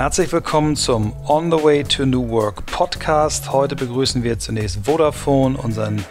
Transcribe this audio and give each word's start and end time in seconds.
Herzlich 0.00 0.32
willkommen 0.32 0.76
zum 0.76 1.12
On 1.28 1.50
the 1.50 1.62
Way 1.62 1.84
to 1.84 2.06
New 2.06 2.30
Work 2.30 2.64
Podcast. 2.64 3.52
Heute 3.52 3.76
begrüßen 3.76 4.22
wir 4.22 4.38
zunächst 4.38 4.86
Vodafone, 4.86 5.58
unseren 5.58 6.02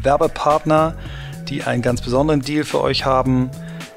Werbepartner, 0.00 0.94
die 1.48 1.64
einen 1.64 1.82
ganz 1.82 2.02
besonderen 2.02 2.42
Deal 2.42 2.62
für 2.62 2.80
euch 2.80 3.04
haben. 3.04 3.50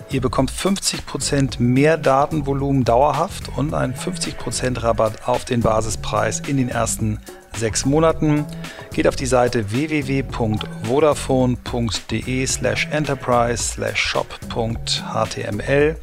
Ihr 0.09 0.20
bekommt 0.20 0.52
50% 0.52 1.61
mehr 1.61 2.00
Datenvolumen 2.00 2.86
dauerhaft 2.86 3.55
und 3.55 3.75
einen 3.75 3.93
50% 3.93 4.81
Rabatt 4.81 5.27
auf 5.27 5.46
den 5.46 5.62
Basispreis 5.62 6.39
in 6.39 6.57
den 6.57 6.70
ersten 6.70 7.20
sechs 7.55 7.86
Monaten. 7.86 8.48
Geht 8.93 9.07
auf 9.07 9.16
die 9.16 9.27
Seite 9.27 9.71
www.vodafone.de 9.71 12.48
slash 12.48 12.88
enterprise 12.91 13.62
slash 13.62 14.02
shop.html. 14.02 15.98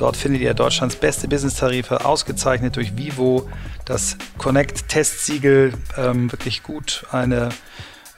Dort 0.00 0.16
findet 0.16 0.40
ihr 0.40 0.54
Deutschlands 0.54 0.96
beste 0.96 1.28
Business-Tarife, 1.28 2.06
ausgezeichnet 2.06 2.74
durch 2.76 2.96
Vivo, 2.96 3.46
das 3.84 4.16
Connect-Testsiegel, 4.38 5.74
ähm, 5.98 6.32
wirklich 6.32 6.62
gut, 6.62 7.04
eine, 7.12 7.50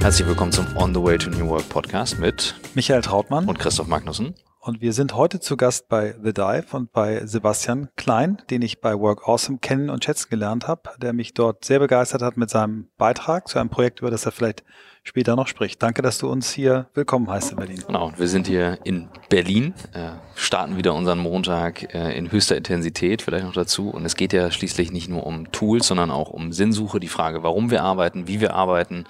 Herzlich 0.00 0.26
willkommen 0.28 0.52
zum 0.52 0.66
On 0.76 0.92
the 0.92 1.02
Way 1.02 1.16
to 1.16 1.30
New 1.30 1.48
Work 1.48 1.66
Podcast 1.70 2.18
mit 2.18 2.54
Michael 2.74 3.00
Trautmann 3.00 3.48
und 3.48 3.58
Christoph 3.58 3.86
Magnussen. 3.86 4.34
Und 4.66 4.80
wir 4.80 4.94
sind 4.94 5.14
heute 5.14 5.40
zu 5.40 5.58
Gast 5.58 5.90
bei 5.90 6.14
The 6.22 6.32
Dive 6.32 6.64
und 6.72 6.90
bei 6.90 7.26
Sebastian 7.26 7.90
Klein, 7.96 8.40
den 8.48 8.62
ich 8.62 8.80
bei 8.80 8.98
Work 8.98 9.28
Awesome 9.28 9.58
kennen 9.58 9.90
und 9.90 10.02
schätzen 10.02 10.30
gelernt 10.30 10.66
habe, 10.66 10.88
der 11.02 11.12
mich 11.12 11.34
dort 11.34 11.66
sehr 11.66 11.80
begeistert 11.80 12.22
hat 12.22 12.38
mit 12.38 12.48
seinem 12.48 12.88
Beitrag 12.96 13.46
zu 13.46 13.58
einem 13.58 13.68
Projekt, 13.68 14.00
über 14.00 14.10
das 14.10 14.24
er 14.24 14.32
vielleicht 14.32 14.64
später 15.02 15.36
noch 15.36 15.48
spricht. 15.48 15.82
Danke, 15.82 16.00
dass 16.00 16.16
du 16.16 16.30
uns 16.30 16.50
hier 16.50 16.88
willkommen 16.94 17.28
heißt 17.28 17.50
in 17.50 17.58
Berlin. 17.58 17.84
Genau, 17.86 18.12
wir 18.16 18.26
sind 18.26 18.46
hier 18.46 18.78
in 18.84 19.10
Berlin, 19.28 19.74
äh, 19.92 20.12
starten 20.34 20.78
wieder 20.78 20.94
unseren 20.94 21.18
Montag 21.18 21.94
äh, 21.94 22.16
in 22.16 22.32
höchster 22.32 22.56
Intensität, 22.56 23.20
vielleicht 23.20 23.44
noch 23.44 23.52
dazu. 23.52 23.90
Und 23.90 24.06
es 24.06 24.16
geht 24.16 24.32
ja 24.32 24.50
schließlich 24.50 24.92
nicht 24.92 25.10
nur 25.10 25.26
um 25.26 25.52
Tools, 25.52 25.86
sondern 25.86 26.10
auch 26.10 26.30
um 26.30 26.52
Sinnsuche, 26.52 27.00
die 27.00 27.08
Frage, 27.08 27.42
warum 27.42 27.70
wir 27.70 27.82
arbeiten, 27.82 28.28
wie 28.28 28.40
wir 28.40 28.54
arbeiten 28.54 29.04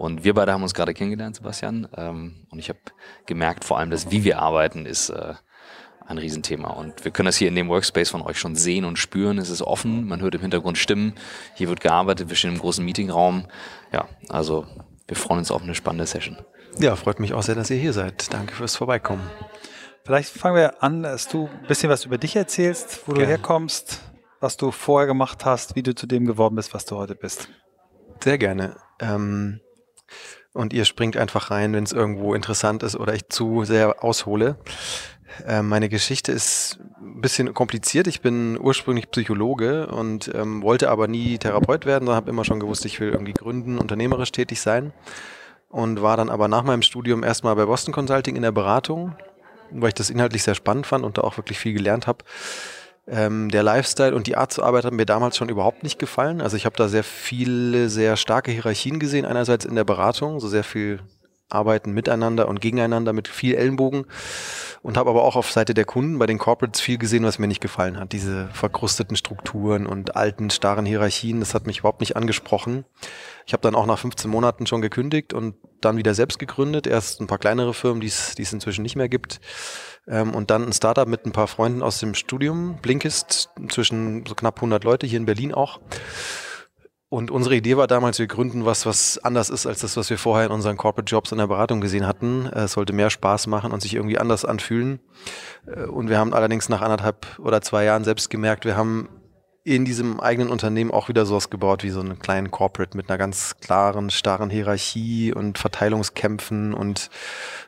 und 0.00 0.24
wir 0.24 0.32
beide 0.32 0.54
haben 0.54 0.62
uns 0.62 0.72
gerade 0.72 0.94
kennengelernt, 0.94 1.36
Sebastian. 1.36 1.86
Ähm, 1.94 2.46
und 2.48 2.58
ich 2.58 2.70
habe 2.70 2.78
gemerkt, 3.26 3.64
vor 3.64 3.78
allem 3.78 3.90
das, 3.90 4.10
wie 4.10 4.24
wir 4.24 4.38
arbeiten, 4.38 4.86
ist 4.86 5.10
äh, 5.10 5.34
ein 6.06 6.16
Riesenthema. 6.16 6.70
Und 6.70 7.04
wir 7.04 7.10
können 7.10 7.26
das 7.26 7.36
hier 7.36 7.48
in 7.48 7.54
dem 7.54 7.68
Workspace 7.68 8.08
von 8.08 8.22
euch 8.22 8.38
schon 8.38 8.56
sehen 8.56 8.86
und 8.86 8.98
spüren. 8.98 9.36
Es 9.36 9.50
ist 9.50 9.60
offen, 9.60 10.08
man 10.08 10.22
hört 10.22 10.34
im 10.34 10.40
Hintergrund 10.40 10.78
Stimmen. 10.78 11.12
Hier 11.54 11.68
wird 11.68 11.82
gearbeitet, 11.82 12.30
wir 12.30 12.36
stehen 12.36 12.54
im 12.54 12.58
großen 12.58 12.82
Meetingraum. 12.82 13.44
Ja, 13.92 14.08
also 14.30 14.66
wir 15.06 15.18
freuen 15.18 15.40
uns 15.40 15.50
auf 15.50 15.62
eine 15.62 15.74
spannende 15.74 16.06
Session. 16.06 16.38
Ja, 16.78 16.96
freut 16.96 17.20
mich 17.20 17.34
auch 17.34 17.42
sehr, 17.42 17.54
dass 17.54 17.68
ihr 17.68 17.76
hier 17.76 17.92
seid. 17.92 18.32
Danke 18.32 18.54
fürs 18.54 18.76
Vorbeikommen. 18.76 19.28
Vielleicht 20.06 20.30
fangen 20.30 20.56
wir 20.56 20.82
an, 20.82 21.02
dass 21.02 21.28
du 21.28 21.46
ein 21.46 21.66
bisschen 21.68 21.90
was 21.90 22.06
über 22.06 22.16
dich 22.16 22.36
erzählst, 22.36 23.02
wo 23.06 23.12
Gerne. 23.12 23.26
du 23.26 23.30
herkommst, 23.32 24.00
was 24.40 24.56
du 24.56 24.70
vorher 24.70 25.06
gemacht 25.06 25.44
hast, 25.44 25.76
wie 25.76 25.82
du 25.82 25.94
zu 25.94 26.06
dem 26.06 26.24
geworden 26.24 26.54
bist, 26.54 26.72
was 26.72 26.86
du 26.86 26.96
heute 26.96 27.14
bist. 27.14 27.50
Sehr 28.24 28.38
gerne. 28.38 28.76
Ähm 28.98 29.60
und 30.52 30.72
ihr 30.72 30.84
springt 30.84 31.16
einfach 31.16 31.50
rein, 31.50 31.72
wenn 31.72 31.84
es 31.84 31.92
irgendwo 31.92 32.34
interessant 32.34 32.82
ist 32.82 32.96
oder 32.96 33.14
ich 33.14 33.28
zu 33.28 33.64
sehr 33.64 34.02
aushole. 34.02 34.56
Ähm, 35.46 35.68
meine 35.68 35.88
Geschichte 35.88 36.32
ist 36.32 36.78
ein 37.00 37.20
bisschen 37.20 37.54
kompliziert. 37.54 38.06
Ich 38.06 38.20
bin 38.20 38.58
ursprünglich 38.60 39.10
Psychologe 39.10 39.86
und 39.86 40.30
ähm, 40.34 40.62
wollte 40.62 40.90
aber 40.90 41.08
nie 41.08 41.38
Therapeut 41.38 41.86
werden, 41.86 42.06
sondern 42.06 42.16
habe 42.16 42.30
immer 42.30 42.44
schon 42.44 42.60
gewusst, 42.60 42.84
ich 42.84 43.00
will 43.00 43.10
irgendwie 43.10 43.32
gründen, 43.32 43.78
unternehmerisch 43.78 44.32
tätig 44.32 44.60
sein. 44.60 44.92
Und 45.68 46.02
war 46.02 46.16
dann 46.16 46.30
aber 46.30 46.48
nach 46.48 46.64
meinem 46.64 46.82
Studium 46.82 47.22
erstmal 47.22 47.54
bei 47.54 47.64
Boston 47.64 47.94
Consulting 47.94 48.34
in 48.34 48.42
der 48.42 48.50
Beratung, 48.50 49.14
weil 49.70 49.88
ich 49.88 49.94
das 49.94 50.10
inhaltlich 50.10 50.42
sehr 50.42 50.56
spannend 50.56 50.86
fand 50.86 51.04
und 51.04 51.16
da 51.16 51.22
auch 51.22 51.36
wirklich 51.36 51.60
viel 51.60 51.72
gelernt 51.72 52.08
habe. 52.08 52.24
Ähm, 53.06 53.50
der 53.50 53.62
Lifestyle 53.62 54.14
und 54.14 54.26
die 54.26 54.36
Art 54.36 54.52
zu 54.52 54.62
arbeiten 54.62 54.86
hat 54.86 54.94
mir 54.94 55.06
damals 55.06 55.36
schon 55.36 55.48
überhaupt 55.48 55.82
nicht 55.82 55.98
gefallen. 55.98 56.40
Also 56.40 56.56
ich 56.56 56.66
habe 56.66 56.76
da 56.76 56.88
sehr 56.88 57.04
viele, 57.04 57.88
sehr 57.88 58.16
starke 58.16 58.50
Hierarchien 58.52 58.98
gesehen. 59.00 59.24
Einerseits 59.24 59.64
in 59.64 59.74
der 59.74 59.84
Beratung, 59.84 60.38
so 60.40 60.48
sehr 60.48 60.64
viel 60.64 61.00
Arbeiten 61.50 61.92
miteinander 61.92 62.48
und 62.48 62.60
gegeneinander 62.60 63.12
mit 63.12 63.28
viel 63.28 63.54
Ellenbogen 63.54 64.06
und 64.82 64.96
habe 64.96 65.10
aber 65.10 65.24
auch 65.24 65.36
auf 65.36 65.50
Seite 65.50 65.74
der 65.74 65.84
Kunden 65.84 66.18
bei 66.18 66.26
den 66.26 66.38
Corporates 66.38 66.80
viel 66.80 66.98
gesehen, 66.98 67.24
was 67.24 67.38
mir 67.38 67.48
nicht 67.48 67.60
gefallen 67.60 67.98
hat. 67.98 68.12
Diese 68.12 68.48
verkrusteten 68.52 69.16
Strukturen 69.16 69.86
und 69.86 70.16
alten, 70.16 70.50
starren 70.50 70.86
Hierarchien, 70.86 71.40
das 71.40 71.54
hat 71.54 71.66
mich 71.66 71.80
überhaupt 71.80 72.00
nicht 72.00 72.16
angesprochen. 72.16 72.84
Ich 73.46 73.52
habe 73.52 73.62
dann 73.62 73.74
auch 73.74 73.86
nach 73.86 73.98
15 73.98 74.30
Monaten 74.30 74.66
schon 74.66 74.80
gekündigt 74.80 75.32
und 75.32 75.54
dann 75.80 75.96
wieder 75.96 76.14
selbst 76.14 76.38
gegründet. 76.38 76.86
Erst 76.86 77.20
ein 77.20 77.26
paar 77.26 77.38
kleinere 77.38 77.74
Firmen, 77.74 78.00
die 78.00 78.06
es 78.06 78.52
inzwischen 78.52 78.82
nicht 78.82 78.96
mehr 78.96 79.08
gibt 79.08 79.40
ähm, 80.06 80.34
und 80.34 80.50
dann 80.50 80.64
ein 80.64 80.72
Startup 80.72 81.08
mit 81.08 81.26
ein 81.26 81.32
paar 81.32 81.48
Freunden 81.48 81.82
aus 81.82 82.00
dem 82.00 82.14
Studium, 82.14 82.78
Blinkist, 82.80 83.50
zwischen 83.68 84.24
so 84.26 84.34
knapp 84.34 84.56
100 84.56 84.84
Leute 84.84 85.06
hier 85.06 85.18
in 85.18 85.26
Berlin 85.26 85.52
auch. 85.54 85.80
Und 87.10 87.32
unsere 87.32 87.56
Idee 87.56 87.76
war 87.76 87.88
damals, 87.88 88.20
wir 88.20 88.28
gründen 88.28 88.64
was, 88.64 88.86
was 88.86 89.18
anders 89.18 89.50
ist 89.50 89.66
als 89.66 89.80
das, 89.80 89.96
was 89.96 90.08
wir 90.10 90.16
vorher 90.16 90.46
in 90.46 90.52
unseren 90.52 90.76
Corporate 90.76 91.10
Jobs 91.10 91.32
in 91.32 91.38
der 91.38 91.48
Beratung 91.48 91.80
gesehen 91.80 92.06
hatten. 92.06 92.46
Es 92.46 92.72
sollte 92.72 92.92
mehr 92.92 93.10
Spaß 93.10 93.48
machen 93.48 93.72
und 93.72 93.82
sich 93.82 93.94
irgendwie 93.94 94.16
anders 94.16 94.44
anfühlen. 94.44 95.00
Äh, 95.66 95.86
und 95.86 96.08
wir 96.08 96.18
haben 96.18 96.32
allerdings 96.32 96.68
nach 96.68 96.82
anderthalb 96.82 97.26
oder 97.40 97.62
zwei 97.62 97.82
Jahren 97.82 98.04
selbst 98.04 98.30
gemerkt, 98.30 98.64
wir 98.64 98.76
haben 98.76 99.08
in 99.64 99.84
diesem 99.84 100.20
eigenen 100.20 100.50
Unternehmen 100.50 100.92
auch 100.92 101.08
wieder 101.08 101.26
sowas 101.26 101.50
gebaut 101.50 101.82
wie 101.82 101.90
so 101.90 102.00
einen 102.00 102.20
kleinen 102.20 102.52
Corporate 102.52 102.96
mit 102.96 103.10
einer 103.10 103.18
ganz 103.18 103.56
klaren, 103.60 104.10
starren 104.10 104.48
Hierarchie 104.48 105.34
und 105.34 105.58
Verteilungskämpfen 105.58 106.72
und 106.74 107.10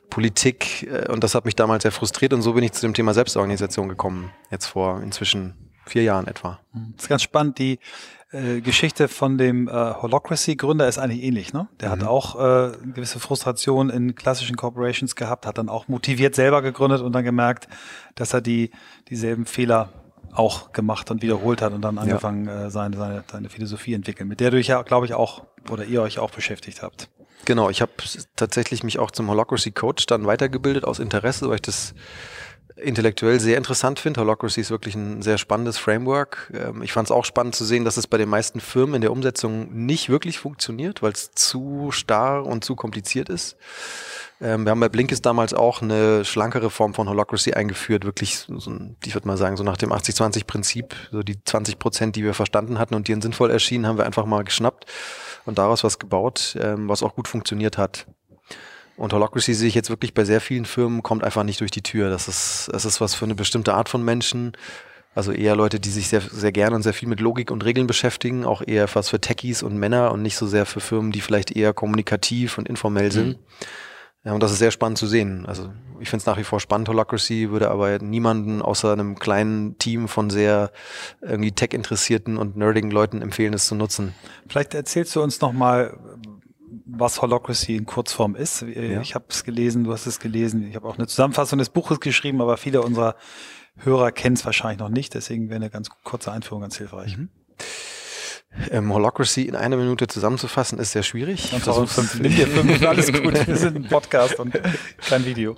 Politik. 0.08 0.84
Äh, 0.84 1.10
und 1.10 1.24
das 1.24 1.34
hat 1.34 1.46
mich 1.46 1.56
damals 1.56 1.82
sehr 1.82 1.90
frustriert 1.90 2.32
und 2.32 2.42
so 2.42 2.52
bin 2.52 2.62
ich 2.62 2.72
zu 2.72 2.82
dem 2.82 2.94
Thema 2.94 3.12
Selbstorganisation 3.12 3.88
gekommen. 3.88 4.30
Jetzt 4.52 4.66
vor 4.66 5.02
inzwischen 5.02 5.72
vier 5.84 6.04
Jahren 6.04 6.28
etwa. 6.28 6.60
Das 6.92 7.04
ist 7.04 7.08
ganz 7.08 7.22
spannend. 7.22 7.58
Die 7.58 7.80
äh, 8.32 8.60
Geschichte 8.60 9.08
von 9.08 9.38
dem 9.38 9.68
äh, 9.68 9.72
Holocracy-Gründer 9.72 10.88
ist 10.88 10.98
eigentlich 10.98 11.22
ähnlich. 11.22 11.52
Ne? 11.52 11.68
Der 11.80 11.88
mhm. 11.88 11.92
hat 11.92 12.04
auch 12.04 12.34
äh, 12.34 12.38
eine 12.82 12.92
gewisse 12.94 13.20
Frustration 13.20 13.90
in 13.90 14.14
klassischen 14.14 14.56
Corporations 14.56 15.16
gehabt, 15.16 15.46
hat 15.46 15.58
dann 15.58 15.68
auch 15.68 15.88
motiviert 15.88 16.34
selber 16.34 16.62
gegründet 16.62 17.02
und 17.02 17.12
dann 17.12 17.24
gemerkt, 17.24 17.68
dass 18.14 18.32
er 18.32 18.40
die 18.40 18.70
dieselben 19.08 19.44
Fehler 19.44 19.90
auch 20.32 20.72
gemacht 20.72 21.10
und 21.10 21.22
wiederholt 21.22 21.60
hat 21.60 21.74
und 21.74 21.82
dann 21.82 21.98
angefangen, 21.98 22.46
ja. 22.46 22.66
äh, 22.66 22.70
seine, 22.70 22.96
seine, 22.96 23.24
seine 23.30 23.50
Philosophie 23.50 23.92
entwickeln, 23.92 24.28
mit 24.28 24.40
der 24.40 24.50
du 24.50 24.56
dich 24.56 24.68
ja, 24.68 24.80
glaube 24.82 25.06
ich, 25.06 25.14
auch 25.14 25.44
oder 25.70 25.84
ihr 25.84 26.00
euch 26.02 26.18
auch 26.18 26.30
beschäftigt 26.30 26.82
habt. 26.82 27.10
Genau, 27.44 27.70
ich 27.70 27.82
habe 27.82 27.92
tatsächlich 28.36 28.82
mich 28.82 28.98
auch 28.98 29.10
zum 29.10 29.28
Holocracy 29.28 29.72
Coach 29.72 30.06
dann 30.06 30.26
weitergebildet 30.26 30.84
aus 30.84 31.00
Interesse, 31.00 31.48
weil 31.48 31.56
ich 31.56 31.62
das 31.62 31.94
intellektuell 32.76 33.40
sehr 33.40 33.58
interessant 33.58 33.98
finde. 33.98 34.20
Holocracy 34.20 34.60
ist 34.60 34.70
wirklich 34.70 34.94
ein 34.94 35.22
sehr 35.22 35.38
spannendes 35.38 35.78
Framework. 35.78 36.52
Ähm, 36.54 36.82
ich 36.82 36.92
fand 36.92 37.08
es 37.08 37.12
auch 37.12 37.24
spannend 37.24 37.54
zu 37.54 37.64
sehen, 37.64 37.84
dass 37.84 37.96
es 37.96 38.06
bei 38.06 38.18
den 38.18 38.28
meisten 38.28 38.60
Firmen 38.60 38.96
in 38.96 39.00
der 39.00 39.12
Umsetzung 39.12 39.72
nicht 39.72 40.08
wirklich 40.08 40.38
funktioniert, 40.38 41.02
weil 41.02 41.12
es 41.12 41.32
zu 41.32 41.90
starr 41.90 42.44
und 42.44 42.64
zu 42.64 42.76
kompliziert 42.76 43.28
ist. 43.28 43.56
Ähm, 44.40 44.64
wir 44.64 44.70
haben 44.70 44.80
bei 44.80 44.88
Blinkist 44.88 45.24
damals 45.24 45.54
auch 45.54 45.82
eine 45.82 46.24
schlankere 46.24 46.68
Form 46.70 46.94
von 46.94 47.08
Holocracy 47.08 47.52
eingeführt, 47.52 48.04
wirklich, 48.04 48.38
so, 48.38 48.56
ich 49.04 49.14
würde 49.14 49.28
mal 49.28 49.36
sagen, 49.36 49.56
so 49.56 49.62
nach 49.62 49.76
dem 49.76 49.92
80-20-Prinzip, 49.92 50.94
so 51.12 51.22
die 51.22 51.42
20 51.42 51.78
Prozent, 51.78 52.16
die 52.16 52.24
wir 52.24 52.34
verstanden 52.34 52.78
hatten 52.78 52.94
und 52.94 53.06
die 53.06 53.20
sinnvoll 53.20 53.50
erschienen, 53.50 53.86
haben 53.86 53.98
wir 53.98 54.06
einfach 54.06 54.26
mal 54.26 54.42
geschnappt 54.42 54.86
und 55.44 55.58
daraus 55.58 55.84
was 55.84 55.98
gebaut, 55.98 56.56
ähm, 56.60 56.88
was 56.88 57.02
auch 57.02 57.14
gut 57.14 57.28
funktioniert 57.28 57.78
hat. 57.78 58.06
Und 58.96 59.12
Holocracy 59.12 59.54
sehe 59.54 59.68
ich 59.68 59.74
jetzt 59.74 59.90
wirklich 59.90 60.14
bei 60.14 60.24
sehr 60.24 60.40
vielen 60.40 60.64
Firmen, 60.64 61.02
kommt 61.02 61.24
einfach 61.24 61.44
nicht 61.44 61.60
durch 61.60 61.70
die 61.70 61.82
Tür. 61.82 62.10
Das 62.10 62.28
ist, 62.28 62.70
das 62.72 62.84
ist 62.84 63.00
was 63.00 63.14
für 63.14 63.24
eine 63.24 63.34
bestimmte 63.34 63.74
Art 63.74 63.88
von 63.88 64.04
Menschen. 64.04 64.52
Also 65.14 65.32
eher 65.32 65.56
Leute, 65.56 65.78
die 65.78 65.90
sich 65.90 66.08
sehr, 66.08 66.20
sehr 66.20 66.52
gerne 66.52 66.74
und 66.74 66.82
sehr 66.82 66.94
viel 66.94 67.08
mit 67.08 67.20
Logik 67.20 67.50
und 67.50 67.64
Regeln 67.64 67.86
beschäftigen, 67.86 68.46
auch 68.46 68.62
eher 68.66 68.88
was 68.94 69.10
für 69.10 69.20
Techies 69.20 69.62
und 69.62 69.76
Männer 69.76 70.10
und 70.12 70.22
nicht 70.22 70.36
so 70.36 70.46
sehr 70.46 70.64
für 70.64 70.80
Firmen, 70.80 71.12
die 71.12 71.20
vielleicht 71.20 71.54
eher 71.54 71.74
kommunikativ 71.74 72.56
und 72.56 72.68
informell 72.68 73.12
sind. 73.12 73.28
Mhm. 73.28 73.38
Ja, 74.24 74.32
und 74.32 74.42
das 74.42 74.52
ist 74.52 74.58
sehr 74.58 74.70
spannend 74.70 74.98
zu 74.98 75.06
sehen. 75.06 75.46
Also 75.46 75.70
ich 75.98 76.08
finde 76.08 76.22
es 76.22 76.26
nach 76.26 76.38
wie 76.38 76.44
vor 76.44 76.60
spannend, 76.60 76.88
Holacracy, 76.88 77.50
würde 77.50 77.70
aber 77.70 77.98
niemanden 77.98 78.62
außer 78.62 78.92
einem 78.92 79.18
kleinen 79.18 79.78
Team 79.78 80.06
von 80.06 80.30
sehr 80.30 80.70
irgendwie 81.20 81.50
tech-interessierten 81.50 82.38
und 82.38 82.56
nerdigen 82.56 82.90
Leuten 82.90 83.20
empfehlen, 83.20 83.52
es 83.52 83.66
zu 83.66 83.74
nutzen. 83.74 84.14
Vielleicht 84.48 84.74
erzählst 84.74 85.16
du 85.16 85.22
uns 85.22 85.40
nochmal, 85.40 85.98
was 86.84 87.22
Holocracy 87.22 87.76
in 87.76 87.86
Kurzform 87.86 88.34
ist. 88.34 88.62
Ja. 88.62 89.00
Ich 89.00 89.14
habe 89.14 89.26
es 89.28 89.44
gelesen, 89.44 89.84
du 89.84 89.92
hast 89.92 90.06
es 90.06 90.18
gelesen. 90.20 90.68
Ich 90.68 90.76
habe 90.76 90.88
auch 90.88 90.98
eine 90.98 91.06
Zusammenfassung 91.06 91.58
des 91.58 91.70
Buches 91.70 92.00
geschrieben, 92.00 92.40
aber 92.40 92.56
viele 92.56 92.82
unserer 92.82 93.16
Hörer 93.76 94.12
kennen 94.12 94.36
es 94.36 94.44
wahrscheinlich 94.44 94.78
noch 94.78 94.88
nicht. 94.88 95.14
Deswegen 95.14 95.48
wäre 95.48 95.56
eine 95.56 95.70
ganz 95.70 95.88
kurze 96.04 96.32
Einführung 96.32 96.62
ganz 96.62 96.76
hilfreich. 96.76 97.16
Mhm. 97.16 97.28
Ähm, 98.70 98.92
Holocracy 98.92 99.42
in 99.42 99.56
einer 99.56 99.76
Minute 99.76 100.06
zusammenzufassen, 100.08 100.78
ist 100.78 100.92
sehr 100.92 101.02
schwierig. 101.02 101.52
Nimm 102.22 102.36
dir 102.36 102.46
fünf, 102.46 102.86
alles 102.86 103.12
gut. 103.12 103.34
Wir 103.46 103.56
sind 103.56 103.76
ein 103.76 103.88
Podcast 103.88 104.38
und 104.38 104.52
kein 105.08 105.24
Video. 105.24 105.56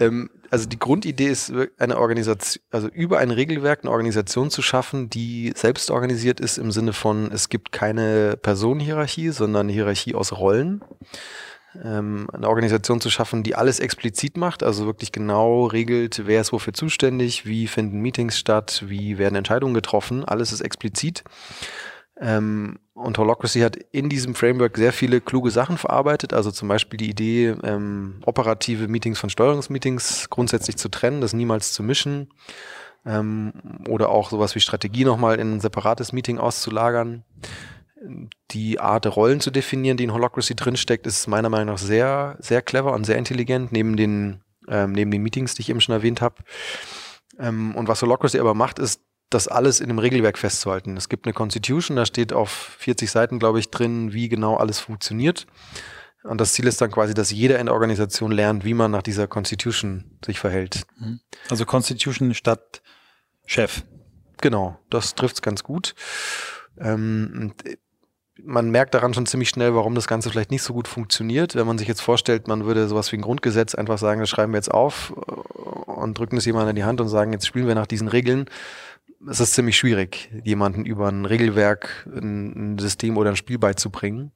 Ähm, 0.00 0.30
also 0.50 0.66
die 0.66 0.78
Grundidee 0.80 1.28
ist 1.28 1.52
eine 1.78 1.96
Organisation, 1.96 2.64
also 2.72 2.88
über 2.88 3.18
ein 3.18 3.30
Regelwerk 3.30 3.80
eine 3.82 3.92
Organisation 3.92 4.50
zu 4.50 4.62
schaffen, 4.62 5.08
die 5.08 5.52
selbst 5.54 5.92
organisiert 5.92 6.40
ist 6.40 6.58
im 6.58 6.72
Sinne 6.72 6.92
von, 6.92 7.30
es 7.30 7.48
gibt 7.48 7.70
keine 7.70 8.36
Personenhierarchie, 8.36 9.28
sondern 9.28 9.66
eine 9.66 9.72
Hierarchie 9.72 10.16
aus 10.16 10.32
Rollen. 10.32 10.82
Ähm, 11.84 12.26
eine 12.32 12.48
Organisation 12.48 13.00
zu 13.00 13.10
schaffen, 13.10 13.44
die 13.44 13.54
alles 13.54 13.78
explizit 13.78 14.36
macht, 14.36 14.64
also 14.64 14.86
wirklich 14.86 15.12
genau 15.12 15.66
regelt, 15.66 16.26
wer 16.26 16.40
ist 16.40 16.52
wofür 16.52 16.72
zuständig, 16.72 17.46
wie 17.46 17.68
finden 17.68 18.00
Meetings 18.00 18.36
statt, 18.36 18.82
wie 18.88 19.18
werden 19.18 19.36
Entscheidungen 19.36 19.74
getroffen, 19.74 20.24
alles 20.24 20.50
ist 20.50 20.62
explizit. 20.62 21.22
Ähm, 22.20 22.78
und 22.92 23.16
Holocracy 23.16 23.60
hat 23.60 23.76
in 23.76 24.10
diesem 24.10 24.34
Framework 24.34 24.76
sehr 24.76 24.92
viele 24.92 25.22
kluge 25.22 25.50
Sachen 25.50 25.78
verarbeitet, 25.78 26.34
also 26.34 26.50
zum 26.50 26.68
Beispiel 26.68 26.98
die 26.98 27.08
Idee, 27.08 27.54
ähm, 27.62 28.20
operative 28.26 28.88
Meetings 28.88 29.18
von 29.18 29.30
Steuerungsmeetings 29.30 30.28
grundsätzlich 30.28 30.76
zu 30.76 30.90
trennen, 30.90 31.22
das 31.22 31.32
niemals 31.32 31.72
zu 31.72 31.82
mischen 31.82 32.28
ähm, 33.06 33.52
oder 33.88 34.10
auch 34.10 34.30
sowas 34.30 34.54
wie 34.54 34.60
Strategie 34.60 35.04
nochmal 35.04 35.40
in 35.40 35.54
ein 35.54 35.60
separates 35.60 36.12
Meeting 36.12 36.38
auszulagern. 36.38 37.24
Die 38.50 38.80
Art 38.80 39.06
Rollen 39.16 39.40
zu 39.40 39.50
definieren, 39.50 39.96
die 39.96 40.04
in 40.04 40.12
Holocracy 40.12 40.54
drinsteckt, 40.54 41.06
ist 41.06 41.26
meiner 41.26 41.48
Meinung 41.48 41.74
nach 41.74 41.78
sehr, 41.78 42.36
sehr 42.38 42.60
clever 42.60 42.92
und 42.92 43.04
sehr 43.04 43.16
intelligent, 43.16 43.72
neben 43.72 43.96
den, 43.96 44.42
ähm, 44.68 44.92
neben 44.92 45.10
den 45.10 45.22
Meetings, 45.22 45.54
die 45.54 45.62
ich 45.62 45.70
eben 45.70 45.80
schon 45.80 45.94
erwähnt 45.94 46.20
habe. 46.20 46.36
Ähm, 47.38 47.74
und 47.76 47.88
was 47.88 48.02
Holocracy 48.02 48.38
aber 48.38 48.54
macht, 48.54 48.78
ist, 48.78 49.00
das 49.30 49.48
alles 49.48 49.80
in 49.80 49.88
einem 49.88 50.00
Regelwerk 50.00 50.36
festzuhalten. 50.36 50.96
Es 50.96 51.08
gibt 51.08 51.24
eine 51.24 51.32
Constitution, 51.32 51.96
da 51.96 52.04
steht 52.04 52.32
auf 52.32 52.50
40 52.78 53.10
Seiten, 53.10 53.38
glaube 53.38 53.60
ich, 53.60 53.70
drin, 53.70 54.12
wie 54.12 54.28
genau 54.28 54.56
alles 54.56 54.80
funktioniert. 54.80 55.46
Und 56.22 56.40
das 56.40 56.52
Ziel 56.52 56.66
ist 56.66 56.80
dann 56.80 56.90
quasi, 56.90 57.14
dass 57.14 57.30
jeder 57.30 57.58
in 57.58 57.66
der 57.66 57.74
Organisation 57.74 58.30
lernt, 58.30 58.64
wie 58.64 58.74
man 58.74 58.90
nach 58.90 59.02
dieser 59.02 59.26
Constitution 59.26 60.18
sich 60.24 60.38
verhält. 60.38 60.82
Mhm. 60.98 61.20
Also 61.48 61.64
Constitution 61.64 62.34
statt 62.34 62.82
Chef. 63.46 63.84
Genau, 64.40 64.78
das 64.90 65.14
trifft's 65.14 65.42
ganz 65.42 65.62
gut. 65.62 65.94
Ähm, 66.78 67.54
man 68.42 68.70
merkt 68.70 68.94
daran 68.94 69.14
schon 69.14 69.26
ziemlich 69.26 69.48
schnell, 69.48 69.74
warum 69.74 69.94
das 69.94 70.06
Ganze 70.06 70.30
vielleicht 70.30 70.50
nicht 70.50 70.62
so 70.62 70.72
gut 70.72 70.88
funktioniert. 70.88 71.54
Wenn 71.54 71.66
man 71.66 71.78
sich 71.78 71.88
jetzt 71.88 72.00
vorstellt, 72.00 72.48
man 72.48 72.64
würde 72.64 72.88
sowas 72.88 73.12
wie 73.12 73.16
ein 73.16 73.22
Grundgesetz 73.22 73.74
einfach 73.74 73.98
sagen, 73.98 74.20
das 74.20 74.30
schreiben 74.30 74.52
wir 74.52 74.58
jetzt 74.58 74.70
auf 74.70 75.10
und 75.10 76.18
drücken 76.18 76.36
es 76.36 76.44
jemandem 76.44 76.70
in 76.70 76.76
die 76.76 76.84
Hand 76.84 77.00
und 77.00 77.08
sagen, 77.08 77.32
jetzt 77.32 77.46
spielen 77.46 77.66
wir 77.66 77.74
nach 77.74 77.86
diesen 77.86 78.08
Regeln 78.08 78.46
es 79.28 79.40
ist 79.40 79.54
ziemlich 79.54 79.76
schwierig, 79.76 80.30
jemanden 80.44 80.84
über 80.84 81.08
ein 81.08 81.24
Regelwerk, 81.24 82.06
ein, 82.06 82.74
ein 82.74 82.78
System 82.78 83.16
oder 83.16 83.30
ein 83.30 83.36
Spiel 83.36 83.58
beizubringen. 83.58 84.32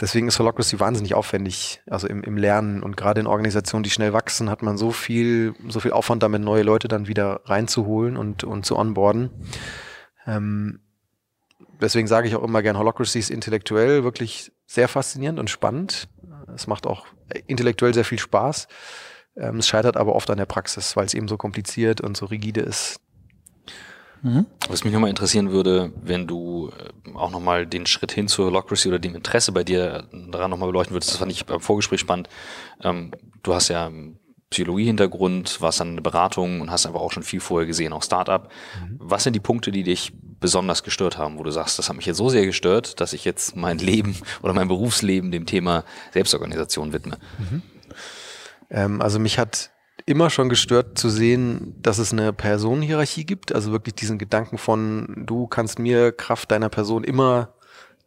Deswegen 0.00 0.28
ist 0.28 0.38
Holocracy 0.38 0.80
wahnsinnig 0.80 1.14
aufwendig, 1.14 1.82
also 1.86 2.06
im, 2.08 2.22
im 2.24 2.36
Lernen 2.38 2.82
und 2.82 2.96
gerade 2.96 3.20
in 3.20 3.26
Organisationen, 3.26 3.82
die 3.82 3.90
schnell 3.90 4.12
wachsen, 4.12 4.48
hat 4.48 4.62
man 4.62 4.78
so 4.78 4.92
viel, 4.92 5.54
so 5.68 5.78
viel 5.78 5.92
Aufwand 5.92 6.22
damit, 6.22 6.42
neue 6.42 6.62
Leute 6.62 6.88
dann 6.88 7.06
wieder 7.06 7.42
reinzuholen 7.44 8.16
und, 8.16 8.42
und 8.42 8.64
zu 8.64 8.78
onboarden. 8.78 9.30
Ähm, 10.26 10.80
deswegen 11.80 12.08
sage 12.08 12.28
ich 12.28 12.34
auch 12.34 12.42
immer 12.42 12.62
gern, 12.62 12.78
Holocracy 12.78 13.18
ist 13.18 13.30
intellektuell 13.30 14.02
wirklich 14.02 14.52
sehr 14.66 14.88
faszinierend 14.88 15.38
und 15.38 15.50
spannend. 15.50 16.08
Es 16.54 16.66
macht 16.66 16.86
auch 16.86 17.06
intellektuell 17.46 17.92
sehr 17.92 18.04
viel 18.04 18.18
Spaß. 18.18 18.68
Ähm, 19.36 19.58
es 19.58 19.68
scheitert 19.68 19.98
aber 19.98 20.14
oft 20.14 20.30
an 20.30 20.38
der 20.38 20.46
Praxis, 20.46 20.96
weil 20.96 21.06
es 21.06 21.14
eben 21.14 21.28
so 21.28 21.36
kompliziert 21.36 22.00
und 22.00 22.16
so 22.16 22.26
rigide 22.26 22.62
ist, 22.62 23.00
Mhm. 24.22 24.46
Was 24.68 24.84
mich 24.84 24.92
nochmal 24.92 25.10
interessieren 25.10 25.50
würde, 25.50 25.92
wenn 26.02 26.26
du 26.26 26.70
äh, 26.70 27.14
auch 27.16 27.30
nochmal 27.30 27.66
den 27.66 27.86
Schritt 27.86 28.12
hin 28.12 28.28
zur 28.28 28.46
Holocracy 28.46 28.88
oder 28.88 28.98
dem 28.98 29.14
Interesse 29.14 29.52
bei 29.52 29.64
dir 29.64 30.04
daran 30.12 30.50
nochmal 30.50 30.68
beleuchten 30.68 30.94
würdest, 30.94 31.12
das 31.12 31.18
fand 31.18 31.32
ich 31.32 31.46
beim 31.46 31.60
Vorgespräch 31.60 32.00
spannend. 32.00 32.28
Ähm, 32.82 33.12
du 33.42 33.54
hast 33.54 33.68
ja 33.68 33.90
Psychologie-Hintergrund, 34.50 35.60
warst 35.60 35.80
dann 35.80 35.92
eine 35.92 36.02
Beratung 36.02 36.60
und 36.60 36.70
hast 36.70 36.84
einfach 36.84 37.00
auch 37.00 37.12
schon 37.12 37.22
viel 37.22 37.40
vorher 37.40 37.66
gesehen, 37.66 37.92
auch 37.92 38.02
Startup. 38.02 38.50
Mhm. 38.80 38.96
Was 38.98 39.22
sind 39.22 39.34
die 39.34 39.40
Punkte, 39.40 39.70
die 39.70 39.84
dich 39.84 40.12
besonders 40.40 40.82
gestört 40.82 41.18
haben, 41.18 41.38
wo 41.38 41.44
du 41.44 41.50
sagst, 41.50 41.78
das 41.78 41.88
hat 41.88 41.96
mich 41.96 42.06
jetzt 42.06 42.16
so 42.16 42.28
sehr 42.28 42.44
gestört, 42.46 43.00
dass 43.00 43.12
ich 43.12 43.24
jetzt 43.24 43.54
mein 43.54 43.78
Leben 43.78 44.16
oder 44.42 44.52
mein 44.52 44.68
Berufsleben 44.68 45.30
dem 45.30 45.46
Thema 45.46 45.84
Selbstorganisation 46.12 46.92
widme? 46.92 47.18
Mhm. 47.38 47.62
Ähm, 48.70 49.00
also 49.00 49.18
mich 49.18 49.38
hat 49.38 49.70
immer 50.06 50.30
schon 50.30 50.48
gestört 50.48 50.98
zu 50.98 51.08
sehen, 51.08 51.74
dass 51.80 51.98
es 51.98 52.12
eine 52.12 52.32
Personenhierarchie 52.32 53.24
gibt. 53.24 53.54
Also 53.54 53.72
wirklich 53.72 53.94
diesen 53.94 54.18
Gedanken 54.18 54.58
von, 54.58 55.24
du 55.26 55.46
kannst 55.46 55.78
mir 55.78 56.12
Kraft 56.12 56.50
deiner 56.50 56.68
Person 56.68 57.04
immer, 57.04 57.54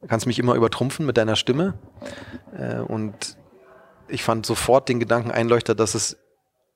kannst 0.07 0.25
mich 0.25 0.39
immer 0.39 0.55
übertrumpfen 0.55 1.05
mit 1.05 1.17
deiner 1.17 1.35
Stimme. 1.35 1.75
Äh, 2.57 2.79
und 2.79 3.37
ich 4.07 4.23
fand 4.23 4.45
sofort 4.45 4.89
den 4.89 4.99
Gedanken 4.99 5.31
einleuchter, 5.31 5.75
dass 5.75 5.95
es 5.95 6.17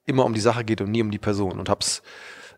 immer 0.06 0.26
um 0.26 0.34
die 0.34 0.42
Sache 0.42 0.64
geht 0.64 0.82
und 0.82 0.92
nie 0.92 1.02
um 1.02 1.12
die 1.12 1.20
Person. 1.20 1.60
Und 1.60 1.70
hab's 1.70 2.02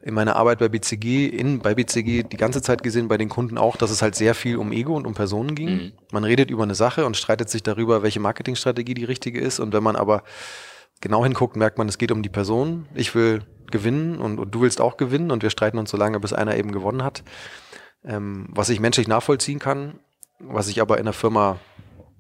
in 0.02 0.14
meiner 0.14 0.38
Arbeit 0.38 0.60
bei 0.60 0.70
BCG, 0.70 1.28
in, 1.28 1.60
bei 1.60 1.76
BCG 1.76 2.24
die 2.24 2.38
ganze 2.38 2.62
Zeit 2.62 2.84
gesehen, 2.84 3.10
bei 3.10 3.18
den 3.18 3.28
Kunden 3.28 3.58
auch, 3.58 3.76
dass 3.76 3.92
es 3.92 4.02
halt 4.02 4.16
sehr 4.16 4.34
viel 4.34 4.56
um 4.56 4.72
Ego 4.72 4.96
und 4.96 5.06
um 5.06 5.14
Personen 5.14 5.56
ging. 5.56 5.70
Mhm. 5.70 5.92
Man 6.12 6.24
redet 6.24 6.50
über 6.50 6.64
eine 6.64 6.76
Sache 6.76 7.06
und 7.06 7.18
streitet 7.18 7.50
sich 7.50 7.64
darüber, 7.64 8.02
welche 8.02 8.22
Marketingstrategie 8.22 8.94
die 8.94 9.04
richtige 9.04 9.42
ist. 9.42 9.60
Und 9.60 9.74
wenn 9.74 9.84
man 9.84 9.98
aber 9.98 10.24
genau 11.02 11.24
hinguckt, 11.24 11.56
merkt 11.56 11.78
man, 11.78 11.88
es 11.88 11.98
geht 11.98 12.12
um 12.12 12.22
die 12.22 12.30
Person. 12.30 12.88
Ich 12.94 13.16
will 13.16 13.42
gewinnen 13.72 14.18
und, 14.18 14.40
und 14.40 14.54
du 14.54 14.62
willst 14.62 14.82
auch 14.82 14.98
gewinnen 14.98 15.32
und 15.32 15.44
wir 15.44 15.50
streiten 15.50 15.78
uns 15.78 15.92
so 15.92 15.98
lange, 15.98 16.20
bis 16.20 16.34
einer 16.34 16.58
eben 16.58 16.72
gewonnen 16.72 17.04
hat. 17.04 17.24
Ähm, 18.04 18.48
was 18.50 18.70
ich 18.70 18.80
menschlich 18.80 19.08
nachvollziehen 19.08 19.60
kann, 19.60 20.00
was 20.40 20.68
ich 20.68 20.82
aber 20.82 20.98
in 20.98 21.06
der 21.06 21.14
Firma 21.14 21.60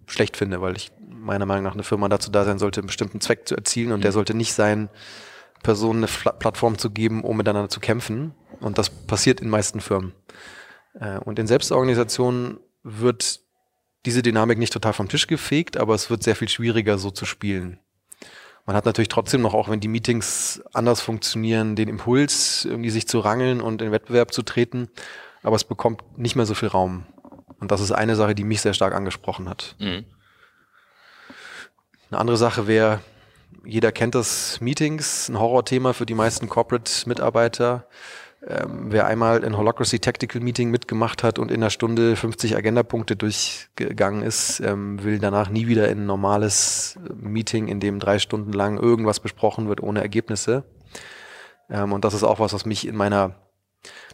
schlecht 0.08 0.38
finde, 0.38 0.62
weil 0.62 0.76
ich 0.76 0.92
meiner 1.08 1.46
Meinung 1.46 1.64
nach 1.64 1.74
eine 1.74 1.84
Firma 1.84 2.10
dazu 2.10 2.31
da 2.31 2.44
sein 2.46 2.60
sollte, 2.60 2.81
einen 2.81 2.88
bestimmten 2.88 3.22
Zweck 3.22 3.48
zu 3.48 3.56
erzielen 3.56 3.92
und 3.92 4.04
der 4.04 4.12
mhm. 4.12 4.16
sollte 4.16 4.34
nicht 4.34 4.54
sein, 4.54 4.90
Personen 5.64 6.06
eine 6.06 6.34
Plattform 6.34 6.78
zu 6.78 6.90
geben, 6.90 7.24
um 7.24 7.38
miteinander 7.38 7.70
zu 7.70 7.80
kämpfen. 7.80 8.34
Und 8.62 8.78
das 8.78 8.90
passiert 8.90 9.42
in 9.42 9.50
meisten 9.50 9.82
Firmen. 9.82 10.14
Äh, 10.94 11.20
und 11.20 11.40
in 11.40 11.48
Selbstorganisationen 11.48 12.60
wird 12.84 13.42
diese 14.06 14.22
Dynamik 14.22 14.58
nicht 14.58 14.74
total 14.74 14.94
vom 14.94 15.10
Tisch 15.10 15.27
gefegt, 15.27 15.77
aber 15.77 15.94
es 15.94 16.10
wird 16.10 16.24
sehr 16.24 16.36
viel 16.36 16.50
schwieriger, 16.50 16.98
so 16.98 17.12
zu 17.12 17.25
spielen. 17.25 17.80
Man 18.66 18.75
hat 18.75 18.86
natürlich 18.86 19.08
trotzdem 19.08 19.42
noch, 19.42 19.54
auch 19.54 19.70
wenn 19.70 19.80
die 19.80 19.88
Meetings 19.88 20.62
anders 20.74 21.01
funktionieren, 21.01 21.75
den 21.75 21.89
Impuls, 21.89 22.66
irgendwie 22.66 22.89
sich 22.92 23.08
zu 23.08 23.20
rangeln 23.20 23.62
und 23.62 23.82
in 23.82 23.92
Wettbewerb 23.92 24.34
zu 24.34 24.44
treten. 24.44 24.89
Aber 25.42 25.56
es 25.56 25.63
bekommt 25.63 26.18
nicht 26.18 26.36
mehr 26.36 26.46
so 26.46 26.54
viel 26.54 26.68
Raum. 26.68 27.06
Und 27.60 27.72
das 27.72 27.82
ist 27.82 27.92
eine 27.92 28.16
Sache, 28.16 28.36
die 28.36 28.44
mich 28.44 28.62
sehr 28.62 28.74
stark 28.74 28.94
angesprochen 28.94 29.50
hat. 29.50 29.75
Mhm. 29.80 30.06
Eine 32.12 32.20
andere 32.20 32.38
Sache 32.38 32.68
wäre, 32.68 33.01
jeder 33.63 33.92
kennt 33.92 34.16
das 34.16 34.62
Meetings, 34.62 35.30
ein 35.30 35.39
Horrorthema 35.39 35.94
für 35.94 36.06
die 36.06 36.16
meisten 36.16 36.50
Corporate-Mitarbeiter. 36.50 37.86
Ähm, 38.48 38.86
wer 38.89 39.05
einmal 39.05 39.43
ein 39.43 39.58
Holocracy 39.58 40.00
Tactical 40.00 40.41
Meeting 40.41 40.72
mitgemacht 40.72 41.24
hat 41.24 41.39
und 41.39 41.51
in 41.51 41.58
einer 41.58 41.69
Stunde 41.69 42.15
50 42.15 42.55
Agendapunkte 42.55 43.17
durchgegangen 43.17 44.24
ist, 44.24 44.62
ähm, 44.62 45.03
will 45.03 45.19
danach 45.19 45.50
nie 45.50 45.67
wieder 45.67 45.89
in 45.89 46.00
ein 46.00 46.05
normales 46.05 46.98
Meeting, 47.15 47.67
in 47.67 47.81
dem 47.81 48.00
drei 48.00 48.17
Stunden 48.17 48.53
lang 48.53 48.77
irgendwas 48.77 49.19
besprochen 49.19 49.67
wird 49.67 49.84
ohne 49.84 50.01
Ergebnisse. 50.01 50.63
Ähm, 51.69 51.91
und 51.91 52.05
das 52.05 52.13
ist 52.13 52.24
auch 52.24 52.39
was, 52.39 52.53
was 52.53 52.65
mich 52.65 52.88
in 52.88 52.96
meiner, 52.96 53.36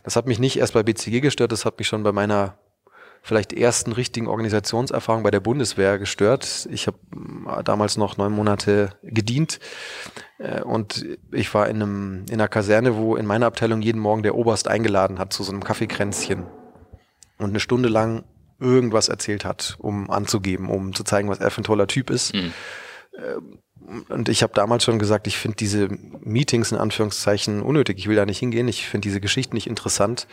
das 0.01 0.15
hat 0.15 0.25
mich 0.25 0.39
nicht 0.39 0.57
erst 0.57 0.73
bei 0.73 0.81
BCG 0.81 1.21
gestört, 1.21 1.51
das 1.51 1.63
hat 1.63 1.77
mich 1.77 1.87
schon 1.87 2.01
bei 2.01 2.11
meiner 2.11 2.57
vielleicht 3.25 3.53
ersten 3.53 3.91
richtigen 3.91 4.27
Organisationserfahrung 4.27 5.23
bei 5.23 5.31
der 5.31 5.39
Bundeswehr 5.39 5.97
gestört. 5.97 6.67
Ich 6.71 6.85
habe 6.85 6.99
äh, 7.47 7.63
damals 7.63 7.97
noch 7.97 8.17
neun 8.17 8.31
Monate 8.31 8.91
gedient 9.01 9.59
äh, 10.37 10.61
und 10.61 11.03
ich 11.31 11.51
war 11.55 11.67
in, 11.67 11.81
einem, 11.81 12.25
in 12.27 12.35
einer 12.35 12.47
Kaserne, 12.47 12.95
wo 12.97 13.15
in 13.15 13.25
meiner 13.25 13.47
Abteilung 13.47 13.81
jeden 13.81 13.99
Morgen 13.99 14.21
der 14.21 14.35
Oberst 14.35 14.67
eingeladen 14.67 15.17
hat 15.17 15.33
zu 15.33 15.41
so 15.41 15.51
einem 15.51 15.63
Kaffeekränzchen 15.63 16.43
und 17.39 17.49
eine 17.49 17.59
Stunde 17.59 17.89
lang 17.89 18.25
irgendwas 18.59 19.09
erzählt 19.09 19.43
hat, 19.43 19.75
um 19.79 20.11
anzugeben, 20.11 20.69
um 20.69 20.93
zu 20.93 21.03
zeigen, 21.03 21.27
was 21.27 21.39
er 21.39 21.49
für 21.49 21.61
ein 21.61 21.65
toller 21.65 21.87
Typ 21.87 22.11
ist. 22.11 22.35
Mhm. 22.35 22.53
Und 24.09 24.29
ich 24.29 24.43
habe 24.43 24.53
damals 24.53 24.83
schon 24.83 24.99
gesagt, 24.99 25.27
ich 25.27 25.37
finde 25.37 25.57
diese 25.57 25.89
Meetings 26.21 26.71
in 26.71 26.77
Anführungszeichen 26.77 27.61
unnötig. 27.61 27.97
Ich 27.97 28.07
will 28.07 28.15
da 28.15 28.25
nicht 28.25 28.39
hingehen. 28.39 28.67
Ich 28.67 28.87
finde 28.87 29.07
diese 29.07 29.21
Geschichten 29.21 29.55
nicht 29.55 29.67
interessant. 29.67 30.27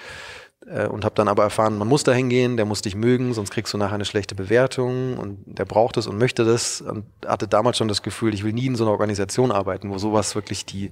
Äh, 0.66 0.86
und 0.86 1.04
habe 1.04 1.14
dann 1.14 1.28
aber 1.28 1.42
erfahren, 1.42 1.78
man 1.78 1.88
muss 1.88 2.04
da 2.04 2.12
hingehen, 2.12 2.56
der 2.56 2.66
muss 2.66 2.82
dich 2.82 2.94
mögen, 2.94 3.34
sonst 3.34 3.50
kriegst 3.50 3.72
du 3.74 3.78
nachher 3.78 3.94
eine 3.94 4.04
schlechte 4.04 4.34
Bewertung 4.34 5.18
und 5.18 5.38
der 5.46 5.64
braucht 5.64 5.96
es 5.96 6.06
und 6.06 6.18
möchte 6.18 6.44
das 6.44 6.80
und 6.80 7.04
hatte 7.26 7.48
damals 7.48 7.78
schon 7.78 7.88
das 7.88 8.02
Gefühl, 8.02 8.34
ich 8.34 8.44
will 8.44 8.52
nie 8.52 8.66
in 8.66 8.76
so 8.76 8.84
einer 8.84 8.92
Organisation 8.92 9.50
arbeiten, 9.50 9.90
wo 9.90 9.98
sowas 9.98 10.34
wirklich 10.34 10.64
die, 10.64 10.90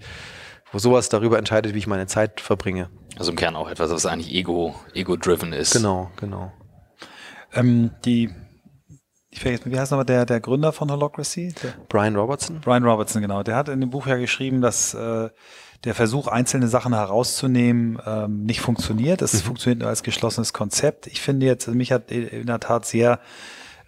wo 0.73 0.79
sowas 0.79 1.09
darüber 1.09 1.39
entscheidet, 1.39 1.75
wie 1.75 1.79
ich 1.79 1.87
meine 1.87 2.07
Zeit 2.07 2.41
verbringe. 2.41 2.91
Also 3.17 3.31
im 3.31 3.37
Kern 3.37 3.57
auch 3.57 3.71
etwas, 3.71 3.91
was 3.91 4.07
eigentlich 4.07 4.33
ego, 4.33 4.75
ego-driven 4.95 5.53
ist. 5.53 5.73
Genau, 5.73 6.11
genau. 6.17 6.53
Ähm, 7.53 7.91
die 8.05 8.31
ich 9.33 9.39
vergesse, 9.39 9.71
wie 9.71 9.79
heißt 9.79 9.93
nochmal 9.93 10.07
der, 10.07 10.27
der 10.27 10.41
Gründer 10.41 10.73
von 10.73 10.91
Holocracy? 10.91 11.55
Der 11.63 11.75
Brian 11.89 12.17
Robertson. 12.17 12.61
Brian 12.61 12.85
Robertson, 12.85 13.23
genau. 13.23 13.45
Der 13.45 13.55
hat 13.55 13.69
in 13.69 13.81
dem 13.81 13.91
Buch 13.91 14.09
ja 14.09 14.17
geschrieben, 14.17 14.61
dass 14.61 14.93
äh, 14.95 15.31
der 15.85 15.95
Versuch, 15.95 16.29
einzelne 16.29 16.69
Sachen 16.69 16.93
herauszunehmen, 16.93 17.99
ähm, 18.07 18.45
nicht 18.45 18.61
funktioniert. 18.61 19.23
Das 19.23 19.33
mhm. 19.35 19.39
funktioniert 19.39 19.81
nur 19.81 19.89
als 19.89 20.03
geschlossenes 20.03 20.53
Konzept. 20.53 21.07
Ich 21.07 21.21
finde 21.21 21.47
jetzt, 21.47 21.69
mich 21.69 21.93
hat 21.93 22.11
in 22.11 22.47
der 22.47 22.61
Tat 22.61 22.85
sehr 22.85 23.21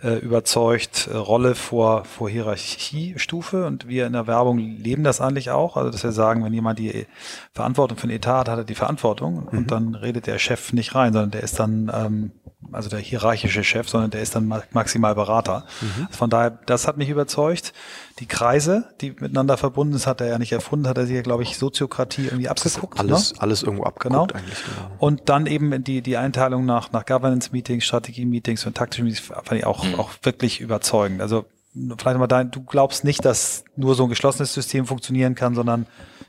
äh, 0.02 0.16
überzeugt, 0.16 1.08
äh, 1.12 1.16
Rolle 1.16 1.54
vor, 1.54 2.04
vor 2.04 2.28
Hierarchiestufe 2.28 3.66
und 3.66 3.86
wir 3.88 4.06
in 4.06 4.14
der 4.14 4.26
Werbung 4.26 4.58
leben 4.58 5.04
das 5.04 5.20
eigentlich 5.20 5.50
auch. 5.50 5.76
Also 5.76 5.90
dass 5.90 6.02
wir 6.02 6.12
sagen, 6.12 6.44
wenn 6.44 6.52
jemand 6.52 6.78
die 6.78 7.06
Verantwortung 7.52 7.98
für 7.98 8.08
den 8.08 8.16
Etat 8.16 8.40
hat, 8.40 8.48
hat 8.48 8.58
er 8.58 8.64
die 8.64 8.74
Verantwortung 8.74 9.48
mhm. 9.50 9.58
und 9.58 9.70
dann 9.70 9.94
redet 9.94 10.26
der 10.26 10.38
Chef 10.38 10.72
nicht 10.72 10.94
rein, 10.94 11.12
sondern 11.12 11.30
der 11.30 11.42
ist 11.42 11.60
dann 11.60 11.90
ähm, 11.94 12.32
also 12.72 12.88
der 12.88 13.00
hierarchische 13.00 13.64
Chef, 13.64 13.88
sondern 13.88 14.10
der 14.10 14.22
ist 14.22 14.34
dann 14.34 14.52
maximal 14.70 15.14
Berater. 15.14 15.66
Mhm. 15.80 16.08
Von 16.10 16.30
daher, 16.30 16.50
das 16.50 16.86
hat 16.86 16.96
mich 16.96 17.08
überzeugt. 17.08 17.72
Die 18.18 18.26
Kreise, 18.26 18.92
die 19.00 19.10
miteinander 19.10 19.56
verbunden 19.56 19.94
sind, 19.94 20.06
hat 20.06 20.20
er 20.20 20.28
ja 20.28 20.38
nicht 20.38 20.52
erfunden, 20.52 20.86
hat 20.86 20.98
er 20.98 21.06
sich 21.06 21.16
ja, 21.16 21.22
glaube 21.22 21.42
ich, 21.42 21.56
Soziokratie 21.56 22.26
irgendwie 22.26 22.48
abgeguckt. 22.48 23.00
Alles, 23.00 23.32
ne? 23.32 23.40
alles 23.40 23.62
irgendwo 23.62 23.84
abgeguckt 23.84 24.32
genau. 24.32 24.40
eigentlich. 24.40 24.58
Genau. 24.64 24.96
Und 24.98 25.22
dann 25.28 25.46
eben 25.46 25.82
die, 25.82 26.02
die 26.02 26.16
Einteilung 26.16 26.66
nach, 26.66 26.92
nach 26.92 27.06
Governance-Meetings, 27.06 27.84
Strategie-Meetings 27.84 28.66
und 28.66 28.76
taktischen 28.76 29.06
Meetings 29.06 29.26
fand 29.26 29.52
ich 29.52 29.64
auch, 29.64 29.84
mhm. 29.84 29.98
auch 29.98 30.10
wirklich 30.22 30.60
überzeugend. 30.60 31.20
Also 31.22 31.46
vielleicht 31.74 32.18
mal 32.18 32.26
dein, 32.26 32.50
du 32.50 32.62
glaubst 32.62 33.04
nicht, 33.04 33.24
dass 33.24 33.64
nur 33.76 33.94
so 33.94 34.04
ein 34.04 34.10
geschlossenes 34.10 34.52
System 34.52 34.86
funktionieren 34.86 35.34
kann, 35.34 35.54
sondern 35.54 35.86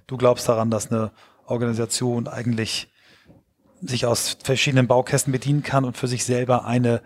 du 0.08 0.18
glaubst 0.18 0.48
daran, 0.48 0.72
dass 0.72 0.92
eine 0.92 1.12
Organisation 1.46 2.28
eigentlich 2.28 2.90
sich 3.82 4.06
aus 4.06 4.38
verschiedenen 4.42 4.88
Baukästen 4.88 5.34
bedienen 5.34 5.64
kann 5.64 5.84
und 5.84 5.98
für 5.98 6.08
sich 6.08 6.24
selber 6.24 6.66
eine, 6.66 7.02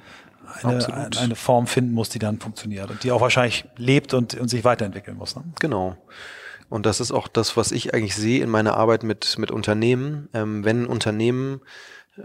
eine, 0.63 1.10
eine 1.18 1.36
Form 1.36 1.68
finden 1.68 1.94
muss, 1.94 2.10
die 2.10 2.20
dann 2.20 2.39
funktioniert 2.39 2.89
und 2.89 3.04
die 3.04 3.12
auch 3.12 3.22
wahrscheinlich 3.22 3.66
lebt 3.75 4.13
und, 4.13 4.36
und 4.36 4.50
sich 4.50 4.63
weiterentwickeln 4.63 5.18
muss. 5.18 5.36
Ne? 5.36 5.44
Genau. 5.60 5.98
Und 6.70 6.86
das 6.86 7.00
ist 7.00 7.12
auch 7.12 7.27
das, 7.27 7.56
was 7.56 7.72
ich 7.72 7.94
eigentlich 7.94 8.16
sehe 8.16 8.44
in 8.44 8.50
meiner 8.50 8.75
Arbeit 8.75 9.04
mit, 9.04 9.38
mit 9.38 9.51
Unternehmen. 9.51 10.27
Ähm, 10.34 10.66
wenn 10.66 10.84
ein 10.84 10.88
Unternehmen 10.88 11.62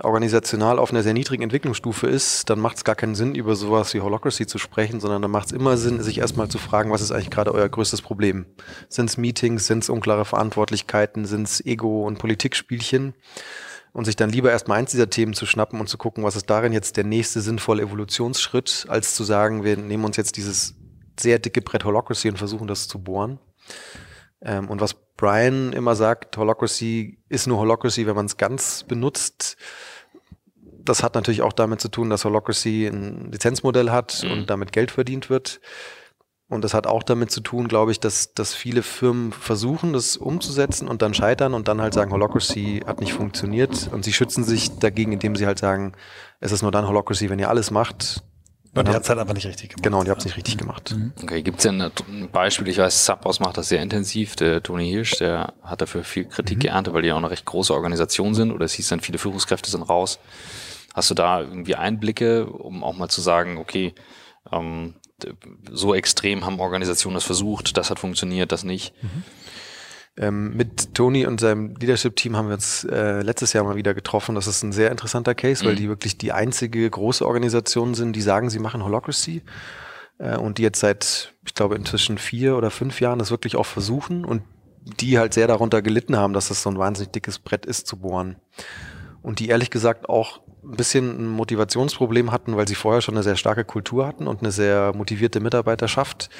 organisational 0.00 0.78
auf 0.78 0.90
einer 0.90 1.02
sehr 1.02 1.12
niedrigen 1.12 1.42
Entwicklungsstufe 1.42 2.06
ist, 2.06 2.48
dann 2.48 2.58
macht 2.58 2.78
es 2.78 2.84
gar 2.84 2.94
keinen 2.94 3.14
Sinn, 3.14 3.34
über 3.34 3.56
sowas 3.56 3.92
wie 3.94 4.00
Holocracy 4.00 4.46
zu 4.46 4.58
sprechen, 4.58 5.00
sondern 5.00 5.22
dann 5.22 5.30
macht 5.30 5.46
es 5.46 5.52
immer 5.52 5.76
Sinn, 5.76 6.02
sich 6.02 6.18
erstmal 6.18 6.48
zu 6.48 6.58
fragen, 6.58 6.90
was 6.90 7.02
ist 7.02 7.12
eigentlich 7.12 7.30
gerade 7.30 7.52
euer 7.52 7.68
größtes 7.68 8.02
Problem? 8.02 8.46
Sind 8.88 9.10
es 9.10 9.16
Meetings, 9.16 9.66
sind 9.66 9.82
es 9.82 9.90
unklare 9.90 10.24
Verantwortlichkeiten, 10.24 11.26
sind 11.26 11.46
es 11.46 11.64
Ego- 11.64 12.06
und 12.06 12.18
Politikspielchen? 12.18 13.14
Und 13.92 14.04
sich 14.04 14.16
dann 14.16 14.30
lieber 14.30 14.50
erstmal 14.50 14.78
eins 14.78 14.90
dieser 14.90 15.10
Themen 15.10 15.34
zu 15.34 15.46
schnappen 15.46 15.80
und 15.80 15.88
zu 15.88 15.98
gucken, 15.98 16.24
was 16.24 16.36
ist 16.36 16.48
darin 16.48 16.72
jetzt 16.72 16.96
der 16.96 17.04
nächste 17.04 17.40
sinnvolle 17.40 17.82
Evolutionsschritt, 17.82 18.86
als 18.88 19.14
zu 19.14 19.24
sagen, 19.24 19.64
wir 19.64 19.76
nehmen 19.76 20.04
uns 20.04 20.16
jetzt 20.16 20.36
dieses 20.36 20.74
sehr 21.18 21.38
dicke 21.38 21.60
Brett 21.60 21.84
Holocracy 21.84 22.28
und 22.28 22.38
versuchen 22.38 22.66
das 22.66 22.88
zu 22.88 22.98
bohren. 22.98 23.38
Ähm, 24.40 24.68
und 24.70 24.80
was 24.80 24.94
Brian 25.16 25.72
immer 25.72 25.94
sagt, 25.94 26.36
Holocracy 26.36 27.18
ist 27.28 27.46
nur 27.46 27.58
Holocracy, 27.58 28.06
wenn 28.06 28.16
man 28.16 28.26
es 28.26 28.36
ganz 28.36 28.84
benutzt. 28.84 29.56
Das 30.84 31.02
hat 31.02 31.14
natürlich 31.14 31.42
auch 31.42 31.52
damit 31.52 31.80
zu 31.80 31.88
tun, 31.88 32.10
dass 32.10 32.24
Holocracy 32.24 32.86
ein 32.86 33.30
Lizenzmodell 33.30 33.90
hat 33.90 34.22
mhm. 34.24 34.32
und 34.32 34.50
damit 34.50 34.72
Geld 34.72 34.90
verdient 34.90 35.30
wird. 35.30 35.60
Und 36.52 36.64
das 36.64 36.74
hat 36.74 36.86
auch 36.86 37.02
damit 37.02 37.30
zu 37.30 37.40
tun, 37.40 37.66
glaube 37.66 37.92
ich, 37.92 37.98
dass, 37.98 38.34
dass 38.34 38.54
viele 38.54 38.82
Firmen 38.82 39.32
versuchen, 39.32 39.94
das 39.94 40.18
umzusetzen 40.18 40.86
und 40.86 41.00
dann 41.00 41.14
scheitern 41.14 41.54
und 41.54 41.66
dann 41.66 41.80
halt 41.80 41.94
sagen, 41.94 42.12
Holocracy 42.12 42.82
hat 42.86 43.00
nicht 43.00 43.14
funktioniert. 43.14 43.88
Und 43.90 44.04
sie 44.04 44.12
schützen 44.12 44.44
sich 44.44 44.78
dagegen, 44.78 45.12
indem 45.12 45.34
sie 45.34 45.46
halt 45.46 45.58
sagen, 45.58 45.94
es 46.40 46.52
ist 46.52 46.60
nur 46.60 46.70
dann 46.70 46.86
Holocracy, 46.86 47.30
wenn 47.30 47.38
ihr 47.38 47.48
alles 47.48 47.70
macht. 47.70 48.22
Und 48.74 48.86
ihr 48.86 48.92
habt 48.92 49.04
es 49.04 49.08
halt 49.08 49.18
einfach 49.18 49.32
nicht 49.32 49.46
richtig 49.46 49.70
gemacht. 49.70 49.82
Genau, 49.82 50.00
und 50.00 50.06
ihr 50.06 50.10
habt 50.10 50.20
es 50.20 50.26
nicht 50.26 50.36
richtig 50.36 50.58
gemacht. 50.58 50.94
Mhm. 50.94 51.14
Okay, 51.22 51.40
gibt 51.40 51.56
es 51.56 51.62
denn 51.62 51.80
ein 51.80 52.28
Beispiel, 52.30 52.68
ich 52.68 52.76
weiß, 52.76 53.06
Subboss 53.06 53.40
macht 53.40 53.56
das 53.56 53.70
sehr 53.70 53.80
intensiv, 53.80 54.36
der 54.36 54.62
Toni 54.62 54.90
Hirsch, 54.90 55.16
der 55.16 55.54
hat 55.62 55.80
dafür 55.80 56.04
viel 56.04 56.26
Kritik 56.26 56.58
mhm. 56.58 56.60
geerntet, 56.60 56.92
weil 56.92 57.00
die 57.00 57.08
ja 57.08 57.14
auch 57.14 57.18
eine 57.18 57.30
recht 57.30 57.46
große 57.46 57.72
Organisation 57.72 58.34
sind 58.34 58.52
oder 58.52 58.66
es 58.66 58.74
hieß 58.74 58.88
dann, 58.88 59.00
viele 59.00 59.16
Führungskräfte 59.16 59.70
sind 59.70 59.84
raus. 59.84 60.18
Hast 60.92 61.08
du 61.08 61.14
da 61.14 61.40
irgendwie 61.40 61.76
Einblicke, 61.76 62.44
um 62.44 62.84
auch 62.84 62.94
mal 62.94 63.08
zu 63.08 63.22
sagen, 63.22 63.56
okay, 63.56 63.94
ähm, 64.52 64.96
so 65.70 65.94
extrem 65.94 66.44
haben 66.44 66.60
Organisationen 66.60 67.14
das 67.14 67.24
versucht, 67.24 67.76
das 67.76 67.90
hat 67.90 67.98
funktioniert, 67.98 68.52
das 68.52 68.64
nicht. 68.64 68.94
Mhm. 69.02 69.22
Ähm, 70.18 70.56
mit 70.56 70.94
Toni 70.94 71.24
und 71.24 71.40
seinem 71.40 71.74
Leadership-Team 71.74 72.36
haben 72.36 72.48
wir 72.48 72.54
uns 72.54 72.84
äh, 72.84 73.22
letztes 73.22 73.54
Jahr 73.54 73.64
mal 73.64 73.76
wieder 73.76 73.94
getroffen. 73.94 74.34
Das 74.34 74.46
ist 74.46 74.62
ein 74.62 74.72
sehr 74.72 74.90
interessanter 74.90 75.34
Case, 75.34 75.64
mhm. 75.64 75.68
weil 75.68 75.76
die 75.76 75.88
wirklich 75.88 76.18
die 76.18 76.32
einzige 76.32 76.88
große 76.88 77.26
Organisation 77.26 77.94
sind, 77.94 78.14
die 78.14 78.20
sagen, 78.20 78.50
sie 78.50 78.58
machen 78.58 78.84
Holocracy 78.84 79.42
äh, 80.18 80.36
und 80.36 80.58
die 80.58 80.62
jetzt 80.62 80.80
seit, 80.80 81.34
ich 81.46 81.54
glaube, 81.54 81.76
inzwischen 81.76 82.18
vier 82.18 82.56
oder 82.56 82.70
fünf 82.70 83.00
Jahren 83.00 83.18
das 83.18 83.30
wirklich 83.30 83.56
auch 83.56 83.66
versuchen 83.66 84.24
und 84.24 84.42
die 85.00 85.18
halt 85.18 85.32
sehr 85.32 85.46
darunter 85.46 85.80
gelitten 85.80 86.16
haben, 86.16 86.34
dass 86.34 86.48
das 86.48 86.62
so 86.62 86.70
ein 86.70 86.78
wahnsinnig 86.78 87.12
dickes 87.12 87.38
Brett 87.38 87.64
ist 87.64 87.86
zu 87.86 87.96
bohren. 87.96 88.36
Und 89.22 89.38
die 89.38 89.48
ehrlich 89.48 89.70
gesagt 89.70 90.08
auch 90.08 90.40
ein 90.64 90.76
bisschen 90.76 91.18
ein 91.18 91.28
Motivationsproblem 91.28 92.30
hatten, 92.30 92.56
weil 92.56 92.68
sie 92.68 92.74
vorher 92.74 93.00
schon 93.00 93.14
eine 93.14 93.24
sehr 93.24 93.36
starke 93.36 93.64
Kultur 93.64 94.06
hatten 94.06 94.28
und 94.28 94.40
eine 94.40 94.52
sehr 94.52 94.92
motivierte 94.94 95.40
Mitarbeiterschaft, 95.40 96.30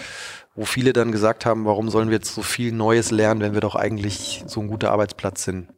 wo 0.55 0.65
viele 0.65 0.93
dann 0.93 1.13
gesagt 1.13 1.45
haben, 1.45 1.65
warum 1.65 1.89
sollen 1.91 2.09
wir 2.09 2.17
jetzt 2.17 2.35
so 2.35 2.43
viel 2.43 2.73
Neues 2.73 3.11
lernen, 3.11 3.41
wenn 3.41 3.55
wir 3.55 3.61
doch 3.61 3.75
eigentlich 3.75 4.45
so 4.47 4.61
ein 4.61 4.69
guter 4.69 4.93
Arbeitsplatz 4.93 5.45
sind. 5.45 5.69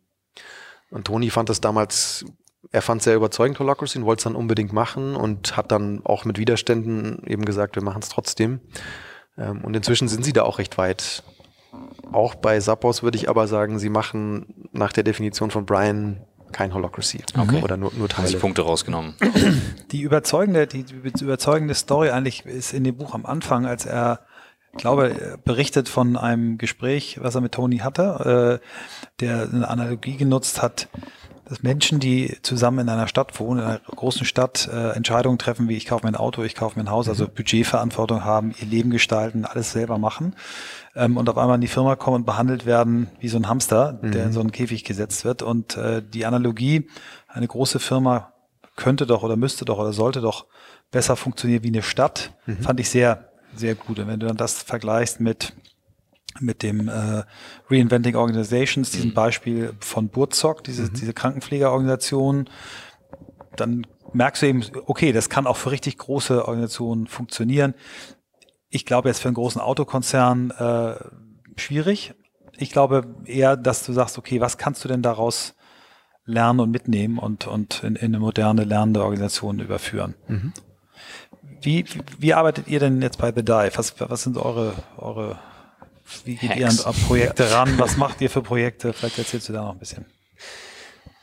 Und 0.90 1.06
Toni 1.06 1.30
fand 1.30 1.48
das 1.48 1.60
damals, 1.60 2.24
er 2.70 2.82
fand 2.82 3.00
es 3.00 3.04
sehr 3.04 3.16
überzeugend, 3.16 3.58
Holacracy, 3.58 4.02
wollte 4.02 4.20
es 4.20 4.24
dann 4.24 4.36
unbedingt 4.36 4.72
machen 4.72 5.16
und 5.16 5.56
hat 5.56 5.72
dann 5.72 6.02
auch 6.04 6.24
mit 6.24 6.38
Widerständen 6.38 7.24
eben 7.26 7.44
gesagt, 7.44 7.76
wir 7.76 7.82
machen 7.82 8.02
es 8.02 8.10
trotzdem. 8.10 8.60
Ähm, 9.38 9.64
und 9.64 9.74
inzwischen 9.74 10.08
sind 10.08 10.24
sie 10.24 10.32
da 10.32 10.42
auch 10.42 10.58
recht 10.58 10.76
weit. 10.78 11.22
Auch 12.12 12.34
bei 12.34 12.60
Sappos 12.60 13.02
würde 13.02 13.16
ich 13.16 13.28
aber 13.28 13.48
sagen, 13.48 13.78
sie 13.78 13.88
machen 13.88 14.68
nach 14.72 14.92
der 14.92 15.02
Definition 15.02 15.50
von 15.50 15.66
Brian 15.66 16.24
kein 16.54 16.72
Holocracy. 16.72 17.22
Okay. 17.36 17.60
Oder 17.62 17.76
nur, 17.76 17.92
nur 17.94 18.08
Teile. 18.08 18.28
Also 18.28 18.38
Punkte 18.38 18.62
rausgenommen. 18.62 19.14
Die 19.90 20.00
überzeugende, 20.00 20.66
die, 20.66 20.84
die 20.84 21.24
überzeugende 21.24 21.74
Story 21.74 22.10
eigentlich 22.10 22.46
ist 22.46 22.72
in 22.72 22.84
dem 22.84 22.96
Buch 22.96 23.14
am 23.14 23.26
Anfang, 23.26 23.66
als 23.66 23.84
er 23.84 24.20
ich 24.72 24.78
glaube, 24.78 25.38
berichtet 25.44 25.88
von 25.88 26.16
einem 26.16 26.58
Gespräch, 26.58 27.18
was 27.20 27.36
er 27.36 27.40
mit 27.40 27.52
Tony 27.52 27.78
hatte, 27.78 28.60
äh, 28.60 29.20
der 29.20 29.48
eine 29.52 29.68
Analogie 29.68 30.16
genutzt 30.16 30.62
hat, 30.62 30.88
dass 31.44 31.62
Menschen, 31.62 32.00
die 32.00 32.38
zusammen 32.42 32.80
in 32.80 32.88
einer 32.88 33.06
Stadt 33.06 33.38
wohnen, 33.38 33.60
in 33.60 33.66
einer 33.66 33.78
großen 33.78 34.26
Stadt, 34.26 34.68
äh, 34.72 34.90
Entscheidungen 34.90 35.38
treffen, 35.38 35.68
wie 35.68 35.76
ich 35.76 35.86
kaufe 35.86 36.04
mir 36.04 36.12
ein 36.12 36.16
Auto, 36.16 36.42
ich 36.42 36.56
kaufe 36.56 36.76
mir 36.76 36.86
ein 36.86 36.90
Haus, 36.90 37.08
also. 37.08 37.28
Budgetverantwortung 37.28 38.24
haben, 38.24 38.52
ihr 38.60 38.66
Leben 38.66 38.90
gestalten, 38.90 39.44
alles 39.44 39.70
selber 39.70 39.98
machen 39.98 40.34
ähm, 40.94 41.16
und 41.16 41.28
auf 41.28 41.38
einmal 41.38 41.56
in 41.56 41.60
die 41.60 41.68
Firma 41.68 41.96
kommen 41.96 42.16
und 42.16 42.26
behandelt 42.26 42.66
werden 42.66 43.08
wie 43.20 43.28
so 43.28 43.36
ein 43.36 43.48
Hamster, 43.48 43.98
mhm. 44.00 44.12
der 44.12 44.24
in 44.26 44.32
so 44.32 44.40
einen 44.40 44.52
Käfig 44.52 44.84
gesetzt 44.84 45.24
wird. 45.24 45.42
Und 45.42 45.76
äh, 45.76 46.02
die 46.02 46.26
Analogie, 46.26 46.88
eine 47.28 47.48
große 47.48 47.78
Firma 47.78 48.32
könnte 48.76 49.06
doch 49.06 49.22
oder 49.22 49.36
müsste 49.36 49.64
doch 49.64 49.78
oder 49.78 49.92
sollte 49.92 50.20
doch 50.20 50.46
besser 50.90 51.16
funktionieren 51.16 51.62
wie 51.62 51.68
eine 51.68 51.82
Stadt, 51.82 52.32
mhm. 52.46 52.58
fand 52.58 52.80
ich 52.80 52.88
sehr, 52.88 53.30
sehr 53.54 53.74
gut. 53.74 53.98
Und 53.98 54.08
wenn 54.08 54.20
du 54.20 54.26
dann 54.26 54.36
das 54.36 54.62
vergleichst 54.62 55.20
mit 55.20 55.54
mit 56.40 56.64
dem 56.64 56.88
äh, 56.88 57.22
Reinventing 57.70 58.16
Organizations, 58.16 58.90
diesem 58.90 59.10
mhm. 59.10 59.14
Beispiel 59.14 59.74
von 59.78 60.08
Burzog, 60.08 60.64
diese, 60.64 60.82
mhm. 60.82 60.94
diese 60.94 61.12
Krankenpflegerorganisation, 61.12 62.48
dann 63.56 63.86
merkst 64.12 64.42
du 64.42 64.46
eben, 64.46 64.64
okay, 64.86 65.12
das 65.12 65.28
kann 65.28 65.46
auch 65.46 65.56
für 65.56 65.70
richtig 65.70 65.98
große 65.98 66.46
Organisationen 66.46 67.06
funktionieren. 67.06 67.74
Ich 68.74 68.84
glaube 68.84 69.08
jetzt 69.08 69.20
für 69.20 69.28
einen 69.28 69.36
großen 69.36 69.60
Autokonzern 69.60 70.50
äh, 70.50 70.96
schwierig. 71.54 72.12
Ich 72.56 72.72
glaube 72.72 73.06
eher, 73.24 73.56
dass 73.56 73.86
du 73.86 73.92
sagst, 73.92 74.18
okay, 74.18 74.40
was 74.40 74.58
kannst 74.58 74.82
du 74.82 74.88
denn 74.88 75.00
daraus 75.00 75.54
lernen 76.24 76.58
und 76.58 76.72
mitnehmen 76.72 77.18
und, 77.20 77.46
und 77.46 77.84
in, 77.84 77.94
in 77.94 78.06
eine 78.06 78.18
moderne 78.18 78.64
lernende 78.64 79.04
Organisation 79.04 79.60
überführen? 79.60 80.14
Mhm. 80.26 80.52
Wie, 81.62 81.84
wie 82.18 82.34
arbeitet 82.34 82.66
ihr 82.66 82.80
denn 82.80 83.00
jetzt 83.00 83.18
bei 83.18 83.32
The 83.32 83.44
Dive? 83.44 83.70
Was, 83.76 83.94
was 84.00 84.24
sind 84.24 84.36
eure, 84.38 84.74
eure, 84.96 85.38
wie 86.24 86.34
geht 86.34 86.50
Hacks. 86.50 86.80
ihr 86.80 86.86
an 86.88 86.94
Projekte 87.06 87.52
ran? 87.52 87.78
Was 87.78 87.96
macht 87.96 88.20
ihr 88.22 88.28
für 88.28 88.42
Projekte? 88.42 88.92
Vielleicht 88.92 89.18
erzählst 89.18 89.48
du 89.48 89.52
da 89.52 89.62
noch 89.62 89.74
ein 89.74 89.78
bisschen. 89.78 90.04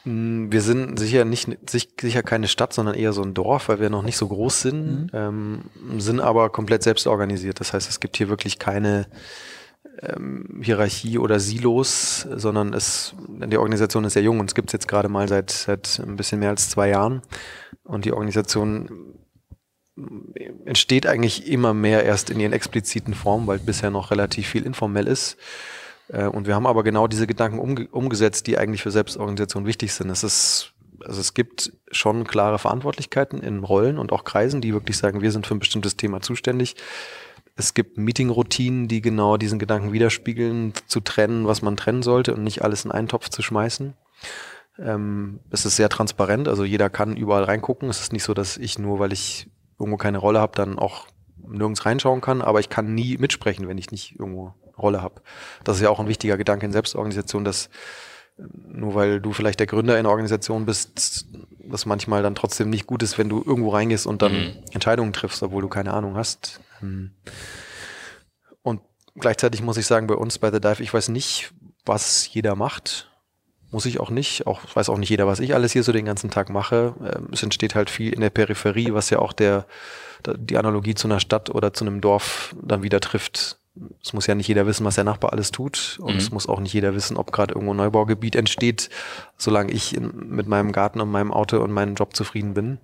Mm, 0.03 0.51
wir 0.51 0.61
sind 0.61 0.97
sicher 0.97 1.25
nicht 1.25 1.49
sicher 1.69 2.23
keine 2.23 2.47
Stadt, 2.47 2.73
sondern 2.73 2.95
eher 2.95 3.13
so 3.13 3.21
ein 3.21 3.33
Dorf, 3.33 3.69
weil 3.69 3.79
wir 3.79 3.89
noch 3.89 4.03
nicht 4.03 4.17
so 4.17 4.27
groß 4.27 4.61
sind, 4.61 4.85
mhm. 4.85 5.09
ähm, 5.13 5.99
sind 5.99 6.19
aber 6.19 6.49
komplett 6.49 6.83
selbst 6.83 7.07
organisiert. 7.07 7.59
Das 7.59 7.73
heißt, 7.73 7.89
es 7.89 7.99
gibt 7.99 8.17
hier 8.17 8.29
wirklich 8.29 8.59
keine 8.59 9.07
ähm, 10.01 10.61
Hierarchie 10.63 11.17
oder 11.17 11.39
Silos, 11.39 12.27
sondern 12.35 12.73
es, 12.73 13.15
die 13.27 13.57
Organisation 13.57 14.03
ist 14.03 14.13
sehr 14.13 14.23
jung 14.23 14.39
und 14.39 14.49
es 14.49 14.55
gibt 14.55 14.69
es 14.69 14.73
jetzt 14.73 14.87
gerade 14.87 15.09
mal 15.09 15.27
seit, 15.27 15.51
seit 15.51 15.99
ein 15.99 16.15
bisschen 16.15 16.39
mehr 16.39 16.49
als 16.49 16.69
zwei 16.69 16.89
Jahren. 16.89 17.21
Und 17.83 18.05
die 18.05 18.13
Organisation 18.13 19.15
entsteht 20.65 21.05
eigentlich 21.05 21.47
immer 21.47 21.73
mehr 21.73 22.03
erst 22.05 22.29
in 22.29 22.39
ihren 22.39 22.53
expliziten 22.53 23.13
Formen, 23.13 23.47
weil 23.47 23.59
bisher 23.59 23.89
noch 23.89 24.11
relativ 24.11 24.47
viel 24.47 24.65
informell 24.65 25.07
ist. 25.07 25.37
Äh, 26.11 26.25
und 26.25 26.47
wir 26.47 26.55
haben 26.55 26.67
aber 26.67 26.83
genau 26.83 27.07
diese 27.07 27.27
Gedanken 27.27 27.59
umge 27.59 27.87
umgesetzt, 27.89 28.47
die 28.47 28.57
eigentlich 28.57 28.83
für 28.83 28.91
Selbstorganisation 28.91 29.65
wichtig 29.65 29.93
sind. 29.93 30.09
Es 30.09 30.23
ist 30.23 30.73
also 31.05 31.19
es 31.19 31.33
gibt 31.33 31.73
schon 31.91 32.25
klare 32.25 32.59
Verantwortlichkeiten 32.59 33.41
in 33.41 33.63
Rollen 33.63 33.97
und 33.97 34.11
auch 34.11 34.23
Kreisen, 34.23 34.61
die 34.61 34.73
wirklich 34.73 34.97
sagen, 34.97 35.21
wir 35.21 35.31
sind 35.31 35.47
für 35.47 35.55
ein 35.55 35.59
bestimmtes 35.59 35.97
Thema 35.97 36.21
zuständig. 36.21 36.75
Es 37.55 37.73
gibt 37.73 37.97
Meeting-Routinen, 37.97 38.87
die 38.87 39.01
genau 39.01 39.37
diesen 39.37 39.59
Gedanken 39.59 39.93
widerspiegeln, 39.93 40.73
zu 40.87 40.99
trennen, 40.99 41.47
was 41.47 41.61
man 41.61 41.75
trennen 41.75 42.03
sollte 42.03 42.33
und 42.33 42.43
nicht 42.43 42.63
alles 42.63 42.85
in 42.85 42.91
einen 42.91 43.07
Topf 43.07 43.29
zu 43.29 43.41
schmeißen. 43.41 43.93
Ähm, 44.79 45.39
es 45.49 45.65
ist 45.65 45.75
sehr 45.75 45.89
transparent, 45.89 46.47
also 46.47 46.63
jeder 46.63 46.89
kann 46.89 47.17
überall 47.17 47.43
reingucken. 47.43 47.89
Es 47.89 48.01
ist 48.01 48.13
nicht 48.13 48.23
so, 48.23 48.33
dass 48.33 48.57
ich 48.57 48.79
nur, 48.79 48.99
weil 48.99 49.11
ich 49.11 49.49
irgendwo 49.79 49.97
keine 49.97 50.17
Rolle 50.19 50.39
habe, 50.39 50.55
dann 50.55 50.79
auch 50.79 51.07
nirgends 51.37 51.85
reinschauen 51.85 52.21
kann, 52.21 52.41
aber 52.41 52.59
ich 52.59 52.69
kann 52.69 52.93
nie 52.93 53.17
mitsprechen, 53.17 53.67
wenn 53.67 53.77
ich 53.77 53.91
nicht 53.91 54.19
irgendwo 54.19 54.53
Rolle 54.81 55.01
habe. 55.01 55.21
Das 55.63 55.77
ist 55.77 55.83
ja 55.83 55.89
auch 55.89 55.99
ein 55.99 56.07
wichtiger 56.07 56.37
Gedanke 56.37 56.65
in 56.65 56.71
Selbstorganisation, 56.71 57.45
dass 57.45 57.67
äh, 58.37 58.43
nur 58.53 58.95
weil 58.95 59.21
du 59.21 59.33
vielleicht 59.33 59.59
der 59.59 59.67
Gründer 59.67 59.97
in 59.97 60.03
der 60.03 60.11
Organisation 60.11 60.65
bist, 60.65 61.25
das 61.59 61.85
manchmal 61.85 62.23
dann 62.23 62.35
trotzdem 62.35 62.69
nicht 62.69 62.87
gut 62.87 63.03
ist, 63.03 63.17
wenn 63.17 63.29
du 63.29 63.43
irgendwo 63.45 63.69
reingehst 63.69 64.05
und 64.05 64.21
dann 64.21 64.33
mhm. 64.33 64.63
Entscheidungen 64.71 65.13
triffst, 65.13 65.41
obwohl 65.43 65.61
du 65.61 65.69
keine 65.69 65.93
Ahnung 65.93 66.15
hast. 66.17 66.59
Hm. 66.79 67.11
Und 68.61 68.81
gleichzeitig 69.15 69.61
muss 69.61 69.77
ich 69.77 69.85
sagen, 69.85 70.07
bei 70.07 70.15
uns 70.15 70.37
bei 70.37 70.51
The 70.51 70.59
Dive, 70.59 70.83
ich 70.83 70.93
weiß 70.93 71.09
nicht, 71.09 71.53
was 71.85 72.31
jeder 72.33 72.55
macht. 72.55 73.07
Muss 73.71 73.85
ich 73.85 74.01
auch 74.01 74.09
nicht. 74.09 74.47
Auch 74.47 74.61
weiß 74.73 74.89
auch 74.89 74.97
nicht 74.97 75.09
jeder, 75.09 75.27
was 75.27 75.39
ich 75.39 75.53
alles 75.53 75.71
hier 75.71 75.83
so 75.83 75.93
den 75.93 76.05
ganzen 76.05 76.29
Tag 76.29 76.49
mache. 76.49 76.93
Ähm, 76.99 77.29
es 77.31 77.41
entsteht 77.41 77.75
halt 77.75 77.89
viel 77.89 78.11
in 78.13 78.19
der 78.19 78.29
Peripherie, 78.29 78.93
was 78.93 79.09
ja 79.09 79.19
auch 79.19 79.31
der, 79.31 79.65
die 80.37 80.57
Analogie 80.57 80.95
zu 80.95 81.07
einer 81.07 81.21
Stadt 81.21 81.49
oder 81.49 81.73
zu 81.73 81.85
einem 81.85 82.01
Dorf 82.01 82.53
dann 82.61 82.83
wieder 82.83 82.99
trifft. 82.99 83.60
Es 84.03 84.13
muss 84.13 84.27
ja 84.27 84.35
nicht 84.35 84.47
jeder 84.47 84.65
wissen, 84.65 84.85
was 84.85 84.95
der 84.95 85.03
Nachbar 85.03 85.31
alles 85.31 85.51
tut. 85.51 85.97
Und 86.01 86.13
mhm. 86.13 86.19
es 86.19 86.31
muss 86.31 86.49
auch 86.49 86.59
nicht 86.59 86.73
jeder 86.73 86.93
wissen, 86.93 87.17
ob 87.17 87.31
gerade 87.31 87.53
irgendwo 87.53 87.73
ein 87.73 87.77
Neubaugebiet 87.77 88.35
entsteht, 88.35 88.89
solange 89.37 89.71
ich 89.71 89.95
in, 89.95 90.29
mit 90.29 90.47
meinem 90.47 90.71
Garten 90.71 90.99
und 90.99 91.09
meinem 91.09 91.31
Auto 91.31 91.59
und 91.61 91.71
meinem 91.71 91.95
Job 91.95 92.15
zufrieden 92.15 92.53
bin. 92.53 92.79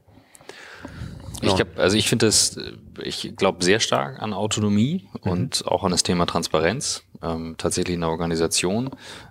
Ich 1.42 1.56
glaub, 1.56 1.78
also 1.78 1.98
ich 1.98 2.10
finde 2.10 2.26
das, 2.26 2.58
ich 3.04 3.36
glaube 3.36 3.64
sehr 3.64 3.80
stark 3.80 4.22
an 4.22 4.34
Autonomie 4.34 5.08
mhm. 5.24 5.32
und 5.32 5.68
auch 5.68 5.84
an 5.84 5.92
das 5.92 6.04
Thema 6.04 6.26
Transparenz, 6.26 7.04
ähm, 7.22 7.56
tatsächlich 7.58 7.94
in 7.96 8.02
der 8.02 8.10
Organisation. 8.10 8.90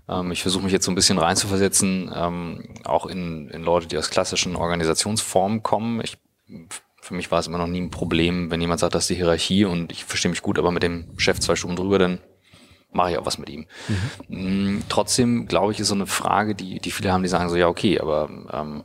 Ähm, 0.09 0.31
ich 0.31 0.43
versuche 0.43 0.63
mich 0.63 0.73
jetzt 0.73 0.85
so 0.85 0.93
ein 0.93 0.95
bisschen 0.95 1.19
reinzuversetzen, 1.19 2.13
ähm, 2.15 2.69
auch 2.85 3.07
in, 3.07 3.49
in 3.49 3.63
Leute, 3.63 3.89
die 3.89 3.99
aus 3.99 4.11
klassischen 4.11 4.57
Organisationsformen 4.57 5.63
kommen. 5.63 6.01
Ich, 6.03 6.19
für 7.07 7.15
mich 7.15 7.31
war 7.31 7.39
es 7.39 7.47
immer 7.47 7.59
noch 7.59 7.69
nie 7.69 7.81
ein 7.81 7.91
Problem, 7.91 8.51
wenn 8.51 8.61
jemand 8.61 8.81
sagt, 8.81 8.97
das 8.97 9.05
ist 9.05 9.11
die 9.11 9.15
Hierarchie 9.15 9.65
und 9.65 9.93
ich 9.93 10.05
verstehe 10.05 10.29
mich 10.29 10.43
gut, 10.43 10.59
aber 10.59 10.73
mit 10.73 10.83
dem 10.83 11.07
Chef 11.19 11.39
zwei 11.39 11.55
Stunden 11.55 11.77
drüber, 11.77 12.01
dann 12.01 12.19
mache 12.91 13.13
ich 13.13 13.19
auch 13.19 13.27
was 13.27 13.39
mit 13.39 13.49
ihm. 13.49 13.67
Mhm. 14.29 14.83
Trotzdem, 14.89 15.47
glaube 15.47 15.73
ich, 15.73 15.79
ist 15.79 15.89
so 15.89 15.95
eine 15.95 16.07
Frage, 16.07 16.57
die, 16.57 16.81
die 16.81 16.91
viele 16.91 17.13
haben, 17.13 17.23
die 17.23 17.29
sagen 17.29 17.49
so, 17.49 17.55
ja, 17.55 17.69
okay, 17.69 18.01
aber 18.01 18.29
ähm, 18.53 18.83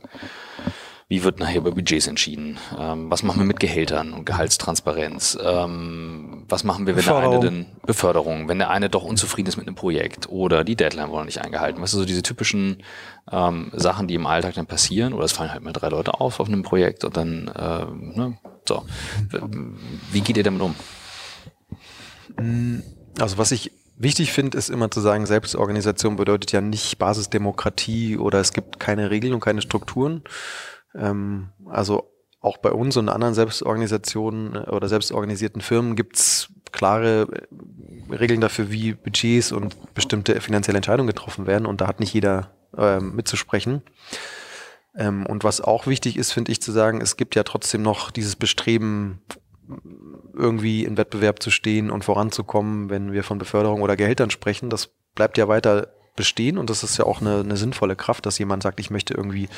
wie 1.12 1.24
wird 1.24 1.40
nachher 1.40 1.58
über 1.58 1.72
Budgets 1.72 2.06
entschieden? 2.06 2.56
Ähm, 2.78 3.10
was 3.10 3.22
machen 3.22 3.40
wir 3.40 3.44
mit 3.44 3.60
Gehältern 3.60 4.14
und 4.14 4.24
Gehaltstransparenz? 4.24 5.36
Ähm, 5.44 6.44
was 6.48 6.64
machen 6.64 6.86
wir, 6.86 6.96
wenn 6.96 7.04
der 7.04 7.16
eine 7.16 7.40
denn 7.40 7.66
Beförderung, 7.84 8.48
wenn 8.48 8.58
der 8.58 8.70
eine 8.70 8.88
doch 8.88 9.04
unzufrieden 9.04 9.48
ist 9.50 9.58
mit 9.58 9.66
einem 9.66 9.74
Projekt 9.74 10.30
oder 10.30 10.64
die 10.64 10.74
Deadline 10.74 11.10
wurde 11.10 11.26
nicht 11.26 11.42
eingehalten? 11.42 11.82
Was 11.82 11.90
sind 11.90 12.00
so 12.00 12.06
diese 12.06 12.22
typischen 12.22 12.82
ähm, 13.30 13.70
Sachen, 13.74 14.08
die 14.08 14.14
im 14.14 14.26
Alltag 14.26 14.54
dann 14.54 14.64
passieren? 14.64 15.12
Oder 15.12 15.26
es 15.26 15.32
fallen 15.32 15.52
halt 15.52 15.62
mal 15.62 15.74
drei 15.74 15.90
Leute 15.90 16.18
auf 16.18 16.40
auf 16.40 16.48
einem 16.48 16.62
Projekt 16.62 17.04
und 17.04 17.14
dann, 17.14 17.48
äh, 17.48 17.84
ne, 18.16 18.38
so. 18.66 18.82
Wie 20.12 20.20
geht 20.22 20.38
ihr 20.38 20.44
damit 20.44 20.62
um? 20.62 20.74
Also 23.20 23.36
was 23.36 23.52
ich 23.52 23.70
wichtig 23.98 24.32
finde, 24.32 24.56
ist 24.56 24.70
immer 24.70 24.90
zu 24.90 25.00
sagen, 25.00 25.26
Selbstorganisation 25.26 26.16
bedeutet 26.16 26.52
ja 26.52 26.62
nicht 26.62 26.98
Basisdemokratie 26.98 28.16
oder 28.16 28.40
es 28.40 28.54
gibt 28.54 28.80
keine 28.80 29.10
Regeln 29.10 29.34
und 29.34 29.40
keine 29.40 29.60
Strukturen, 29.60 30.22
ähm, 30.94 31.50
also 31.66 32.12
auch 32.40 32.58
bei 32.58 32.72
uns 32.72 32.96
und 32.96 33.08
anderen 33.08 33.34
Selbstorganisationen 33.34 34.54
äh, 34.56 34.70
oder 34.70 34.88
selbstorganisierten 34.88 35.62
Firmen 35.62 35.96
gibt's 35.96 36.52
klare 36.72 37.28
äh, 37.30 38.14
Regeln 38.14 38.40
dafür, 38.40 38.70
wie 38.70 38.94
Budgets 38.94 39.52
und 39.52 39.94
bestimmte 39.94 40.40
finanzielle 40.40 40.76
Entscheidungen 40.76 41.06
getroffen 41.06 41.46
werden. 41.46 41.66
Und 41.66 41.80
da 41.80 41.86
hat 41.86 42.00
nicht 42.00 42.12
jeder 42.12 42.50
ähm, 42.76 43.14
mitzusprechen. 43.14 43.82
Ähm, 44.96 45.24
und 45.26 45.44
was 45.44 45.60
auch 45.60 45.86
wichtig 45.86 46.16
ist, 46.16 46.32
finde 46.32 46.52
ich 46.52 46.60
zu 46.60 46.72
sagen, 46.72 47.00
es 47.00 47.16
gibt 47.16 47.34
ja 47.36 47.44
trotzdem 47.44 47.82
noch 47.82 48.10
dieses 48.10 48.36
Bestreben, 48.36 49.22
irgendwie 50.34 50.84
in 50.84 50.96
Wettbewerb 50.96 51.42
zu 51.42 51.50
stehen 51.50 51.90
und 51.90 52.04
voranzukommen, 52.04 52.90
wenn 52.90 53.12
wir 53.12 53.22
von 53.22 53.38
Beförderung 53.38 53.82
oder 53.82 53.96
Gehältern 53.96 54.30
sprechen. 54.30 54.70
Das 54.70 54.90
bleibt 55.14 55.38
ja 55.38 55.48
weiter 55.48 55.94
bestehen 56.16 56.58
und 56.58 56.68
das 56.70 56.82
ist 56.82 56.98
ja 56.98 57.04
auch 57.04 57.20
eine, 57.20 57.40
eine 57.40 57.56
sinnvolle 57.56 57.96
Kraft, 57.96 58.26
dass 58.26 58.38
jemand 58.38 58.62
sagt, 58.62 58.80
ich 58.80 58.90
möchte 58.90 59.14
irgendwie 59.14 59.48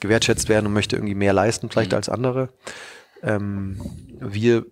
gewertschätzt 0.00 0.48
werden 0.48 0.66
und 0.66 0.72
möchte 0.72 0.96
irgendwie 0.96 1.14
mehr 1.14 1.32
leisten 1.32 1.68
vielleicht 1.68 1.92
mhm. 1.92 1.96
als 1.96 2.08
andere. 2.08 2.48
Ähm, 3.22 3.80
wir 4.20 4.66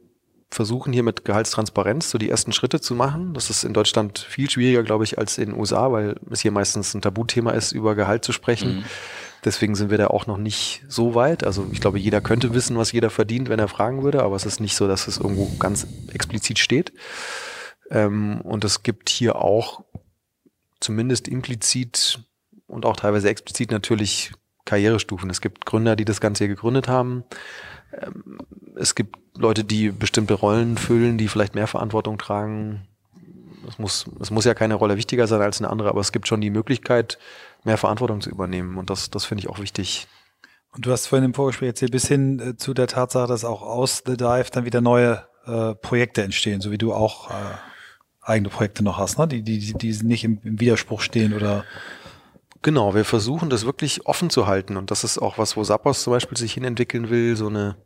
versuchen 0.50 0.92
hier 0.92 1.02
mit 1.02 1.24
Gehaltstransparenz 1.24 2.10
so 2.10 2.18
die 2.18 2.30
ersten 2.30 2.52
Schritte 2.52 2.80
zu 2.80 2.94
machen. 2.94 3.34
Das 3.34 3.50
ist 3.50 3.64
in 3.64 3.74
Deutschland 3.74 4.18
viel 4.18 4.48
schwieriger, 4.48 4.84
glaube 4.84 5.04
ich, 5.04 5.18
als 5.18 5.36
in 5.36 5.50
den 5.50 5.58
USA, 5.58 5.90
weil 5.90 6.14
es 6.30 6.40
hier 6.40 6.52
meistens 6.52 6.94
ein 6.94 7.02
Tabuthema 7.02 7.50
ist, 7.50 7.72
über 7.72 7.94
Gehalt 7.94 8.24
zu 8.24 8.32
sprechen. 8.32 8.76
Mhm. 8.76 8.84
Deswegen 9.44 9.74
sind 9.74 9.90
wir 9.90 9.98
da 9.98 10.06
auch 10.06 10.26
noch 10.26 10.38
nicht 10.38 10.84
so 10.88 11.14
weit. 11.14 11.44
Also 11.44 11.66
ich 11.70 11.80
glaube, 11.80 11.98
jeder 11.98 12.20
könnte 12.20 12.54
wissen, 12.54 12.78
was 12.78 12.92
jeder 12.92 13.10
verdient, 13.10 13.48
wenn 13.48 13.58
er 13.58 13.68
fragen 13.68 14.02
würde, 14.02 14.22
aber 14.22 14.36
es 14.36 14.46
ist 14.46 14.60
nicht 14.60 14.76
so, 14.76 14.88
dass 14.88 15.06
es 15.06 15.18
irgendwo 15.18 15.50
ganz 15.58 15.86
explizit 16.12 16.58
steht. 16.58 16.92
Ähm, 17.90 18.40
und 18.40 18.64
es 18.64 18.82
gibt 18.82 19.10
hier 19.10 19.36
auch 19.36 19.84
zumindest 20.84 21.28
implizit 21.28 22.20
und 22.66 22.86
auch 22.86 22.96
teilweise 22.96 23.28
explizit 23.28 23.70
natürlich 23.70 24.32
Karrierestufen. 24.64 25.30
Es 25.30 25.40
gibt 25.40 25.66
Gründer, 25.66 25.96
die 25.96 26.04
das 26.04 26.20
Ganze 26.20 26.44
hier 26.44 26.54
gegründet 26.54 26.88
haben. 26.88 27.24
Ähm, 27.92 28.38
es 28.76 28.94
gibt 28.94 29.16
Leute, 29.36 29.64
die 29.64 29.90
bestimmte 29.90 30.34
Rollen 30.34 30.78
füllen, 30.78 31.18
die 31.18 31.28
vielleicht 31.28 31.54
mehr 31.54 31.66
Verantwortung 31.66 32.18
tragen. 32.18 32.86
Es 33.68 33.78
muss, 33.78 34.06
es 34.20 34.30
muss 34.30 34.44
ja 34.44 34.54
keine 34.54 34.74
Rolle 34.74 34.96
wichtiger 34.96 35.26
sein 35.26 35.40
als 35.40 35.60
eine 35.60 35.70
andere, 35.70 35.88
aber 35.88 36.00
es 36.00 36.12
gibt 36.12 36.28
schon 36.28 36.40
die 36.40 36.50
Möglichkeit, 36.50 37.18
mehr 37.64 37.78
Verantwortung 37.78 38.20
zu 38.20 38.30
übernehmen. 38.30 38.78
Und 38.78 38.90
das, 38.90 39.10
das 39.10 39.24
finde 39.24 39.42
ich 39.42 39.48
auch 39.48 39.58
wichtig. 39.58 40.06
Und 40.72 40.86
du 40.86 40.90
hast 40.90 41.06
vorhin 41.06 41.26
im 41.26 41.34
Vorgespräch 41.34 41.68
erzählt, 41.68 41.92
bis 41.92 42.08
hin 42.08 42.40
äh, 42.40 42.56
zu 42.56 42.74
der 42.74 42.88
Tatsache, 42.88 43.28
dass 43.28 43.44
auch 43.44 43.62
aus 43.62 44.02
The 44.04 44.16
Dive 44.16 44.50
dann 44.50 44.64
wieder 44.64 44.80
neue 44.80 45.26
äh, 45.46 45.74
Projekte 45.74 46.22
entstehen, 46.22 46.60
so 46.60 46.70
wie 46.70 46.78
du 46.78 46.92
auch 46.92 47.30
äh, 47.30 47.34
eigene 48.24 48.48
Projekte 48.48 48.82
noch 48.82 48.98
hast, 48.98 49.18
ne? 49.18 49.28
die, 49.28 49.42
die, 49.42 49.74
die 49.74 49.92
nicht 50.02 50.24
im, 50.24 50.38
im 50.44 50.60
Widerspruch 50.60 51.00
stehen 51.00 51.34
oder 51.34 51.64
Genau, 52.62 52.94
wir 52.94 53.04
versuchen 53.04 53.50
das 53.50 53.66
wirklich 53.66 54.06
offen 54.06 54.30
zu 54.30 54.46
halten 54.46 54.78
und 54.78 54.90
das 54.90 55.04
ist 55.04 55.18
auch 55.18 55.36
was, 55.36 55.54
wo 55.54 55.64
Sappos 55.64 56.02
zum 56.02 56.14
Beispiel 56.14 56.38
sich 56.38 56.54
hinentwickeln 56.54 57.10
will, 57.10 57.36
so 57.36 57.48
eine 57.48 57.76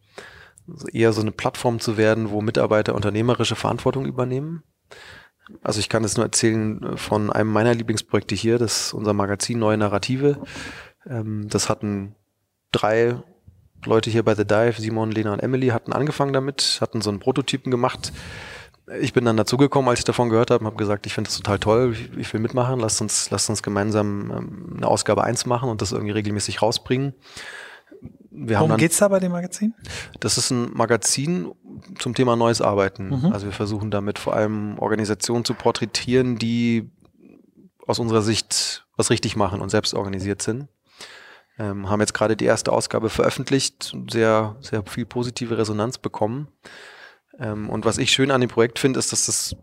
eher 0.93 1.13
so 1.13 1.21
eine 1.21 1.33
Plattform 1.33 1.81
zu 1.81 1.97
werden, 1.97 2.31
wo 2.31 2.41
Mitarbeiter 2.43 2.95
unternehmerische 2.95 3.57
Verantwortung 3.57 4.07
übernehmen. 4.07 4.63
Also 5.63 5.81
ich 5.81 5.89
kann 5.89 6.05
es 6.05 6.17
nur 6.17 6.27
erzählen 6.27 6.97
von 6.97 7.33
einem 7.33 7.51
meiner 7.51 7.75
Lieblingsprojekte 7.75 8.37
hier, 8.37 8.59
das 8.59 8.87
ist 8.87 8.93
unser 8.93 9.15
Magazin 9.15 9.59
Neue 9.59 9.79
Narrative. 9.79 10.43
Ähm, 11.07 11.49
das 11.49 11.69
hatten 11.69 12.15
drei 12.71 13.17
Leute 13.85 14.11
hier 14.11 14.25
bei 14.25 14.35
The 14.35 14.47
Dive, 14.47 14.81
Simon, 14.81 15.11
Lena 15.11 15.33
und 15.33 15.41
Emily, 15.41 15.69
hatten 15.69 15.93
angefangen 15.93 16.33
damit, 16.33 16.79
hatten 16.81 17.01
so 17.01 17.11
einen 17.11 17.21
Prototypen 17.21 17.71
gemacht, 17.71 18.13
ich 19.01 19.13
bin 19.13 19.25
dann 19.25 19.37
dazugekommen, 19.37 19.89
als 19.89 20.01
ich 20.01 20.05
davon 20.05 20.29
gehört 20.29 20.51
habe, 20.51 20.61
und 20.61 20.67
habe 20.67 20.77
gesagt, 20.77 21.07
ich 21.07 21.15
finde 21.15 21.29
das 21.29 21.37
total 21.37 21.59
toll, 21.59 21.93
ich, 21.93 22.17
ich, 22.19 22.33
will 22.33 22.41
mitmachen, 22.41 22.81
lasst 22.81 23.01
uns, 23.01 23.31
lasst 23.31 23.51
uns 23.51 23.63
gemeinsam 23.63 24.31
ähm, 24.31 24.75
eine 24.77 24.89
Ausgabe 24.89 25.25
eins 25.25 25.47
machen 25.47 25.69
und 25.69 25.83
das 25.83 25.93
irgendwie 25.93 26.13
regelmäßig 26.13 26.63
rausbringen. 26.63 27.15
Wir 28.31 28.57
Worum 28.57 28.71
dann, 28.71 28.79
geht's 28.79 28.99
da 28.99 29.09
bei 29.09 29.19
dem 29.19 29.33
Magazin? 29.33 29.75
Das 30.21 30.39
ist 30.39 30.51
ein 30.51 30.71
Magazin 30.73 31.53
zum 31.99 32.15
Thema 32.15 32.37
neues 32.37 32.61
Arbeiten. 32.61 33.09
Mhm. 33.09 33.33
Also 33.33 33.47
wir 33.47 33.53
versuchen 33.53 33.91
damit 33.91 34.19
vor 34.19 34.35
allem 34.35 34.79
Organisationen 34.79 35.45
zu 35.45 35.55
porträtieren, 35.55 36.39
die 36.39 36.91
aus 37.87 37.99
unserer 37.99 38.23
Sicht 38.23 38.87
was 38.97 39.11
richtig 39.11 39.35
machen 39.35 39.61
und 39.61 39.71
selbst 39.71 39.95
organisiert 39.95 40.43
sind. 40.43 40.69
Ähm, 41.59 41.91
haben 41.91 42.01
jetzt 42.01 42.15
gerade 42.15 42.37
die 42.37 42.45
erste 42.45 42.73
Ausgabe 42.73 43.09
veröffentlicht, 43.11 43.97
sehr, 44.11 44.57
sehr 44.61 44.85
viel 44.85 45.07
positive 45.07 45.59
Resonanz 45.59 45.99
bekommen. 45.99 46.49
Ähm, 47.39 47.69
und 47.69 47.85
was 47.85 47.99
ich 47.99 48.11
schön 48.11 48.31
an 48.31 48.41
dem 48.41 48.51
Projekt 48.51 48.79
finde, 48.79 48.99
ist, 48.99 49.13
dass 49.13 49.27
das 49.27 49.57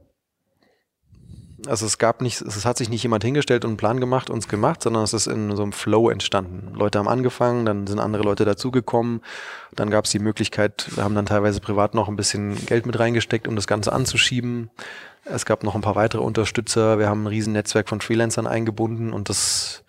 also 1.68 1.86
es 1.86 1.98
gab 1.98 2.22
nicht, 2.22 2.42
es 2.42 2.66
hat 2.66 2.78
sich 2.78 2.90
nicht 2.90 3.04
jemand 3.04 3.24
hingestellt 3.24 3.66
und 3.66 3.72
einen 3.72 3.78
Plan 3.78 4.00
gemacht, 4.00 4.30
uns 4.30 4.48
gemacht, 4.48 4.84
sondern 4.84 5.04
es 5.04 5.14
ist 5.14 5.28
in 5.28 5.56
so 5.56 5.64
einem 5.64 5.72
Flow 5.72 6.10
entstanden. 6.10 6.74
Leute 6.76 7.00
haben 7.00 7.08
angefangen, 7.08 7.66
dann 7.66 7.88
sind 7.88 8.00
andere 8.00 8.24
Leute 8.24 8.46
dazugekommen, 8.46 9.22
dann 9.74 9.90
gab 9.90 10.06
es 10.06 10.12
die 10.12 10.20
Möglichkeit, 10.20 10.88
wir 10.96 11.04
haben 11.04 11.16
dann 11.16 11.26
teilweise 11.26 11.60
privat 11.60 11.94
noch 11.94 12.08
ein 12.08 12.16
bisschen 12.16 12.66
Geld 12.66 12.86
mit 12.86 13.00
reingesteckt, 13.00 13.48
um 13.48 13.56
das 13.56 13.68
Ganze 13.68 13.94
anzuschieben. 13.94 14.70
Es 15.24 15.46
gab 15.46 15.64
noch 15.64 15.76
ein 15.76 15.82
paar 15.82 15.96
weitere 15.96 16.22
Unterstützer, 16.22 17.00
wir 17.00 17.10
haben 17.10 17.24
ein 17.24 17.28
riesen 17.28 17.54
Netzwerk 17.54 17.90
von 17.90 18.02
Freelancern 18.02 18.48
eingebunden 18.48 19.12
und 19.12 19.30
das 19.30 19.85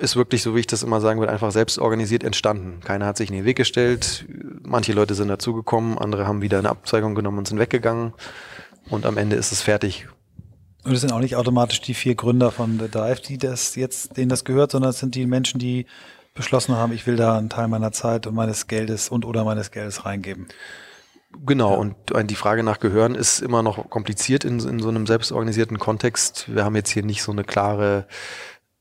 ist 0.00 0.16
wirklich, 0.16 0.42
so 0.42 0.54
wie 0.54 0.60
ich 0.60 0.66
das 0.66 0.82
immer 0.82 1.00
sagen 1.00 1.20
würde, 1.20 1.32
einfach 1.32 1.52
selbst 1.52 1.78
organisiert 1.78 2.24
entstanden. 2.24 2.80
Keiner 2.80 3.06
hat 3.06 3.16
sich 3.16 3.28
in 3.28 3.36
den 3.36 3.44
Weg 3.44 3.56
gestellt. 3.56 4.26
Manche 4.62 4.92
Leute 4.92 5.14
sind 5.14 5.28
dazugekommen, 5.28 5.98
andere 5.98 6.26
haben 6.26 6.42
wieder 6.42 6.58
eine 6.58 6.70
Abzweigung 6.70 7.14
genommen 7.14 7.38
und 7.38 7.48
sind 7.48 7.58
weggegangen. 7.58 8.12
Und 8.88 9.06
am 9.06 9.16
Ende 9.16 9.36
ist 9.36 9.52
es 9.52 9.62
fertig. 9.62 10.08
Und 10.84 10.92
es 10.92 11.02
sind 11.02 11.12
auch 11.12 11.20
nicht 11.20 11.36
automatisch 11.36 11.80
die 11.82 11.94
vier 11.94 12.14
Gründer 12.14 12.50
von 12.50 12.78
The 12.78 12.88
Dive, 12.88 13.20
die 13.20 13.36
das 13.36 13.76
jetzt, 13.76 14.16
denen 14.16 14.30
das 14.30 14.44
gehört, 14.44 14.72
sondern 14.72 14.90
es 14.90 14.98
sind 14.98 15.14
die 15.14 15.26
Menschen, 15.26 15.58
die 15.58 15.86
beschlossen 16.34 16.76
haben, 16.76 16.92
ich 16.92 17.06
will 17.06 17.16
da 17.16 17.36
einen 17.36 17.50
Teil 17.50 17.68
meiner 17.68 17.92
Zeit 17.92 18.26
und 18.26 18.34
meines 18.34 18.66
Geldes 18.66 19.10
und 19.10 19.26
oder 19.26 19.44
meines 19.44 19.70
Geldes 19.70 20.06
reingeben. 20.06 20.48
Genau, 21.44 21.74
ja. 21.74 21.90
und 22.12 22.30
die 22.30 22.34
Frage 22.34 22.62
nach 22.62 22.80
Gehören 22.80 23.14
ist 23.14 23.40
immer 23.40 23.62
noch 23.62 23.88
kompliziert 23.90 24.44
in, 24.44 24.58
in 24.60 24.80
so 24.80 24.88
einem 24.88 25.06
selbstorganisierten 25.06 25.78
Kontext. 25.78 26.46
Wir 26.52 26.64
haben 26.64 26.74
jetzt 26.74 26.90
hier 26.90 27.04
nicht 27.04 27.22
so 27.22 27.30
eine 27.30 27.44
klare 27.44 28.06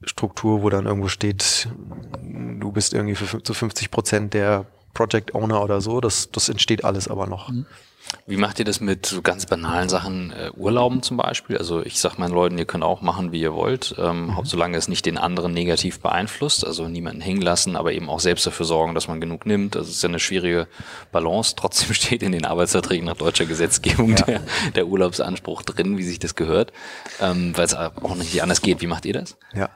Struktur, 0.04 0.62
wo 0.62 0.70
dann 0.70 0.86
irgendwo 0.86 1.08
steht, 1.08 1.68
du 2.22 2.72
bist 2.72 2.94
irgendwie 2.94 3.16
für, 3.16 3.44
zu 3.44 3.54
50 3.54 3.92
Prozent 3.92 4.34
der 4.34 4.66
Project 4.94 5.36
Owner 5.36 5.62
oder 5.64 5.82
so. 5.82 6.02
Das, 6.02 6.32
das 6.32 6.50
entsteht 6.50 6.84
alles 6.84 7.08
aber 7.08 7.28
noch. 7.28 7.50
Mhm. 7.50 7.66
Wie 8.26 8.38
macht 8.38 8.60
ihr 8.60 8.66
das 8.66 8.80
mit 8.80 9.08
so 9.08 9.22
ganz 9.22 9.46
banalen 9.46 9.90
Sachen, 9.90 10.32
äh, 10.32 10.52
Urlauben 10.56 11.02
zum 11.02 11.18
Beispiel? 11.18 11.58
Also 11.58 11.84
ich 11.84 12.00
sage 12.00 12.16
meinen 12.20 12.34
Leuten, 12.34 12.58
ihr 12.58 12.66
könnt 12.66 12.84
auch 12.84 13.02
machen, 13.02 13.32
wie 13.32 13.42
ihr 13.42 13.54
wollt, 13.54 13.96
ähm, 13.98 14.28
mhm. 14.28 14.46
solange 14.46 14.78
es 14.78 14.88
nicht 14.88 15.06
den 15.06 15.18
anderen 15.18 15.52
negativ 15.52 16.00
beeinflusst, 16.00 16.66
also 16.66 16.88
niemanden 16.88 17.22
hängen 17.22 17.42
lassen, 17.42 17.76
aber 17.76 17.94
eben 17.94 18.08
auch 18.08 18.20
selbst 18.20 18.46
dafür 18.46 18.66
sorgen, 18.66 18.94
dass 18.94 19.08
man 19.08 19.20
genug 19.20 19.46
nimmt. 19.46 19.76
Das 19.76 19.90
ist 19.90 20.04
ja 20.04 20.10
eine 20.10 20.20
schwierige 20.20 20.68
Balance. 21.12 21.56
Trotzdem 21.56 21.94
steht 21.94 22.22
in 22.22 22.32
den 22.32 22.46
Arbeitsverträgen 22.46 23.06
nach 23.06 23.18
deutscher 23.18 23.46
Gesetzgebung 23.46 24.16
ja. 24.16 24.26
der, 24.26 24.42
der, 24.76 24.88
Urlaubsanspruch 24.88 25.64
drin, 25.64 25.98
wie 25.98 26.04
sich 26.04 26.20
das 26.20 26.36
gehört, 26.36 26.72
ähm, 27.20 27.58
weil 27.58 27.66
es 27.66 27.74
auch 27.74 28.16
nicht 28.16 28.42
anders 28.44 28.62
geht. 28.62 28.82
Wie 28.82 28.88
macht 28.88 29.06
ihr 29.06 29.14
das? 29.14 29.38
Ja. 29.54 29.70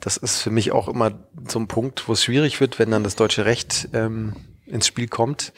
Das 0.00 0.16
ist 0.16 0.40
für 0.40 0.50
mich 0.50 0.72
auch 0.72 0.88
immer 0.88 1.12
so 1.48 1.58
ein 1.58 1.68
Punkt, 1.68 2.08
wo 2.08 2.12
es 2.12 2.22
schwierig 2.22 2.60
wird, 2.60 2.78
wenn 2.78 2.90
dann 2.90 3.04
das 3.04 3.16
deutsche 3.16 3.44
Recht 3.44 3.88
ähm, 3.92 4.34
ins 4.66 4.86
Spiel 4.86 5.08
kommt. 5.08 5.52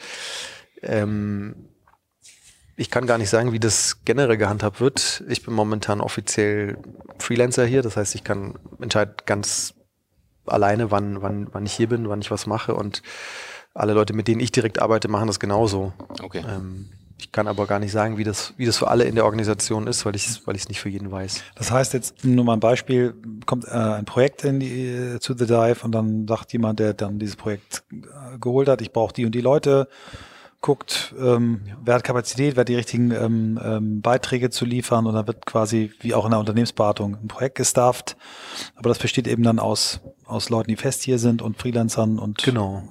Ähm, 0.81 1.55
ich 2.79 2.89
kann 2.89 3.05
gar 3.05 3.17
nicht 3.17 3.29
sagen, 3.29 3.51
wie 3.51 3.59
das 3.59 4.05
generell 4.05 4.37
gehandhabt 4.37 4.79
wird. 4.79 5.23
Ich 5.27 5.43
bin 5.43 5.53
momentan 5.53 5.99
offiziell 5.99 6.77
Freelancer 7.19 7.65
hier, 7.65 7.81
das 7.81 7.97
heißt, 7.97 8.15
ich 8.15 8.23
kann 8.23 8.55
entscheiden 8.79 9.15
ganz 9.25 9.73
alleine, 10.45 10.89
wann, 10.89 11.21
wann, 11.21 11.49
wann 11.51 11.65
ich 11.65 11.73
hier 11.73 11.89
bin, 11.89 12.07
wann 12.07 12.21
ich 12.21 12.31
was 12.31 12.47
mache 12.47 12.73
und 12.73 13.03
alle 13.73 13.91
Leute, 13.93 14.13
mit 14.13 14.29
denen 14.29 14.39
ich 14.39 14.53
direkt 14.53 14.81
arbeite, 14.81 15.09
machen 15.09 15.27
das 15.27 15.41
genauso. 15.41 15.91
Okay. 16.23 16.41
Ähm, 16.47 16.87
ich 17.19 17.33
kann 17.33 17.47
aber 17.47 17.67
gar 17.67 17.79
nicht 17.79 17.91
sagen, 17.91 18.17
wie 18.17 18.23
das, 18.23 18.53
wie 18.55 18.65
das 18.65 18.77
für 18.77 18.87
alle 18.87 19.03
in 19.03 19.15
der 19.15 19.25
Organisation 19.25 19.85
ist, 19.85 20.05
weil 20.05 20.15
ich 20.15 20.25
es 20.27 20.47
weil 20.47 20.55
nicht 20.55 20.79
für 20.79 20.87
jeden 20.87 21.11
weiß. 21.11 21.43
Das 21.55 21.71
heißt 21.71 21.93
jetzt 21.93 22.23
nur 22.23 22.45
mal 22.45 22.53
ein 22.53 22.61
Beispiel, 22.61 23.13
kommt 23.45 23.65
äh, 23.65 23.71
ein 23.71 24.05
Projekt 24.05 24.45
in 24.45 24.61
die, 24.61 24.87
äh, 24.87 25.19
zu 25.19 25.37
The 25.37 25.47
Dive 25.47 25.83
und 25.83 25.91
dann 25.91 26.25
sagt 26.29 26.53
jemand, 26.53 26.79
der 26.79 26.93
dann 26.93 27.19
dieses 27.19 27.35
Projekt 27.35 27.83
äh, 27.91 28.37
geholt 28.39 28.69
hat, 28.69 28.81
ich 28.81 28.93
brauche 28.93 29.13
die 29.13 29.25
und 29.25 29.35
die 29.35 29.41
Leute, 29.41 29.89
guckt, 30.61 31.13
ähm, 31.17 31.61
wer 31.83 31.95
hat 31.95 32.03
Kapazität, 32.03 32.55
wer 32.55 32.61
hat 32.61 32.69
die 32.69 32.75
richtigen 32.75 33.11
ähm, 33.11 33.59
ähm, 33.63 34.01
Beiträge 34.01 34.49
zu 34.49 34.65
liefern 34.65 35.07
und 35.07 35.13
dann 35.13 35.25
wird 35.25 35.45
quasi 35.45 35.91
wie 36.01 36.13
auch 36.13 36.25
in 36.25 36.31
der 36.31 36.39
Unternehmensberatung 36.39 37.15
ein 37.15 37.27
Projekt 37.27 37.55
gestafft. 37.55 38.17
Aber 38.75 38.89
das 38.89 38.99
besteht 38.99 39.27
eben 39.27 39.43
dann 39.43 39.59
aus, 39.59 40.01
aus 40.25 40.49
Leuten, 40.49 40.69
die 40.69 40.75
fest 40.75 41.03
hier 41.03 41.17
sind 41.17 41.41
und 41.41 41.57
Freelancern 41.57 42.19
und 42.19 42.43
genau. 42.43 42.83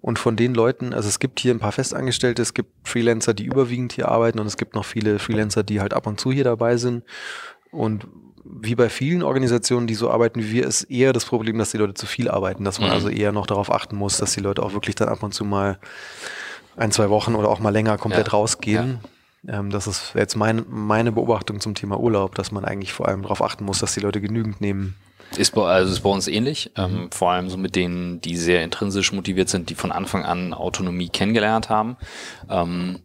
Und 0.00 0.18
von 0.18 0.36
den 0.36 0.54
Leuten, 0.54 0.94
also 0.94 1.08
es 1.08 1.18
gibt 1.18 1.40
hier 1.40 1.52
ein 1.52 1.58
paar 1.58 1.72
Festangestellte, 1.72 2.40
es 2.40 2.54
gibt 2.54 2.70
Freelancer, 2.88 3.34
die 3.34 3.44
überwiegend 3.44 3.92
hier 3.92 4.08
arbeiten 4.08 4.38
und 4.38 4.46
es 4.46 4.56
gibt 4.56 4.74
noch 4.74 4.84
viele 4.84 5.18
Freelancer, 5.18 5.64
die 5.64 5.80
halt 5.80 5.92
ab 5.92 6.06
und 6.06 6.20
zu 6.20 6.30
hier 6.30 6.44
dabei 6.44 6.76
sind. 6.76 7.02
Und 7.70 8.06
wie 8.44 8.74
bei 8.74 8.88
vielen 8.88 9.22
Organisationen, 9.22 9.86
die 9.86 9.94
so 9.94 10.10
arbeiten 10.10 10.40
wie 10.40 10.52
wir, 10.52 10.66
ist 10.66 10.84
eher 10.84 11.12
das 11.12 11.26
Problem, 11.26 11.58
dass 11.58 11.72
die 11.72 11.78
Leute 11.78 11.94
zu 11.94 12.06
viel 12.06 12.30
arbeiten, 12.30 12.64
dass 12.64 12.78
man 12.78 12.88
mhm. 12.88 12.94
also 12.94 13.08
eher 13.08 13.32
noch 13.32 13.46
darauf 13.46 13.70
achten 13.70 13.96
muss, 13.96 14.16
dass 14.16 14.32
die 14.32 14.40
Leute 14.40 14.62
auch 14.62 14.72
wirklich 14.72 14.94
dann 14.94 15.08
ab 15.08 15.22
und 15.22 15.34
zu 15.34 15.44
mal 15.44 15.78
ein, 16.78 16.92
zwei 16.92 17.10
Wochen 17.10 17.34
oder 17.34 17.48
auch 17.48 17.58
mal 17.58 17.70
länger 17.70 17.98
komplett 17.98 18.28
ja. 18.28 18.32
rausgehen. 18.32 19.00
Ja. 19.42 19.60
Ähm, 19.60 19.70
das 19.70 19.86
ist 19.86 20.14
jetzt 20.14 20.36
mein, 20.36 20.64
meine 20.68 21.12
Beobachtung 21.12 21.60
zum 21.60 21.74
Thema 21.74 21.98
Urlaub, 21.98 22.34
dass 22.34 22.52
man 22.52 22.64
eigentlich 22.64 22.92
vor 22.92 23.08
allem 23.08 23.22
darauf 23.22 23.42
achten 23.42 23.64
muss, 23.64 23.78
dass 23.78 23.94
die 23.94 24.00
Leute 24.00 24.20
genügend 24.20 24.60
nehmen. 24.60 24.96
Ist 25.36 25.54
bei, 25.54 25.62
also 25.62 25.92
ist 25.92 26.00
bei 26.00 26.10
uns 26.10 26.26
ähnlich, 26.26 26.72
ähm, 26.76 27.10
vor 27.12 27.32
allem 27.32 27.50
so 27.50 27.58
mit 27.58 27.76
denen, 27.76 28.20
die 28.22 28.36
sehr 28.36 28.64
intrinsisch 28.64 29.12
motiviert 29.12 29.50
sind, 29.50 29.68
die 29.68 29.74
von 29.74 29.92
Anfang 29.92 30.24
an 30.24 30.54
Autonomie 30.54 31.10
kennengelernt 31.10 31.68
haben. 31.68 31.96
Ähm, 32.48 33.00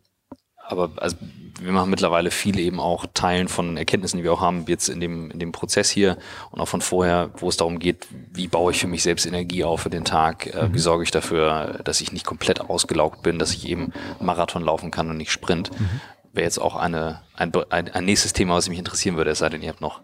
aber 0.68 0.92
also 0.98 1.18
wir 1.62 1.72
machen 1.72 1.90
mittlerweile 1.90 2.32
viel 2.32 2.60
eben 2.60 2.80
auch 2.80 3.06
Teilen 3.14 3.48
von 3.48 3.78
Erkenntnissen, 3.78 4.18
die 4.18 4.24
wir 4.24 4.34
auch 4.34 4.42
haben, 4.42 4.66
jetzt 4.68 4.90
in 4.90 5.00
dem, 5.00 5.32
in 5.32 5.40
dem 5.40 5.52
Prozess 5.52 5.90
hier 5.90 6.18
und 6.52 6.60
auch 6.60 6.68
von 6.68 6.82
vorher, 6.82 7.32
wo 7.38 7.50
es 7.50 7.58
darum 7.58 7.80
geht, 7.80 8.08
wie 8.34 8.48
baue 8.48 8.72
ich 8.72 8.80
für 8.80 8.88
mich 8.88 9.04
selbst 9.04 9.26
Energie 9.26 9.64
auf 9.64 9.82
für 9.82 9.90
den 9.90 10.06
Tag, 10.06 10.48
äh, 10.48 10.68
wie 10.70 10.78
mhm. 10.78 10.80
sorge 10.80 11.04
ich 11.04 11.12
dafür, 11.12 11.80
dass 11.84 12.02
ich 12.02 12.12
nicht 12.12 12.26
komplett 12.26 12.62
ausgelaugt 12.62 13.24
bin, 13.24 13.40
dass 13.40 13.54
ich 13.54 13.68
eben 13.68 13.94
Marathon 14.20 14.64
laufen 14.64 14.92
kann 14.92 15.10
und 15.10 15.18
nicht 15.18 15.32
Sprint. 15.32 15.72
Mhm. 15.80 16.02
Wäre 16.34 16.46
jetzt 16.46 16.60
auch 16.60 16.76
eine, 16.76 17.22
ein, 17.36 17.54
ein, 17.70 18.06
nächstes 18.06 18.34
Thema, 18.34 18.56
was 18.56 18.68
mich 18.68 18.80
interessieren 18.80 19.18
würde, 19.18 19.32
es 19.32 19.40
sei 19.40 19.50
denn, 19.50 19.62
ihr 19.62 19.70
habt 19.70 19.82
noch 19.82 20.02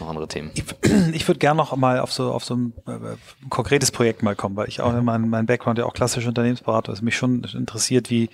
noch 0.00 0.08
andere 0.08 0.26
Themen. 0.26 0.50
Ich, 0.54 0.64
ich 1.12 1.28
würde 1.28 1.38
gerne 1.38 1.58
noch 1.58 1.76
mal 1.76 2.00
auf 2.00 2.12
so 2.12 2.32
auf 2.32 2.44
so 2.44 2.54
ein 2.54 2.72
äh, 2.86 3.16
konkretes 3.48 3.90
Projekt 3.92 4.22
mal 4.22 4.34
kommen, 4.34 4.56
weil 4.56 4.68
ich 4.68 4.80
auch 4.80 4.92
in 4.94 5.04
meinem 5.04 5.28
mein 5.28 5.46
Background 5.46 5.78
ja 5.78 5.84
auch 5.84 5.92
klassische 5.92 6.28
Unternehmensberater 6.28 6.92
ist, 6.92 7.02
mich 7.02 7.16
schon 7.16 7.44
interessiert, 7.44 8.10
wie 8.10 8.30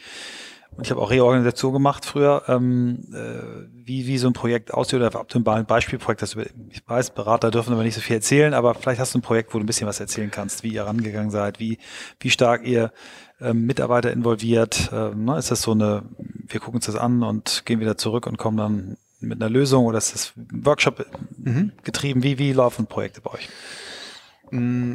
und 0.76 0.86
ich 0.86 0.90
habe 0.90 1.00
auch 1.00 1.10
Reorganisation 1.10 1.72
gemacht 1.72 2.04
früher, 2.04 2.42
ähm, 2.48 3.04
äh, 3.12 3.68
wie, 3.72 4.06
wie 4.06 4.18
so 4.18 4.26
ein 4.26 4.32
Projekt 4.32 4.74
aussieht 4.74 4.94
oder 4.94 5.14
ab 5.14 5.28
dem 5.28 5.44
Beispielprojekt, 5.44 6.22
das 6.22 6.36
ich 6.70 6.82
weiß, 6.86 7.10
Berater 7.10 7.50
dürfen 7.50 7.72
aber 7.72 7.84
nicht 7.84 7.94
so 7.94 8.00
viel 8.00 8.16
erzählen, 8.16 8.54
aber 8.54 8.74
vielleicht 8.74 9.00
hast 9.00 9.14
du 9.14 9.18
ein 9.18 9.22
Projekt, 9.22 9.54
wo 9.54 9.58
du 9.58 9.64
ein 9.64 9.66
bisschen 9.66 9.86
was 9.86 10.00
erzählen 10.00 10.30
kannst, 10.30 10.62
wie 10.62 10.72
ihr 10.72 10.84
rangegangen 10.84 11.30
seid, 11.30 11.60
wie, 11.60 11.78
wie 12.18 12.30
stark 12.30 12.66
ihr 12.66 12.92
ähm, 13.40 13.66
Mitarbeiter 13.66 14.12
involviert. 14.12 14.90
Ähm, 14.92 15.24
ne? 15.24 15.38
Ist 15.38 15.50
das 15.50 15.62
so 15.62 15.72
eine, 15.72 16.02
wir 16.18 16.60
gucken 16.60 16.76
uns 16.76 16.86
das 16.86 16.96
an 16.96 17.22
und 17.22 17.62
gehen 17.66 17.80
wieder 17.80 17.96
zurück 17.96 18.26
und 18.26 18.36
kommen 18.36 18.56
dann 18.56 18.96
mit 19.20 19.40
einer 19.40 19.50
Lösung 19.50 19.86
oder 19.86 19.98
ist 19.98 20.14
das 20.14 20.32
Workshop 20.36 21.06
mhm. 21.36 21.72
getrieben? 21.82 22.22
Wie, 22.22 22.38
wie 22.38 22.52
laufen 22.52 22.86
Projekte 22.86 23.20
bei 23.20 23.32
euch? 23.32 23.48
Mm, 24.50 24.94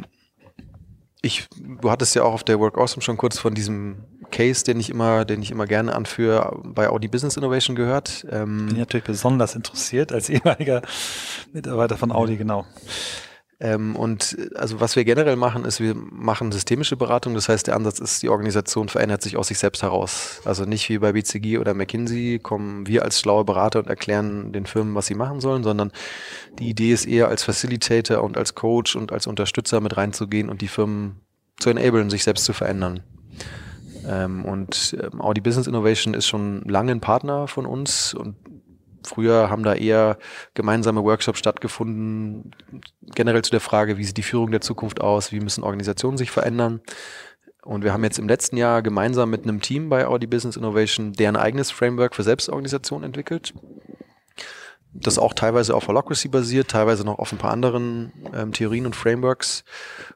ich, 1.22 1.48
du 1.56 1.90
hattest 1.90 2.14
ja 2.14 2.22
auch 2.22 2.34
auf 2.34 2.44
der 2.44 2.58
Work 2.60 2.78
Awesome 2.78 3.02
schon 3.02 3.16
kurz 3.16 3.38
von 3.38 3.54
diesem 3.54 4.04
Case, 4.30 4.64
den 4.64 4.80
ich 4.80 4.90
immer, 4.90 5.24
den 5.24 5.42
ich 5.42 5.50
immer 5.50 5.66
gerne 5.66 5.94
anführe, 5.94 6.60
bei 6.64 6.88
Audi 6.88 7.08
Business 7.08 7.36
Innovation 7.36 7.76
gehört. 7.76 8.26
Ähm, 8.30 8.66
Bin 8.66 8.78
natürlich 8.78 9.04
besonders 9.04 9.54
interessiert 9.54 10.12
als 10.12 10.28
ehemaliger 10.28 10.82
Mitarbeiter 11.52 11.96
von 11.96 12.12
Audi, 12.12 12.36
genau. 12.36 12.66
Ähm, 13.62 13.94
und 13.94 14.38
also 14.54 14.80
was 14.80 14.96
wir 14.96 15.04
generell 15.04 15.36
machen, 15.36 15.66
ist, 15.66 15.80
wir 15.80 15.94
machen 15.94 16.50
systemische 16.50 16.96
Beratung. 16.96 17.34
Das 17.34 17.50
heißt, 17.50 17.66
der 17.66 17.76
Ansatz 17.76 17.98
ist, 17.98 18.22
die 18.22 18.30
Organisation 18.30 18.88
verändert 18.88 19.20
sich 19.20 19.36
aus 19.36 19.48
sich 19.48 19.58
selbst 19.58 19.82
heraus. 19.82 20.40
Also 20.46 20.64
nicht 20.64 20.88
wie 20.88 20.98
bei 20.98 21.12
BCG 21.12 21.58
oder 21.58 21.74
McKinsey 21.74 22.38
kommen 22.42 22.86
wir 22.86 23.02
als 23.04 23.20
schlaue 23.20 23.44
Berater 23.44 23.80
und 23.80 23.88
erklären 23.88 24.52
den 24.52 24.64
Firmen, 24.64 24.94
was 24.94 25.06
sie 25.06 25.14
machen 25.14 25.40
sollen, 25.40 25.62
sondern 25.62 25.92
die 26.58 26.70
Idee 26.70 26.92
ist 26.92 27.04
eher 27.04 27.28
als 27.28 27.42
Facilitator 27.42 28.24
und 28.24 28.38
als 28.38 28.54
Coach 28.54 28.96
und 28.96 29.12
als 29.12 29.26
Unterstützer 29.26 29.80
mit 29.80 29.94
reinzugehen 29.98 30.48
und 30.48 30.62
die 30.62 30.68
Firmen 30.68 31.20
zu 31.58 31.68
enablen, 31.68 32.08
sich 32.08 32.24
selbst 32.24 32.46
zu 32.46 32.54
verändern. 32.54 33.02
Ähm, 34.06 34.44
und 34.44 34.96
ähm, 35.00 35.20
Audi 35.20 35.40
Business 35.40 35.66
Innovation 35.66 36.14
ist 36.14 36.26
schon 36.26 36.62
lange 36.62 36.92
ein 36.92 37.00
Partner 37.00 37.46
von 37.46 37.66
uns 37.66 38.14
und 38.14 38.36
Früher 39.02 39.48
haben 39.48 39.62
da 39.62 39.74
eher 39.74 40.18
gemeinsame 40.54 41.02
Workshops 41.02 41.38
stattgefunden, 41.38 42.50
generell 43.14 43.42
zu 43.42 43.50
der 43.50 43.60
Frage, 43.60 43.96
wie 43.96 44.04
sieht 44.04 44.18
die 44.18 44.22
Führung 44.22 44.50
der 44.50 44.60
Zukunft 44.60 45.00
aus, 45.00 45.32
wie 45.32 45.40
müssen 45.40 45.64
Organisationen 45.64 46.18
sich 46.18 46.30
verändern. 46.30 46.80
Und 47.62 47.84
wir 47.84 47.92
haben 47.92 48.04
jetzt 48.04 48.18
im 48.18 48.28
letzten 48.28 48.56
Jahr 48.56 48.82
gemeinsam 48.82 49.30
mit 49.30 49.44
einem 49.44 49.60
Team 49.60 49.88
bei 49.88 50.06
Audi 50.06 50.26
Business 50.26 50.56
Innovation 50.56 51.12
deren 51.12 51.36
eigenes 51.36 51.70
Framework 51.70 52.14
für 52.14 52.22
Selbstorganisation 52.22 53.02
entwickelt. 53.02 53.54
Das 54.92 55.18
auch 55.18 55.34
teilweise 55.34 55.74
auf 55.74 55.86
Holacracy 55.86 56.28
basiert, 56.28 56.68
teilweise 56.68 57.04
noch 57.04 57.18
auf 57.18 57.30
ein 57.32 57.38
paar 57.38 57.52
anderen 57.52 58.12
ähm, 58.34 58.52
Theorien 58.52 58.86
und 58.86 58.96
Frameworks, 58.96 59.64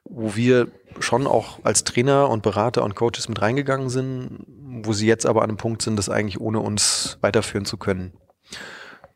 wo 0.04 0.34
wir 0.34 0.68
schon 0.98 1.26
auch 1.26 1.60
als 1.64 1.84
Trainer 1.84 2.28
und 2.28 2.42
Berater 2.42 2.82
und 2.82 2.94
Coaches 2.94 3.28
mit 3.28 3.40
reingegangen 3.40 3.88
sind, 3.88 4.44
wo 4.82 4.92
sie 4.92 5.06
jetzt 5.06 5.26
aber 5.26 5.42
an 5.42 5.50
einem 5.50 5.56
Punkt 5.56 5.82
sind, 5.82 5.96
das 5.96 6.08
eigentlich 6.08 6.40
ohne 6.40 6.60
uns 6.60 7.18
weiterführen 7.20 7.64
zu 7.64 7.76
können. 7.76 8.12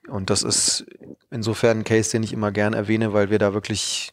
Und 0.08 0.30
das 0.30 0.42
ist 0.42 0.86
insofern 1.30 1.78
ein 1.78 1.84
Case, 1.84 2.10
den 2.10 2.22
ich 2.22 2.32
immer 2.32 2.52
gern 2.52 2.72
erwähne, 2.72 3.12
weil 3.12 3.30
wir 3.30 3.38
da 3.38 3.52
wirklich 3.52 4.12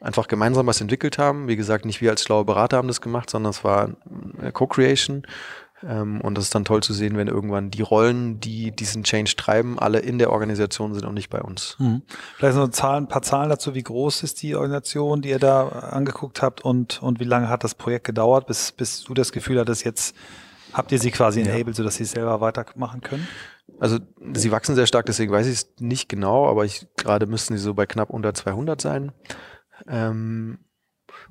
einfach 0.00 0.28
gemeinsam 0.28 0.66
was 0.66 0.80
entwickelt 0.80 1.18
haben. 1.18 1.48
Wie 1.48 1.56
gesagt, 1.56 1.84
nicht 1.84 2.00
wir 2.00 2.10
als 2.10 2.22
schlaue 2.22 2.44
Berater 2.44 2.78
haben 2.78 2.88
das 2.88 3.00
gemacht, 3.00 3.28
sondern 3.28 3.50
es 3.50 3.64
war 3.64 3.90
Co-Creation. 4.52 5.26
Ähm, 5.82 6.20
und 6.20 6.36
das 6.36 6.44
ist 6.44 6.54
dann 6.54 6.64
toll 6.64 6.82
zu 6.82 6.92
sehen, 6.92 7.16
wenn 7.16 7.28
irgendwann 7.28 7.70
die 7.70 7.82
Rollen, 7.82 8.40
die 8.40 8.70
diesen 8.70 9.02
Change 9.02 9.34
treiben, 9.36 9.78
alle 9.78 10.00
in 10.00 10.18
der 10.18 10.30
Organisation 10.30 10.94
sind 10.94 11.06
und 11.06 11.14
nicht 11.14 11.30
bei 11.30 11.40
uns. 11.40 11.76
Mhm. 11.78 12.02
Vielleicht 12.36 12.56
noch 12.56 12.68
Zahlen, 12.68 13.04
ein 13.04 13.08
paar 13.08 13.22
Zahlen 13.22 13.48
dazu. 13.48 13.74
Wie 13.74 13.82
groß 13.82 14.22
ist 14.22 14.42
die 14.42 14.54
Organisation, 14.54 15.22
die 15.22 15.30
ihr 15.30 15.38
da 15.38 15.68
angeguckt 15.68 16.42
habt 16.42 16.62
und, 16.62 17.02
und 17.02 17.20
wie 17.20 17.24
lange 17.24 17.48
hat 17.48 17.64
das 17.64 17.74
Projekt 17.74 18.04
gedauert, 18.04 18.46
bis, 18.46 18.72
bis 18.72 19.04
du 19.04 19.14
das 19.14 19.32
Gefühl 19.32 19.58
hattest, 19.58 19.84
jetzt 19.84 20.14
habt 20.72 20.92
ihr 20.92 20.98
sie 20.98 21.10
quasi 21.10 21.40
enabled, 21.40 21.68
ja. 21.68 21.74
sodass 21.74 21.96
sie 21.96 22.04
selber 22.04 22.40
weitermachen 22.40 23.00
können? 23.00 23.26
Also 23.78 23.98
sie 24.34 24.50
wachsen 24.50 24.74
sehr 24.74 24.86
stark, 24.86 25.06
deswegen 25.06 25.32
weiß 25.32 25.46
ich 25.46 25.54
es 25.54 25.68
nicht 25.78 26.08
genau, 26.08 26.48
aber 26.48 26.64
ich 26.64 26.86
gerade 26.96 27.26
müssten 27.26 27.56
sie 27.56 27.62
so 27.62 27.74
bei 27.74 27.86
knapp 27.86 28.10
unter 28.10 28.34
200 28.34 28.80
sein. 28.80 29.12
Ähm, 29.88 30.58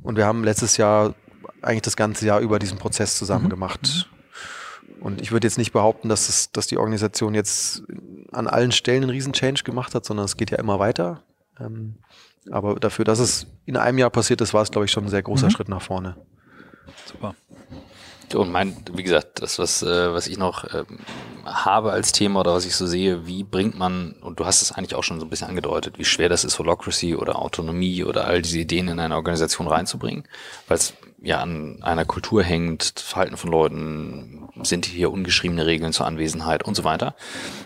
und 0.01 0.15
wir 0.15 0.25
haben 0.25 0.43
letztes 0.43 0.77
Jahr 0.77 1.13
eigentlich 1.62 1.81
das 1.83 1.95
ganze 1.95 2.25
Jahr 2.25 2.39
über 2.39 2.57
diesen 2.57 2.77
Prozess 2.77 3.17
zusammen 3.17 3.45
mhm. 3.45 3.49
gemacht. 3.49 4.09
Und 5.02 5.21
ich 5.21 5.32
würde 5.32 5.47
jetzt 5.47 5.58
nicht 5.58 5.71
behaupten, 5.71 6.10
dass, 6.10 6.30
es, 6.30 6.52
dass 6.52 6.67
die 6.67 6.78
Organisation 6.78 7.34
jetzt 7.34 7.84
an 8.32 8.47
allen 8.47 8.71
Stellen 8.71 9.04
einen 9.04 9.12
riesen 9.12 9.34
Change 9.34 9.63
gemacht 9.63 9.95
hat, 9.95 10.06
sondern 10.06 10.25
es 10.25 10.36
geht 10.38 10.52
ja 10.52 10.58
immer 10.58 10.80
weiter. 10.80 11.23
Ähm, 11.60 11.95
Aber 12.52 12.75
dafür, 12.80 13.06
dass 13.06 13.19
es 13.19 13.47
in 13.65 13.78
einem 13.78 13.97
Jahr 13.97 14.10
passiert 14.10 14.41
ist, 14.41 14.54
war 14.54 14.62
es, 14.63 14.71
glaube 14.71 14.86
ich, 14.86 14.91
schon 14.91 15.06
ein 15.06 15.10
sehr 15.10 15.21
großer 15.23 15.47
Mhm. 15.47 15.52
Schritt 15.52 15.69
nach 15.69 15.82
vorne. 15.82 16.15
Super. 17.06 17.36
Und 18.36 18.52
mein, 18.52 18.76
wie 18.94 19.04
gesagt, 19.04 19.42
das, 19.42 19.60
was, 19.60 19.82
äh, 19.84 20.13
was 20.13 20.28
ich 20.28 20.38
noch 20.38 20.65
ähm, 20.74 21.00
habe 21.46 21.92
als 21.92 22.12
Thema 22.12 22.42
oder 22.42 22.54
was 22.54 22.65
ich 22.65 22.76
so 22.76 22.86
sehe, 22.86 23.26
wie 23.28 23.44
bringt 23.44 23.78
man, 23.78 24.13
und 24.22 24.39
du 24.39 24.46
hast 24.46 24.62
es 24.62 24.72
eigentlich 24.72 24.96
auch 24.96 25.04
schon 25.04 25.20
so 25.20 25.26
ein 25.26 25.30
bisschen 25.30 25.50
angedeutet, 25.50 25.98
wie 25.98 26.06
schwer 26.06 26.30
das 26.30 26.44
ist, 26.44 26.60
Holocracy 26.60 27.15
oder 27.15 27.38
Autonomie 27.38 28.04
oder 28.04 28.26
all 28.26 28.42
diese 28.42 28.60
Ideen 28.60 28.88
in 28.88 29.00
eine 29.00 29.15
Organisation 29.15 29.68
reinzubringen, 29.68 30.26
weil 30.68 30.78
es 30.78 30.94
ja 31.22 31.39
an 31.39 31.82
einer 31.82 32.06
Kultur 32.06 32.44
hängt, 32.44 33.00
Verhalten 33.00 33.38
von 33.38 33.52
Leuten, 33.52 34.50
sind 34.62 34.86
hier 34.86 35.12
ungeschriebene 35.12 35.65
Regeln 35.65 35.94
zur 35.94 36.06
Anwesenheit 36.06 36.63
und 36.63 36.76
so 36.76 36.84
weiter. 36.84 37.15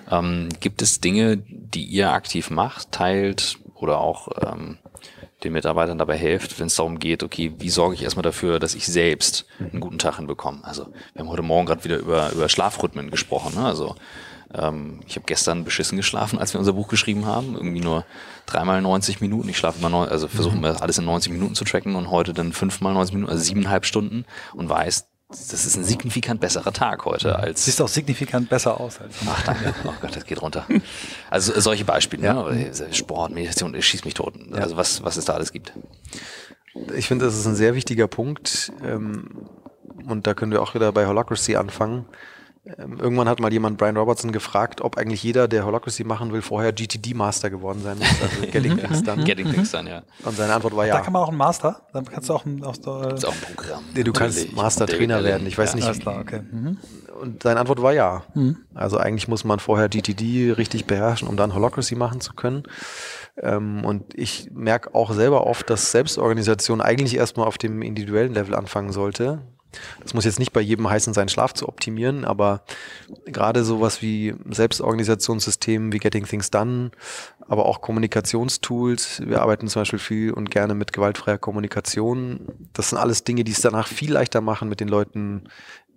Ähm, 0.09 0.49
gibt 0.59 0.81
es 0.81 1.01
Dinge, 1.01 1.37
die 1.37 1.85
ihr 1.85 2.11
aktiv 2.11 2.49
macht, 2.49 2.91
teilt 2.91 3.57
oder 3.75 3.99
auch 3.99 4.29
ähm, 4.41 4.77
den 5.43 5.53
Mitarbeitern 5.53 5.97
dabei 5.97 6.17
hilft, 6.17 6.59
wenn 6.59 6.67
es 6.67 6.75
darum 6.75 6.99
geht, 6.99 7.23
okay, 7.23 7.53
wie 7.59 7.69
sorge 7.69 7.95
ich 7.95 8.03
erstmal 8.03 8.23
dafür, 8.23 8.59
dass 8.59 8.75
ich 8.75 8.85
selbst 8.85 9.45
einen 9.59 9.81
guten 9.81 9.99
Tag 9.99 10.17
hinbekomme. 10.17 10.59
Also 10.63 10.87
wir 11.13 11.19
haben 11.19 11.29
heute 11.29 11.41
Morgen 11.41 11.65
gerade 11.65 11.83
wieder 11.83 11.97
über, 11.97 12.31
über 12.31 12.49
Schlafrhythmen 12.49 13.11
gesprochen. 13.11 13.55
Ne? 13.55 13.65
Also 13.65 13.95
ähm, 14.53 15.01
ich 15.07 15.15
habe 15.15 15.25
gestern 15.25 15.63
beschissen 15.63 15.97
geschlafen, 15.97 16.39
als 16.39 16.53
wir 16.53 16.59
unser 16.59 16.73
Buch 16.73 16.87
geschrieben 16.87 17.25
haben. 17.25 17.55
Irgendwie 17.55 17.81
nur 17.81 18.05
dreimal 18.45 18.81
90 18.81 19.21
Minuten. 19.21 19.49
Ich 19.49 19.57
schlafe 19.57 19.79
immer 19.79 19.89
neun, 19.89 20.09
also 20.09 20.27
versuche 20.27 20.55
immer 20.55 20.81
alles 20.81 20.97
in 20.97 21.05
90 21.05 21.31
Minuten 21.31 21.55
zu 21.55 21.65
tracken 21.65 21.95
und 21.95 22.11
heute 22.11 22.33
dann 22.33 22.53
fünfmal 22.53 22.93
90 22.93 23.15
Minuten, 23.15 23.31
also 23.31 23.43
siebeneinhalb 23.43 23.85
Stunden 23.85 24.25
und 24.53 24.69
weiß, 24.69 25.07
das 25.29 25.65
ist 25.65 25.75
ein 25.75 25.83
signifikant 25.83 26.39
besserer 26.41 26.71
Tag 26.71 27.05
heute 27.05 27.37
als 27.37 27.65
Siehst 27.65 27.81
auch 27.81 27.87
signifikant 27.87 28.49
besser 28.49 28.79
aus. 28.79 28.99
Als 29.01 29.15
Ach, 29.27 29.43
danke. 29.43 29.73
Oh 29.83 29.93
Gott, 29.99 30.15
das 30.15 30.25
geht 30.25 30.41
runter. 30.41 30.65
Also 31.29 31.59
solche 31.59 31.85
Beispiele, 31.85 32.33
ne? 32.33 32.71
Sport, 32.91 33.31
Meditation, 33.31 33.79
schießt 33.79 34.05
mich 34.05 34.13
tot. 34.13 34.35
Also 34.53 34.77
was, 34.77 35.03
was 35.03 35.17
es 35.17 35.25
da 35.25 35.33
alles 35.33 35.51
gibt. 35.51 35.73
Ich 36.95 37.07
finde, 37.07 37.25
das 37.25 37.35
ist 37.35 37.45
ein 37.45 37.55
sehr 37.55 37.75
wichtiger 37.75 38.07
Punkt. 38.07 38.71
Ähm, 38.83 39.47
und 40.07 40.27
da 40.27 40.33
können 40.33 40.51
wir 40.51 40.61
auch 40.61 40.75
wieder 40.75 40.91
bei 40.91 41.07
Holacracy 41.07 41.55
anfangen. 41.55 42.05
Ähm, 42.65 42.97
irgendwann 42.97 43.27
hat 43.27 43.41
mal 43.41 43.51
jemand 43.51 43.77
Brian 43.77 43.97
Robertson 43.97 44.31
gefragt, 44.31 44.79
ob 44.79 44.97
eigentlich 44.97 45.21
jeder, 45.21 45.49
der 45.49 45.65
Holacracy 45.65 46.05
machen 46.05 46.31
will, 46.31 46.41
vorher 46.41 46.71
GTD-Master 46.71 47.49
geworden 47.49 47.81
sein 47.83 47.97
muss. 47.97 48.07
Also 48.21 48.41
Getting 48.51 48.77
Things 48.77 49.03
Done. 49.03 49.23
Getting 49.25 49.51
Things 49.51 49.71
Done, 49.71 49.89
ja. 49.89 50.03
Und 50.23 50.37
seine 50.37 50.53
Antwort 50.53 50.73
war 50.73 50.85
Da 50.85 50.95
ja. 50.95 51.01
kann 51.01 51.11
man 51.11 51.23
auch 51.23 51.27
einen 51.27 51.37
Master. 51.37 51.81
Dann 51.91 52.05
kannst 52.05 52.29
du 52.29 52.33
auch 52.33 52.45
ein, 52.45 52.63
aus 52.63 52.79
der, 52.79 53.01
Das 53.01 53.23
ist 53.23 53.25
auch 53.25 53.33
ein 53.33 53.55
Programm. 53.55 53.83
Nee, 53.93 54.03
du 54.03 54.13
kannst. 54.13 54.53
Master-Trainer 54.53 55.23
werden. 55.25 55.45
Ich 55.45 55.57
weiß 55.57 55.71
ja. 55.71 55.75
nicht, 55.75 55.85
Alles 55.87 55.99
klar, 55.99 56.21
okay. 56.21 56.41
Mhm. 56.49 56.77
Und 57.19 57.43
seine 57.43 57.59
Antwort 57.59 57.81
war 57.81 57.93
ja. 57.93 58.23
Also 58.73 58.97
eigentlich 58.97 59.27
muss 59.27 59.43
man 59.43 59.59
vorher 59.59 59.89
GTD 59.89 60.53
richtig 60.57 60.85
beherrschen, 60.85 61.27
um 61.27 61.35
dann 61.35 61.53
Holocracy 61.53 61.95
machen 61.95 62.21
zu 62.21 62.33
können. 62.33 62.63
Ähm, 63.37 63.83
und 63.83 64.17
ich 64.17 64.51
merke 64.53 64.93
auch 64.95 65.11
selber 65.13 65.47
oft, 65.47 65.69
dass 65.69 65.91
Selbstorganisation 65.91 66.81
eigentlich 66.81 67.15
erstmal 67.17 67.47
auf 67.47 67.57
dem 67.57 67.81
individuellen 67.81 68.33
Level 68.33 68.55
anfangen 68.55 68.91
sollte. 68.91 69.41
Das 70.01 70.13
muss 70.13 70.25
jetzt 70.25 70.39
nicht 70.39 70.53
bei 70.53 70.61
jedem 70.61 70.89
heißen, 70.89 71.13
seinen 71.13 71.29
Schlaf 71.29 71.53
zu 71.53 71.67
optimieren, 71.67 72.25
aber 72.25 72.63
gerade 73.25 73.63
sowas 73.63 74.01
wie 74.01 74.35
Selbstorganisationssystemen 74.49 75.91
wie 75.91 75.99
Getting 75.99 76.25
Things 76.25 76.51
Done, 76.51 76.91
aber 77.47 77.65
auch 77.65 77.81
Kommunikationstools. 77.81 79.23
Wir 79.25 79.41
arbeiten 79.41 79.67
zum 79.67 79.81
Beispiel 79.81 79.99
viel 79.99 80.31
und 80.31 80.51
gerne 80.51 80.75
mit 80.75 80.93
gewaltfreier 80.93 81.37
Kommunikation. 81.37 82.47
Das 82.73 82.89
sind 82.89 82.97
alles 82.97 83.23
Dinge, 83.23 83.43
die 83.43 83.51
es 83.51 83.61
danach 83.61 83.87
viel 83.87 84.13
leichter 84.13 84.41
machen, 84.41 84.69
mit 84.69 84.79
den 84.79 84.87
Leuten 84.87 85.43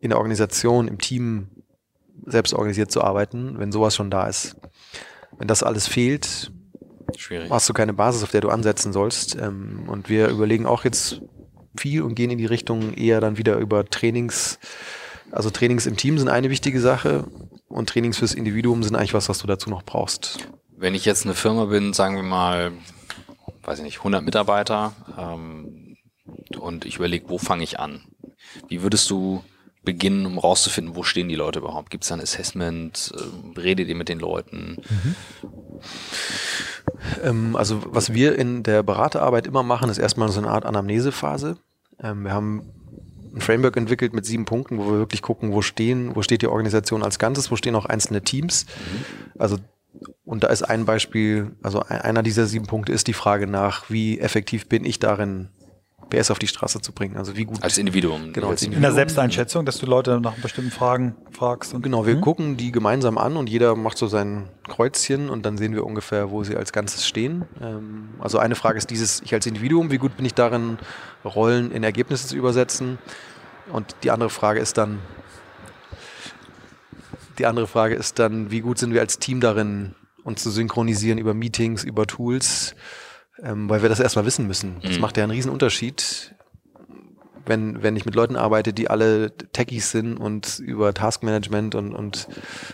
in 0.01 0.11
der 0.11 0.19
Organisation, 0.19 0.89
im 0.89 0.99
Team 0.99 1.49
selbst 2.25 2.55
organisiert 2.55 2.91
zu 2.91 3.03
arbeiten, 3.03 3.59
wenn 3.59 3.73
sowas 3.73 3.95
schon 3.95 4.11
da 4.11 4.27
ist. 4.27 4.57
Wenn 5.39 5.49
das 5.49 5.62
alles 5.62 5.87
fehlt, 5.87 6.51
Schwierig. 7.17 7.51
hast 7.51 7.69
du 7.69 7.73
keine 7.73 7.93
Basis, 7.93 8.23
auf 8.23 8.31
der 8.31 8.41
du 8.41 8.49
ansetzen 8.49 8.93
sollst. 8.93 9.37
Ähm, 9.37 9.85
und 9.87 10.09
wir 10.09 10.29
überlegen 10.29 10.67
auch 10.67 10.85
jetzt 10.85 11.21
viel 11.79 12.03
und 12.03 12.15
gehen 12.15 12.31
in 12.31 12.39
die 12.39 12.47
Richtung 12.47 12.95
eher 12.95 13.21
dann 13.21 13.39
wieder 13.39 13.57
über 13.57 13.85
Trainings. 13.85 14.59
Also 15.31 15.51
Trainings 15.51 15.87
im 15.87 15.97
Team 15.97 16.19
sind 16.19 16.29
eine 16.29 16.51
wichtige 16.51 16.81
Sache 16.81 17.25
und 17.69 17.89
Trainings 17.89 18.19
fürs 18.19 18.35
Individuum 18.35 18.83
sind 18.83 18.97
eigentlich 18.97 19.15
was, 19.15 19.29
was 19.29 19.39
du 19.39 19.47
dazu 19.47 19.71
noch 19.71 19.83
brauchst. 19.83 20.49
Wenn 20.77 20.95
ich 20.95 21.05
jetzt 21.05 21.25
eine 21.25 21.35
Firma 21.35 21.65
bin, 21.67 21.93
sagen 21.93 22.17
wir 22.17 22.23
mal, 22.23 22.73
weiß 23.62 23.79
ich 23.79 23.85
nicht, 23.85 23.99
100 23.99 24.23
Mitarbeiter 24.23 24.93
ähm, 25.19 25.97
und 26.59 26.85
ich 26.85 26.97
überlege, 26.97 27.29
wo 27.29 27.39
fange 27.39 27.65
ich 27.65 27.81
an? 27.81 28.03
Wie 28.69 28.83
würdest 28.83 29.11
du 29.11 29.43
beginnen, 29.87 30.27
um 30.27 30.39
rauszufinden, 30.39 30.95
wo 30.95 31.03
stehen 31.03 31.29
die 31.29 31.35
Leute 31.35 31.61
überhaupt? 31.61 31.91
Gibt 31.91 32.05
es 32.05 32.09
da 32.09 32.17
ein 32.17 32.21
Assessment? 32.21 33.12
Ähm, 33.19 33.55
redet 33.57 33.89
ihr 33.89 33.95
mit 33.95 34.09
den 34.09 34.19
Leuten? 34.19 34.77
Ähm, 37.23 37.57
also 37.57 37.83
was 37.87 38.12
wir 38.12 38.39
in 38.39 38.62
der 38.62 38.83
Beraterarbeit 38.83 39.47
immer 39.47 39.62
machen, 39.62 39.89
ist 39.89 39.99
erstmal 39.99 40.29
so 40.29 40.41
eine 40.41 40.49
Art 40.49 40.67
Anamnesephase. 40.67 41.57
Ähm, 42.03 42.25
wir 42.25 42.33
haben 42.33 42.63
ein 43.35 43.41
Framework 43.41 43.77
entwickelt 43.77 44.15
mit 44.15 44.25
sieben 44.25 44.45
Punkten, 44.45 44.79
wo 44.79 44.87
wir 44.87 44.99
wirklich 44.99 45.23
gucken, 45.23 45.53
wo 45.53 45.63
stehen, 45.63 46.15
wo 46.17 46.23
steht 46.23 46.43
die 46.43 46.47
Organisation 46.47 47.03
als 47.03 47.19
Ganzes, 47.19 47.51
wo 47.51 47.57
stehen 47.57 47.75
auch 47.75 47.87
einzelne 47.87 48.23
Teams. 48.23 48.67
Also 49.39 49.59
und 50.25 50.45
da 50.45 50.49
ist 50.49 50.63
ein 50.63 50.85
Beispiel, 50.85 51.53
also 51.63 51.81
ein- 51.81 52.01
einer 52.03 52.23
dieser 52.23 52.47
sieben 52.47 52.67
Punkte 52.67 52.93
ist 52.93 53.07
die 53.07 53.15
Frage 53.15 53.47
nach, 53.47 53.89
wie 53.89 54.19
effektiv 54.21 54.69
bin 54.69 54.85
ich 54.85 54.99
darin, 54.99 55.49
PS 56.11 56.31
auf 56.31 56.38
die 56.38 56.47
Straße 56.47 56.81
zu 56.81 56.92
bringen. 56.92 57.16
Also 57.16 57.37
wie 57.37 57.45
gut 57.45 57.62
Als 57.62 57.79
Individuum. 57.79 58.33
Genau, 58.33 58.49
als 58.49 58.62
In 58.62 58.71
der 58.71 58.79
Individuum. 58.79 58.95
Selbsteinschätzung, 58.95 59.64
dass 59.64 59.79
du 59.79 59.87
Leute 59.87 60.21
nach 60.21 60.35
bestimmten 60.35 60.71
Fragen 60.71 61.16
fragst. 61.33 61.75
Und 61.75 61.83
Genau, 61.83 62.07
wir 62.07 62.21
gucken 62.21 62.57
die 62.57 62.73
gemeinsam 62.73 63.19
an 63.19 63.37
und 63.37 63.49
jeder 63.49 63.75
macht 63.75 63.99
so 63.99 64.07
sein 64.07 64.49
Kreuzchen 64.69 65.29
und 65.31 65.45
dann 65.45 65.59
sehen 65.59 65.75
wir 65.75 65.85
ungefähr, 65.85 66.31
wo 66.31 66.45
sie 66.45 66.57
als 66.57 66.73
Ganzes 66.73 67.07
stehen. 67.07 67.45
Ähm, 67.61 68.09
also 68.19 68.38
eine 68.38 68.55
Frage 68.55 68.79
ist 68.79 68.90
dieses, 68.90 69.21
ich 69.23 69.35
als 69.35 69.47
Individuum, 69.47 69.90
wie 69.90 69.99
gut 69.99 70.16
bin 70.16 70.25
ich 70.25 70.35
darin, 70.35 70.79
Rollen 71.25 71.71
in 71.73 71.83
Ergebnisse 71.83 72.29
zu 72.29 72.37
übersetzen? 72.37 72.99
Und 73.73 73.97
die 74.03 74.11
andere 74.11 74.31
Frage 74.31 74.61
ist 74.61 74.79
dann, 74.79 75.01
die 77.38 77.47
andere 77.47 77.66
Frage 77.66 77.95
ist 77.95 78.19
dann, 78.19 78.51
wie 78.51 78.61
gut 78.61 78.79
sind 78.79 78.95
wir 78.95 79.01
als 79.01 79.19
Team 79.19 79.40
darin, 79.40 79.95
uns 80.25 80.42
zu 80.42 80.51
synchronisieren 80.51 81.19
über 81.19 81.35
Meetings, 81.35 81.85
über 81.85 82.07
Tools, 82.07 82.75
ähm, 83.42 83.68
weil 83.68 83.83
wir 83.83 83.88
das 83.88 84.01
erstmal 84.01 84.27
wissen 84.27 84.46
müssen. 84.46 84.77
Das 84.83 84.96
Mhm. 84.96 85.01
macht 85.01 85.16
ja 85.16 85.22
einen 85.25 85.33
riesen 85.33 85.51
Unterschied, 85.51 86.35
wenn, 87.49 87.83
wenn 87.83 87.94
ich 87.94 88.05
mit 88.05 88.16
Leuten 88.16 88.35
arbeite, 88.37 88.72
die 88.72 88.90
alle 88.90 89.31
Techies 89.53 89.92
sind 89.92 90.16
und 90.16 90.59
über 90.59 90.92
Taskmanagement 90.92 91.77
und, 91.77 91.94
und 91.94 92.27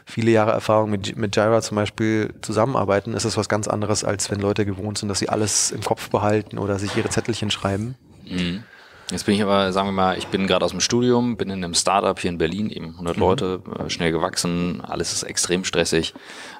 viele 0.06 0.30
Jahre 0.30 0.52
Erfahrung 0.52 0.90
mit, 0.90 1.14
mit 1.16 1.36
Jira 1.36 1.60
zum 1.60 1.74
Beispiel 1.76 2.32
zusammenarbeiten, 2.40 3.12
ist 3.12 3.24
das 3.26 3.36
was 3.36 3.50
ganz 3.50 3.68
anderes, 3.68 4.02
als 4.02 4.30
wenn 4.30 4.40
Leute 4.40 4.64
gewohnt 4.64 4.96
sind, 4.96 5.10
dass 5.10 5.18
sie 5.18 5.28
alles 5.28 5.72
im 5.72 5.82
Kopf 5.82 6.08
behalten 6.08 6.56
oder 6.58 6.78
sich 6.78 6.96
ihre 6.96 7.10
Zettelchen 7.10 7.50
schreiben. 7.50 7.96
Mhm. 8.26 8.62
Jetzt 9.10 9.26
bin 9.26 9.34
ich 9.34 9.42
aber, 9.42 9.74
sagen 9.74 9.88
wir 9.88 9.92
mal, 9.92 10.16
ich 10.16 10.28
bin 10.28 10.46
gerade 10.46 10.64
aus 10.64 10.70
dem 10.70 10.80
Studium, 10.80 11.36
bin 11.36 11.50
in 11.50 11.62
einem 11.62 11.74
Startup 11.74 12.18
hier 12.18 12.30
in 12.30 12.38
Berlin, 12.38 12.70
eben 12.70 12.92
100 12.92 13.18
Leute, 13.18 13.60
äh, 13.78 13.90
schnell 13.90 14.10
gewachsen, 14.10 14.80
alles 14.80 15.12
ist 15.12 15.24
extrem 15.24 15.64
stressig 15.64 16.14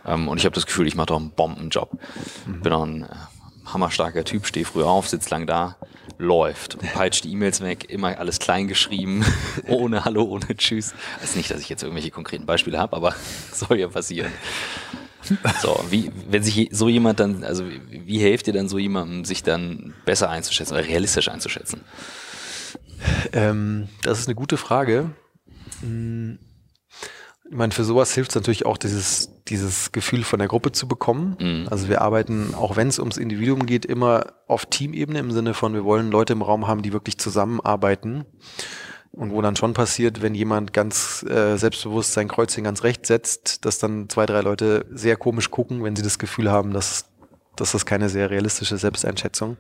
ähm, 0.05 0.29
und 0.29 0.37
ich 0.37 0.45
habe 0.45 0.55
das 0.55 0.67
Gefühl, 0.67 0.87
ich 0.87 0.95
mache 0.95 1.07
doch 1.07 1.17
einen 1.19 1.31
Bombenjob. 1.31 1.99
Bin 2.63 2.73
auch 2.75 2.83
ein 2.85 3.05
äh, 3.05 3.07
hammerstarker 3.65 4.25
Typ, 4.25 4.47
stehe 4.47 4.67
früh 4.67 4.83
auf, 4.83 5.09
sitze 5.09 5.31
lang 5.31 5.47
da, 5.47 5.77
läuft, 6.19 6.79
peitscht 6.79 7.25
die 7.25 7.33
E-Mails 7.33 7.61
weg, 7.61 7.91
immer 7.91 8.19
alles 8.19 8.39
klein 8.39 8.69
geschrieben, 8.69 9.25
ohne 9.69 10.05
Hallo, 10.05 10.25
ohne 10.25 10.57
Tschüss. 10.57 10.95
Also 11.21 11.37
nicht, 11.37 11.51
dass 11.51 11.61
ich 11.61 11.69
jetzt 11.69 11.83
irgendwelche 11.83 12.11
konkreten 12.11 12.47
Beispiele 12.47 12.79
habe, 12.79 12.97
aber 12.97 13.15
soll 13.53 13.79
ja 13.79 13.89
passieren. 13.89 14.33
So, 15.61 15.85
wie, 15.89 16.11
wenn 16.29 16.43
sich 16.43 16.69
so 16.73 16.89
jemand 16.89 17.21
dann, 17.21 17.45
also 17.45 17.65
wie, 17.69 18.07
wie 18.07 18.19
hilft 18.19 18.49
ihr 18.49 18.53
dann 18.53 18.69
so 18.69 18.79
jemandem, 18.79 19.25
sich 19.25 19.43
dann 19.43 19.95
besser 20.05 20.29
einzuschätzen 20.29 20.75
oder 20.75 20.85
realistisch 20.85 21.29
einzuschätzen? 21.29 21.83
Ähm, 23.33 23.89
das 24.03 24.19
ist 24.19 24.27
eine 24.27 24.35
gute 24.35 24.57
Frage. 24.57 25.11
Hm, 25.81 26.39
Ich 27.53 27.59
meine, 27.59 27.71
für 27.71 27.85
sowas 27.85 28.15
hilft 28.15 28.31
es 28.31 28.37
natürlich 28.37 28.65
auch, 28.65 28.79
dieses, 28.79 29.29
dieses 29.49 29.93
Gefühl 29.93 30.25
von 30.25 30.39
der 30.39 30.49
Gruppe 30.49 30.73
zu 30.73 30.89
bekommen. 30.89 31.37
Mhm. 31.39 31.69
Also 31.71 31.91
wir 31.91 32.01
arbeiten, 32.01 32.55
auch 32.55 32.77
wenn 32.77 32.89
es 32.89 32.99
ums 32.99 33.19
Individuum 33.19 33.67
geht, 33.67 33.85
immer 33.85 34.33
auf 34.49 34.65
Teamebene 34.65 35.19
im 35.19 35.31
Sinne 35.33 35.53
von, 35.53 35.75
wir 35.75 35.85
wollen 35.85 36.11
Leute 36.11 36.33
im 36.33 36.41
Raum 36.41 36.67
haben, 36.67 36.81
die 36.81 36.95
wirklich 36.95 37.19
zusammenarbeiten. 37.19 38.25
Und 39.11 39.33
wo 39.33 39.43
dann 39.43 39.55
schon 39.55 39.75
passiert, 39.75 40.23
wenn 40.23 40.35
jemand 40.35 40.73
ganz 40.73 41.27
äh, 41.29 41.59
selbstbewusst 41.59 42.15
sein 42.15 42.27
Kreuzchen 42.29 42.65
ganz 42.65 42.85
rechts 42.85 43.09
setzt, 43.09 43.67
dass 43.67 43.79
dann 43.79 44.09
zwei, 44.09 44.25
drei 44.25 44.41
Leute 44.41 44.87
sehr 44.91 45.19
komisch 45.19 45.51
gucken, 45.51 45.85
wenn 45.85 45.95
sie 45.95 46.03
das 46.03 46.19
Gefühl 46.19 46.51
haben, 46.51 46.73
dass, 46.73 47.05
dass 47.55 47.73
das 47.73 47.85
keine 47.85 48.09
sehr 48.09 48.31
realistische 48.31 48.79
Selbsteinschätzung. 48.79 49.59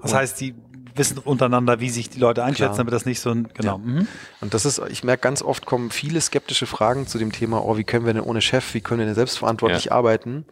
Das 0.00 0.14
heißt, 0.14 0.40
die 0.40 0.54
wissen 0.96 1.18
untereinander, 1.18 1.80
wie 1.80 1.90
sich 1.90 2.10
die 2.10 2.18
Leute 2.18 2.42
einschätzen, 2.44 2.74
Klar. 2.74 2.78
damit 2.78 2.94
das 2.94 3.06
nicht 3.06 3.20
so 3.20 3.30
ein, 3.30 3.48
genau. 3.54 3.72
Ja. 3.72 3.78
Mhm. 3.78 4.08
Und 4.40 4.54
das 4.54 4.64
ist, 4.64 4.80
ich 4.90 5.04
merke 5.04 5.22
ganz 5.22 5.42
oft 5.42 5.66
kommen 5.66 5.90
viele 5.90 6.20
skeptische 6.20 6.66
Fragen 6.66 7.06
zu 7.06 7.18
dem 7.18 7.32
Thema, 7.32 7.64
oh, 7.64 7.76
wie 7.76 7.84
können 7.84 8.06
wir 8.06 8.14
denn 8.14 8.22
ohne 8.22 8.40
Chef, 8.40 8.74
wie 8.74 8.80
können 8.80 9.00
wir 9.00 9.06
denn 9.06 9.14
selbstverantwortlich 9.14 9.86
Ja. 9.86 9.92
arbeiten? 9.92 10.44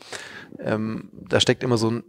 Ähm, 0.61 1.11
da 1.13 1.41
steckt 1.41 1.63
immer 1.65 1.79
so 1.79 1.91
ein 1.91 2.05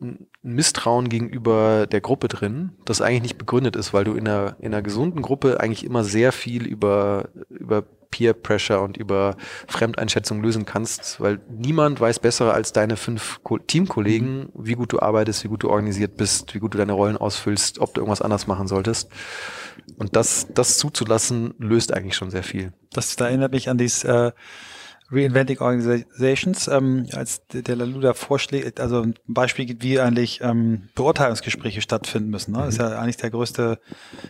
ein 0.46 0.54
Misstrauen 0.54 1.10
gegenüber 1.10 1.88
der 1.88 2.02
Gruppe 2.02 2.28
drin, 2.28 2.74
das 2.86 3.02
eigentlich 3.02 3.24
nicht 3.24 3.38
begründet 3.38 3.76
ist, 3.76 3.94
weil 3.94 4.04
du 4.04 4.14
in 4.14 4.28
einer, 4.28 4.56
in 4.60 4.68
einer 4.68 4.84
gesunden 4.84 5.22
Gruppe 5.24 5.60
eigentlich 5.60 5.84
immer 5.84 6.04
sehr 6.04 6.32
viel 6.32 6.66
über, 6.68 7.30
über 7.50 7.84
Peer 8.16 8.32
Pressure 8.32 8.82
und 8.82 8.96
über 8.96 9.36
Fremdeinschätzung 9.68 10.42
lösen 10.42 10.66
kannst, 10.66 11.20
weil 11.20 11.42
niemand 11.50 12.00
weiß 12.00 12.20
besser 12.20 12.54
als 12.54 12.72
deine 12.72 12.96
fünf 12.96 13.42
Ko 13.44 13.58
Teamkollegen, 13.58 14.48
wie 14.54 14.76
gut 14.76 14.94
du 14.94 15.02
arbeitest, 15.02 15.44
wie 15.44 15.50
gut 15.50 15.64
du 15.64 15.70
organisiert 15.70 16.16
bist, 16.16 16.56
wie 16.56 16.60
gut 16.60 16.74
du 16.74 16.78
deine 16.78 16.94
Rollen 16.94 17.18
ausfüllst, 17.18 17.80
ob 17.80 17.94
du 17.94 18.00
irgendwas 18.00 18.22
anders 18.22 18.48
machen 18.48 18.68
solltest. 18.68 19.10
Und 19.98 20.16
das, 20.16 20.48
das 20.54 20.78
zuzulassen, 20.78 21.56
löst 21.60 21.94
eigentlich 21.94 22.16
schon 22.16 22.32
sehr 22.32 22.44
viel. 22.44 22.72
Das, 22.94 23.18
da 23.18 23.28
erinnert 23.28 23.52
mich 23.52 23.70
an 23.70 23.78
dieses 23.78 24.06
äh, 24.06 24.32
Reinventing 25.12 25.60
Organizations, 25.60 26.68
ähm, 26.68 27.06
als 27.14 27.42
der 27.48 27.76
Laluda 27.76 28.14
vorschlägt, 28.14 28.80
also 28.80 29.02
ein 29.02 29.14
Beispiel 29.28 29.66
gibt, 29.66 29.84
wie 29.84 30.00
eigentlich 30.00 30.42
ähm, 30.42 30.90
Beurteilungsgespräche 30.96 31.82
stattfinden 31.82 32.32
müssen. 32.32 32.54
Ne? 32.54 32.60
Mhm. 32.60 32.70
ist 32.70 32.80
ja 32.80 33.00
eigentlich 33.00 33.18
der 33.18 33.30
größte 33.30 33.80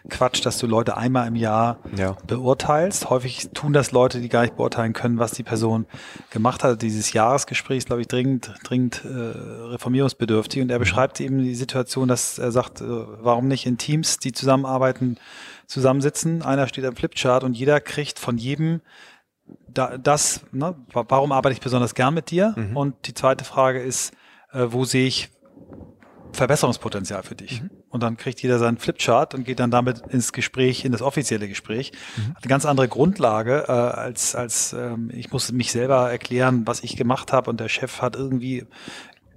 Quatsch, 0.09 0.45
dass 0.45 0.57
du 0.57 0.67
Leute 0.67 0.97
einmal 0.97 1.27
im 1.27 1.35
Jahr 1.35 1.79
ja. 1.95 2.17
beurteilst. 2.27 3.09
Häufig 3.09 3.49
tun 3.53 3.71
das 3.71 3.91
Leute, 3.91 4.19
die 4.19 4.27
gar 4.27 4.41
nicht 4.41 4.57
beurteilen 4.57 4.91
können, 4.91 5.17
was 5.17 5.31
die 5.31 5.43
Person 5.43 5.85
gemacht 6.29 6.63
hat. 6.63 6.81
Dieses 6.81 7.13
Jahresgespräch 7.13 7.77
ist, 7.77 7.87
glaube 7.87 8.01
ich, 8.01 8.07
dringend, 8.07 8.53
dringend 8.63 9.03
äh, 9.05 9.07
reformierungsbedürftig. 9.07 10.61
Und 10.61 10.71
er 10.71 10.77
mhm. 10.77 10.81
beschreibt 10.81 11.21
eben 11.21 11.39
die 11.39 11.55
Situation, 11.55 12.09
dass 12.09 12.37
er 12.37 12.51
sagt, 12.51 12.81
äh, 12.81 12.85
warum 12.85 13.47
nicht 13.47 13.65
in 13.65 13.77
Teams, 13.77 14.19
die 14.19 14.33
zusammenarbeiten, 14.33 15.17
zusammensitzen. 15.67 16.41
Einer 16.41 16.67
steht 16.67 16.85
am 16.85 16.95
Flipchart 16.95 17.43
und 17.43 17.55
jeder 17.55 17.79
kriegt 17.79 18.19
von 18.19 18.37
jedem 18.37 18.81
da, 19.67 19.97
das, 19.97 20.41
ne, 20.51 20.75
warum 20.91 21.31
arbeite 21.31 21.53
ich 21.53 21.61
besonders 21.61 21.95
gern 21.95 22.13
mit 22.13 22.31
dir? 22.31 22.53
Mhm. 22.55 22.77
Und 22.77 23.07
die 23.07 23.13
zweite 23.13 23.45
Frage 23.45 23.81
ist, 23.81 24.13
äh, 24.51 24.67
wo 24.69 24.85
sehe 24.85 25.07
ich 25.07 25.29
Verbesserungspotenzial 26.31 27.23
für 27.23 27.35
dich? 27.35 27.61
Mhm. 27.61 27.69
Und 27.89 28.03
dann 28.03 28.17
kriegt 28.17 28.41
jeder 28.41 28.59
seinen 28.59 28.77
Flipchart 28.77 29.33
und 29.33 29.45
geht 29.45 29.59
dann 29.59 29.71
damit 29.71 30.01
ins 30.09 30.33
Gespräch, 30.33 30.85
in 30.85 30.91
das 30.91 31.01
offizielle 31.01 31.47
Gespräch. 31.47 31.91
Mhm. 32.17 32.35
Hat 32.35 32.43
eine 32.43 32.49
ganz 32.49 32.65
andere 32.65 32.87
Grundlage, 32.87 33.65
äh, 33.67 33.71
als, 33.71 34.35
als 34.35 34.73
ähm, 34.73 35.11
ich 35.13 35.31
muss 35.31 35.51
mich 35.51 35.71
selber 35.71 36.09
erklären, 36.11 36.63
was 36.65 36.83
ich 36.83 36.97
gemacht 36.97 37.31
habe 37.31 37.49
und 37.49 37.59
der 37.59 37.69
Chef 37.69 38.01
hat 38.01 38.15
irgendwie 38.15 38.65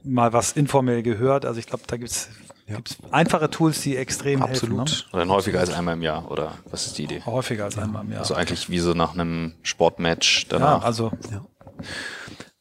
mal 0.03 0.33
was 0.33 0.53
informell 0.53 1.03
gehört. 1.03 1.45
Also 1.45 1.61
ich 1.61 1.67
glaube, 1.67 1.85
da 1.87 1.97
gibt 1.97 2.11
es 2.11 2.31
ja. 2.69 2.77
Gibt 2.77 2.91
es 2.91 2.99
einfache 3.13 3.49
Tools, 3.49 3.81
die 3.81 3.97
extrem 3.97 4.43
Absolut. 4.43 4.91
helfen? 4.91 5.05
Ne? 5.07 5.13
Oder 5.13 5.21
dann 5.21 5.31
häufiger 5.31 5.61
als 5.61 5.73
einmal 5.73 5.95
im 5.95 6.03
Jahr, 6.03 6.31
oder 6.31 6.53
was 6.71 6.87
ist 6.87 6.99
die 6.99 7.05
Idee? 7.05 7.23
Häufiger 7.25 7.65
als 7.65 7.79
einmal 7.79 8.05
im 8.05 8.13
Jahr. 8.13 8.21
Also 8.21 8.35
eigentlich 8.35 8.69
wie 8.69 8.79
so 8.79 8.93
nach 8.93 9.15
einem 9.15 9.55
Sportmatch 9.63 10.47
danach. 10.49 10.83
Ja, 10.83 10.87
also. 10.87 11.11
Ja. 11.33 11.45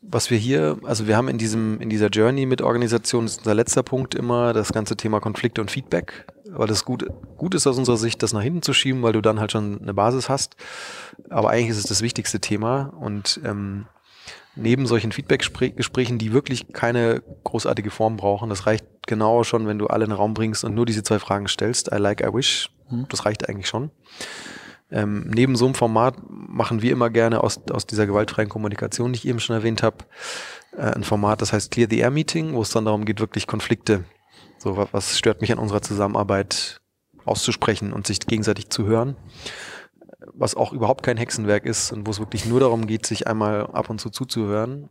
Was 0.10 0.32
wir 0.32 0.38
hier, 0.38 0.78
also 0.84 1.08
wir 1.08 1.18
haben 1.18 1.28
in 1.28 1.38
diesem, 1.38 1.82
in 1.82 1.90
dieser 1.90 2.08
Journey 2.08 2.46
mit 2.46 2.62
Organisation, 2.62 3.26
ist 3.26 3.40
unser 3.40 3.54
letzter 3.54 3.84
Punkt 3.84 4.16
immer 4.16 4.54
das 4.54 4.72
ganze 4.72 4.96
Thema 4.96 5.20
Konflikte 5.20 5.60
und 5.60 5.70
Feedback, 5.70 6.26
weil 6.50 6.68
das 6.68 6.86
gut, 6.86 7.06
gut 7.36 7.54
ist 7.56 7.68
aus 7.68 7.78
unserer 7.78 7.98
Sicht, 7.98 8.24
das 8.24 8.32
nach 8.32 8.42
hinten 8.42 8.62
zu 8.62 8.72
schieben, 8.72 9.04
weil 9.04 9.12
du 9.12 9.20
dann 9.20 9.42
halt 9.42 9.52
schon 9.52 9.82
eine 9.82 9.94
Basis 9.94 10.30
hast. 10.30 10.56
Aber 11.30 11.50
eigentlich 11.50 11.72
ist 11.72 11.80
es 11.80 11.88
das 11.88 12.02
wichtigste 12.02 12.40
Thema 12.40 12.94
und 12.98 13.42
ähm, 13.44 13.88
neben 14.58 14.88
solchen 14.88 15.12
Feedback-Gesprächen, 15.12 16.18
die 16.18 16.34
wirklich 16.34 16.74
keine 16.74 17.22
großartige 17.44 17.92
Form 17.92 18.18
brauchen, 18.18 18.50
das 18.50 18.66
reicht 18.66 18.86
genau 19.06 19.44
schon, 19.44 19.68
wenn 19.68 19.80
du 19.80 19.88
alle 19.88 20.06
in 20.06 20.12
den 20.12 20.18
Raum 20.18 20.34
bringst 20.34 20.64
und 20.64 20.76
nur 20.76 20.86
diese 20.86 21.04
zwei 21.04 21.20
Fragen 21.20 21.48
stellst, 21.48 21.92
I 21.94 21.98
like, 21.98 22.22
I 22.22 22.34
wish, 22.34 22.70
mhm. 22.90 23.06
das 23.10 23.26
reicht 23.26 23.48
eigentlich 23.48 23.68
schon. 23.68 23.92
Ähm, 24.90 25.30
neben 25.34 25.56
so 25.56 25.66
einem 25.66 25.76
Format 25.76 26.16
machen 26.30 26.82
wir 26.82 26.92
immer 26.92 27.10
gerne 27.10 27.44
aus, 27.44 27.60
aus 27.72 27.86
dieser 27.86 28.08
gewaltfreien 28.08 28.50
Kommunikation, 28.50 29.12
die 29.12 29.18
ich 29.18 29.28
eben 29.28 29.40
schon 29.40 29.56
erwähnt 29.56 29.84
habe, 29.84 29.98
äh, 30.78 30.82
ein 30.82 31.04
Format, 31.04 31.42
das 31.42 31.52
heißt 31.52 31.72
Clear 31.72 31.90
the 31.90 32.00
Air 32.00 32.12
Meeting, 32.12 32.54
wo 32.54 32.62
es 32.62 32.70
dann 32.70 32.86
darum 32.86 33.06
geht, 33.06 33.20
wirklich 33.20 33.48
Konflikte, 33.48 34.06
so 34.58 34.88
was 34.92 35.18
stört 35.18 35.42
mich 35.42 35.52
an 35.52 35.60
unserer 35.60 35.82
Zusammenarbeit 35.82 36.82
auszusprechen 37.26 37.92
und 37.92 38.08
sich 38.08 38.20
gegenseitig 38.22 38.70
zu 38.70 38.86
hören 38.86 39.18
was 40.34 40.56
auch 40.56 40.74
überhaupt 40.74 41.04
kein 41.04 41.18
Hexenwerk 41.18 41.66
ist 41.66 41.92
und 41.92 42.08
wo 42.08 42.12
es 42.12 42.20
wirklich 42.20 42.46
nur 42.46 42.60
darum 42.60 42.88
geht, 42.88 43.06
sich 43.06 43.28
einmal 43.28 43.68
ab 43.68 43.90
und 43.90 44.00
zu 44.00 44.10
zuzuhören. 44.10 44.90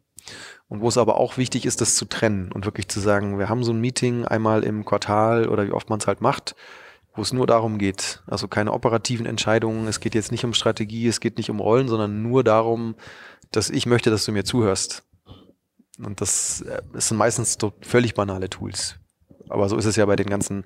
Und 0.69 0.81
wo 0.81 0.89
es 0.89 0.99
aber 0.99 1.19
auch 1.19 1.37
wichtig 1.37 1.67
ist, 1.67 1.81
das 1.81 1.95
zu 1.95 2.05
trennen 2.05 2.51
und 2.51 2.65
wirklich 2.65 2.89
zu 2.89 2.99
sagen, 2.99 3.39
wir 3.39 3.49
haben 3.49 3.63
so 3.63 3.73
ein 3.73 3.81
Meeting 3.81 4.25
einmal 4.25 4.65
im 4.65 4.85
Quartal 4.85 5.49
oder 5.49 5.67
wie 5.67 5.73
oft 5.73 5.89
man 5.89 6.01
es 6.01 6.09
halt 6.09 6.21
macht, 6.21 6.57
wo 7.15 7.23
es 7.23 7.33
nur 7.33 7.47
darum 7.47 7.79
geht. 7.79 8.23
Also 8.27 8.49
keine 8.49 8.73
operativen 8.73 9.27
Entscheidungen, 9.27 9.87
es 9.87 10.01
geht 10.01 10.15
jetzt 10.17 10.33
nicht 10.33 10.45
um 10.45 10.55
Strategie, 10.55 11.07
es 11.07 11.21
geht 11.21 11.37
nicht 11.39 11.51
um 11.51 11.61
Rollen, 11.61 11.87
sondern 11.87 12.23
nur 12.23 12.43
darum, 12.43 12.97
dass 13.53 13.71
ich 13.71 13.87
möchte, 13.87 14.11
dass 14.11 14.25
du 14.25 14.33
mir 14.33 14.45
zuhörst. 14.45 15.05
Und 15.99 16.21
das, 16.21 16.65
das 16.67 17.05
äh, 17.05 17.09
sind 17.09 17.17
meistens 17.17 17.57
völlig 17.83 18.15
banale 18.15 18.51
Tools. 18.51 18.97
Aber 19.49 19.69
so 19.69 19.77
ist 19.77 19.85
es 19.85 19.97
ja 19.97 20.05
bei 20.07 20.17
den 20.17 20.29
ganzen 20.29 20.65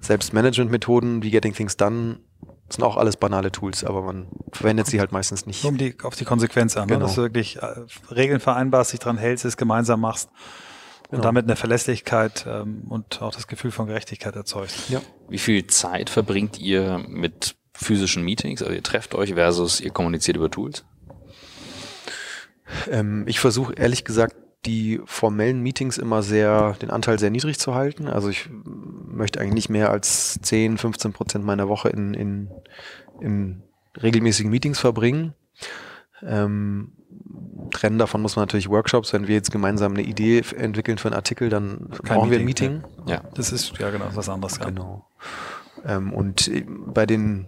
Selbstmanagement-Methoden 0.00 1.22
wie 1.22 1.30
Getting 1.30 1.54
Things 1.54 1.76
Done 1.76 2.20
das 2.68 2.76
sind 2.76 2.84
auch 2.84 2.96
alles 2.96 3.16
banale 3.16 3.52
Tools, 3.52 3.84
aber 3.84 4.02
man 4.02 4.28
verwendet 4.52 4.88
sie 4.88 4.98
halt 4.98 5.12
meistens 5.12 5.46
nicht. 5.46 5.64
Um 5.64 5.76
die, 5.76 5.94
auf 6.02 6.16
die 6.16 6.24
Konsequenz 6.24 6.76
an, 6.76 6.82
ne? 6.82 6.94
genau. 6.94 7.00
ne? 7.00 7.04
dass 7.06 7.14
du 7.14 7.22
wirklich 7.22 7.56
äh, 7.62 7.74
Regeln 8.10 8.40
vereinbarst, 8.40 8.92
dich 8.92 9.00
dran 9.00 9.18
hältst, 9.18 9.44
es 9.44 9.56
gemeinsam 9.56 10.00
machst 10.00 10.30
und 11.04 11.10
genau. 11.12 11.22
damit 11.22 11.44
eine 11.44 11.54
Verlässlichkeit 11.54 12.44
ähm, 12.48 12.82
und 12.88 13.22
auch 13.22 13.32
das 13.32 13.46
Gefühl 13.46 13.70
von 13.70 13.86
Gerechtigkeit 13.86 14.34
erzeugst. 14.34 14.90
Ja. 14.90 15.00
Wie 15.28 15.38
viel 15.38 15.66
Zeit 15.68 16.10
verbringt 16.10 16.58
ihr 16.58 16.98
mit 17.06 17.54
physischen 17.72 18.24
Meetings? 18.24 18.62
Also 18.62 18.74
ihr 18.74 18.82
trefft 18.82 19.14
euch 19.14 19.34
versus 19.34 19.80
ihr 19.80 19.90
kommuniziert 19.90 20.36
über 20.36 20.50
Tools? 20.50 20.84
Ähm, 22.90 23.24
ich 23.28 23.38
versuche 23.38 23.74
ehrlich 23.74 24.04
gesagt 24.04 24.34
die 24.64 25.00
formellen 25.04 25.62
Meetings 25.62 25.98
immer 25.98 26.22
sehr, 26.22 26.72
den 26.74 26.90
Anteil 26.90 27.18
sehr 27.18 27.30
niedrig 27.30 27.58
zu 27.58 27.74
halten. 27.74 28.08
Also 28.08 28.28
ich 28.28 28.48
möchte 28.64 29.40
eigentlich 29.40 29.54
nicht 29.54 29.68
mehr 29.68 29.90
als 29.90 30.40
10, 30.42 30.78
15 30.78 31.12
Prozent 31.12 31.44
meiner 31.44 31.68
Woche 31.68 31.88
in, 31.88 32.14
in, 32.14 32.50
in 33.20 33.62
regelmäßigen 34.02 34.50
Meetings 34.50 34.78
verbringen. 34.78 35.34
Ähm, 36.22 36.92
trennen 37.70 37.98
davon 37.98 38.22
muss 38.22 38.36
man 38.36 38.44
natürlich 38.44 38.68
Workshops. 38.68 39.12
Wenn 39.12 39.28
wir 39.28 39.34
jetzt 39.34 39.50
gemeinsam 39.52 39.92
eine 39.92 40.02
Idee 40.02 40.42
entwickeln 40.56 40.98
für 40.98 41.08
einen 41.08 41.16
Artikel, 41.16 41.48
dann 41.48 41.90
Kein 42.02 42.16
brauchen 42.16 42.30
Meeting, 42.30 42.30
wir 42.30 42.38
ein 42.38 42.44
Meeting. 42.44 42.84
Ja. 43.06 43.14
ja. 43.14 43.22
das 43.34 43.52
ist 43.52 43.78
ja 43.78 43.90
genau 43.90 44.06
was 44.14 44.28
anderes. 44.28 44.58
Genau. 44.58 45.06
Ähm, 45.84 46.12
und 46.12 46.50
bei 46.86 47.06
den 47.06 47.46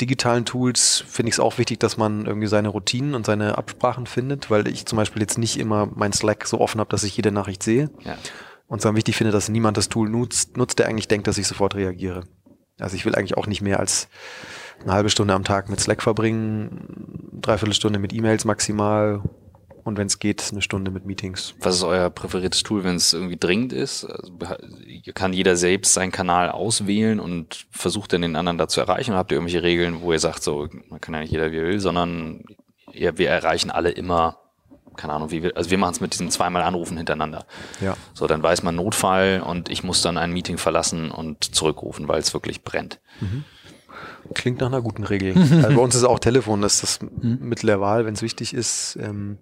digitalen 0.00 0.44
Tools 0.44 1.04
finde 1.08 1.28
ich 1.30 1.36
es 1.36 1.40
auch 1.40 1.58
wichtig, 1.58 1.80
dass 1.80 1.96
man 1.96 2.26
irgendwie 2.26 2.46
seine 2.46 2.68
Routinen 2.68 3.14
und 3.14 3.26
seine 3.26 3.58
Absprachen 3.58 4.06
findet, 4.06 4.50
weil 4.50 4.68
ich 4.68 4.86
zum 4.86 4.96
Beispiel 4.96 5.22
jetzt 5.22 5.38
nicht 5.38 5.58
immer 5.58 5.88
mein 5.94 6.12
Slack 6.12 6.46
so 6.46 6.60
offen 6.60 6.80
habe, 6.80 6.90
dass 6.90 7.04
ich 7.04 7.16
jede 7.16 7.32
Nachricht 7.32 7.62
sehe. 7.62 7.90
Ja. 8.04 8.16
Und 8.68 8.82
zwar 8.82 8.94
wichtig 8.94 9.16
finde, 9.16 9.32
dass 9.32 9.48
niemand 9.48 9.76
das 9.76 9.88
Tool 9.88 10.08
nutzt, 10.08 10.56
nutzt, 10.56 10.78
der 10.78 10.86
eigentlich 10.88 11.08
denkt, 11.08 11.26
dass 11.26 11.38
ich 11.38 11.46
sofort 11.46 11.74
reagiere. 11.74 12.24
Also 12.78 12.96
ich 12.96 13.04
will 13.04 13.14
eigentlich 13.14 13.36
auch 13.36 13.46
nicht 13.46 13.62
mehr 13.62 13.80
als 13.80 14.08
eine 14.82 14.92
halbe 14.92 15.10
Stunde 15.10 15.34
am 15.34 15.44
Tag 15.44 15.68
mit 15.68 15.80
Slack 15.80 16.02
verbringen, 16.02 17.32
dreiviertel 17.40 17.74
Stunde 17.74 17.98
mit 17.98 18.12
E-Mails 18.12 18.44
maximal 18.44 19.22
und 19.84 19.96
wenn 19.96 20.06
es 20.06 20.18
geht, 20.18 20.48
eine 20.52 20.62
Stunde 20.62 20.90
mit 20.90 21.06
Meetings. 21.06 21.54
Was 21.60 21.76
ist 21.76 21.82
euer 21.82 22.10
präferiertes 22.10 22.62
Tool, 22.62 22.84
wenn 22.84 22.96
es 22.96 23.12
irgendwie 23.12 23.36
dringend 23.36 23.72
ist? 23.72 24.04
Also, 24.04 24.32
kann 25.14 25.32
jeder 25.32 25.56
selbst 25.56 25.94
seinen 25.94 26.12
Kanal 26.12 26.50
auswählen 26.50 27.20
und 27.20 27.66
versucht 27.70 28.12
dann 28.12 28.22
den 28.22 28.36
anderen 28.36 28.58
da 28.58 28.68
zu 28.68 28.80
erreichen? 28.80 29.12
Oder 29.12 29.18
habt 29.18 29.30
ihr 29.30 29.36
irgendwelche 29.36 29.62
Regeln, 29.62 30.02
wo 30.02 30.12
ihr 30.12 30.18
sagt, 30.18 30.42
so, 30.42 30.68
man 30.88 31.00
kann 31.00 31.14
ja 31.14 31.20
nicht 31.20 31.32
jeder 31.32 31.52
wie 31.52 31.58
er 31.58 31.64
will, 31.64 31.80
sondern 31.80 32.44
ja, 32.92 33.16
wir 33.18 33.28
erreichen 33.28 33.70
alle 33.70 33.90
immer, 33.90 34.38
keine 34.96 35.12
Ahnung, 35.12 35.30
wie 35.30 35.42
wir, 35.42 35.56
also 35.56 35.70
wir 35.70 35.78
machen 35.78 35.92
es 35.92 36.00
mit 36.00 36.12
diesen 36.12 36.30
zweimal 36.30 36.62
Anrufen 36.62 36.96
hintereinander. 36.96 37.46
Ja. 37.80 37.96
So, 38.14 38.26
dann 38.26 38.42
weiß 38.42 38.62
man 38.62 38.74
Notfall 38.74 39.42
und 39.44 39.68
ich 39.68 39.84
muss 39.84 40.02
dann 40.02 40.18
ein 40.18 40.32
Meeting 40.32 40.58
verlassen 40.58 41.10
und 41.10 41.54
zurückrufen, 41.54 42.08
weil 42.08 42.20
es 42.20 42.34
wirklich 42.34 42.62
brennt. 42.62 43.00
Mhm. 43.20 43.44
Klingt 44.34 44.60
nach 44.60 44.68
einer 44.68 44.82
guten 44.82 45.04
Regel. 45.04 45.34
also 45.64 45.76
bei 45.76 45.82
uns 45.82 45.94
ist 45.94 46.04
auch 46.04 46.18
Telefon, 46.18 46.62
das 46.62 46.74
ist 46.74 46.82
das 46.82 47.10
mhm. 47.10 47.38
Mittel 47.40 47.66
der 47.66 47.80
Wahl, 47.80 48.06
wenn 48.06 48.14
es 48.14 48.22
wichtig 48.22 48.54
ist. 48.54 48.98
Ähm, 49.00 49.38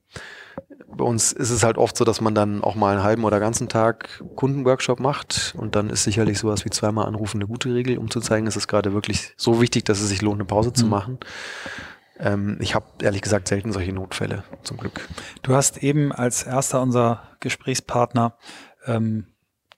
bei 0.88 1.04
uns 1.04 1.32
ist 1.32 1.50
es 1.50 1.62
halt 1.62 1.78
oft 1.78 1.96
so, 1.96 2.04
dass 2.04 2.20
man 2.20 2.34
dann 2.34 2.62
auch 2.62 2.74
mal 2.74 2.94
einen 2.94 3.02
halben 3.02 3.24
oder 3.24 3.40
ganzen 3.40 3.68
Tag 3.68 4.22
Kundenworkshop 4.36 5.00
macht 5.00 5.54
und 5.58 5.76
dann 5.76 5.90
ist 5.90 6.04
sicherlich 6.04 6.38
sowas 6.38 6.64
wie 6.64 6.70
zweimal 6.70 7.06
anrufen 7.06 7.38
eine 7.38 7.46
gute 7.46 7.74
Regel, 7.74 7.98
um 7.98 8.10
zu 8.10 8.20
zeigen, 8.20 8.46
es 8.46 8.56
ist 8.56 8.68
gerade 8.68 8.92
wirklich 8.92 9.34
so 9.36 9.60
wichtig, 9.60 9.84
dass 9.84 10.00
es 10.00 10.08
sich 10.08 10.22
lohnt, 10.22 10.36
eine 10.36 10.46
Pause 10.46 10.70
mhm. 10.70 10.74
zu 10.74 10.86
machen. 10.86 11.18
Ähm, 12.18 12.56
ich 12.60 12.74
habe 12.74 12.86
ehrlich 13.02 13.22
gesagt 13.22 13.48
selten 13.48 13.72
solche 13.72 13.92
Notfälle, 13.92 14.44
zum 14.62 14.78
Glück. 14.78 15.06
Du 15.42 15.54
hast 15.54 15.82
eben 15.82 16.12
als 16.12 16.44
erster 16.44 16.80
unser 16.80 17.22
Gesprächspartner 17.40 18.36
ähm, 18.86 19.26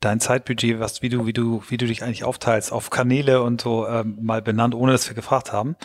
dein 0.01 0.21
Zeitbudget, 0.21 0.81
was, 0.81 1.03
wie 1.03 1.09
du, 1.09 1.27
wie 1.27 1.33
du, 1.33 1.63
wie 1.69 1.77
du 1.77 1.87
dich 1.87 2.03
eigentlich 2.03 2.25
aufteilst, 2.25 2.73
auf 2.73 2.91
Kanäle 2.91 3.43
und 3.43 3.61
so 3.61 3.87
ähm, 3.87 4.19
mal 4.21 4.43
benannt, 4.43 4.75
ohne 4.75 4.93
dass 4.93 5.09
wir 5.09 5.15
gefragt 5.15 5.53
haben. 5.53 5.77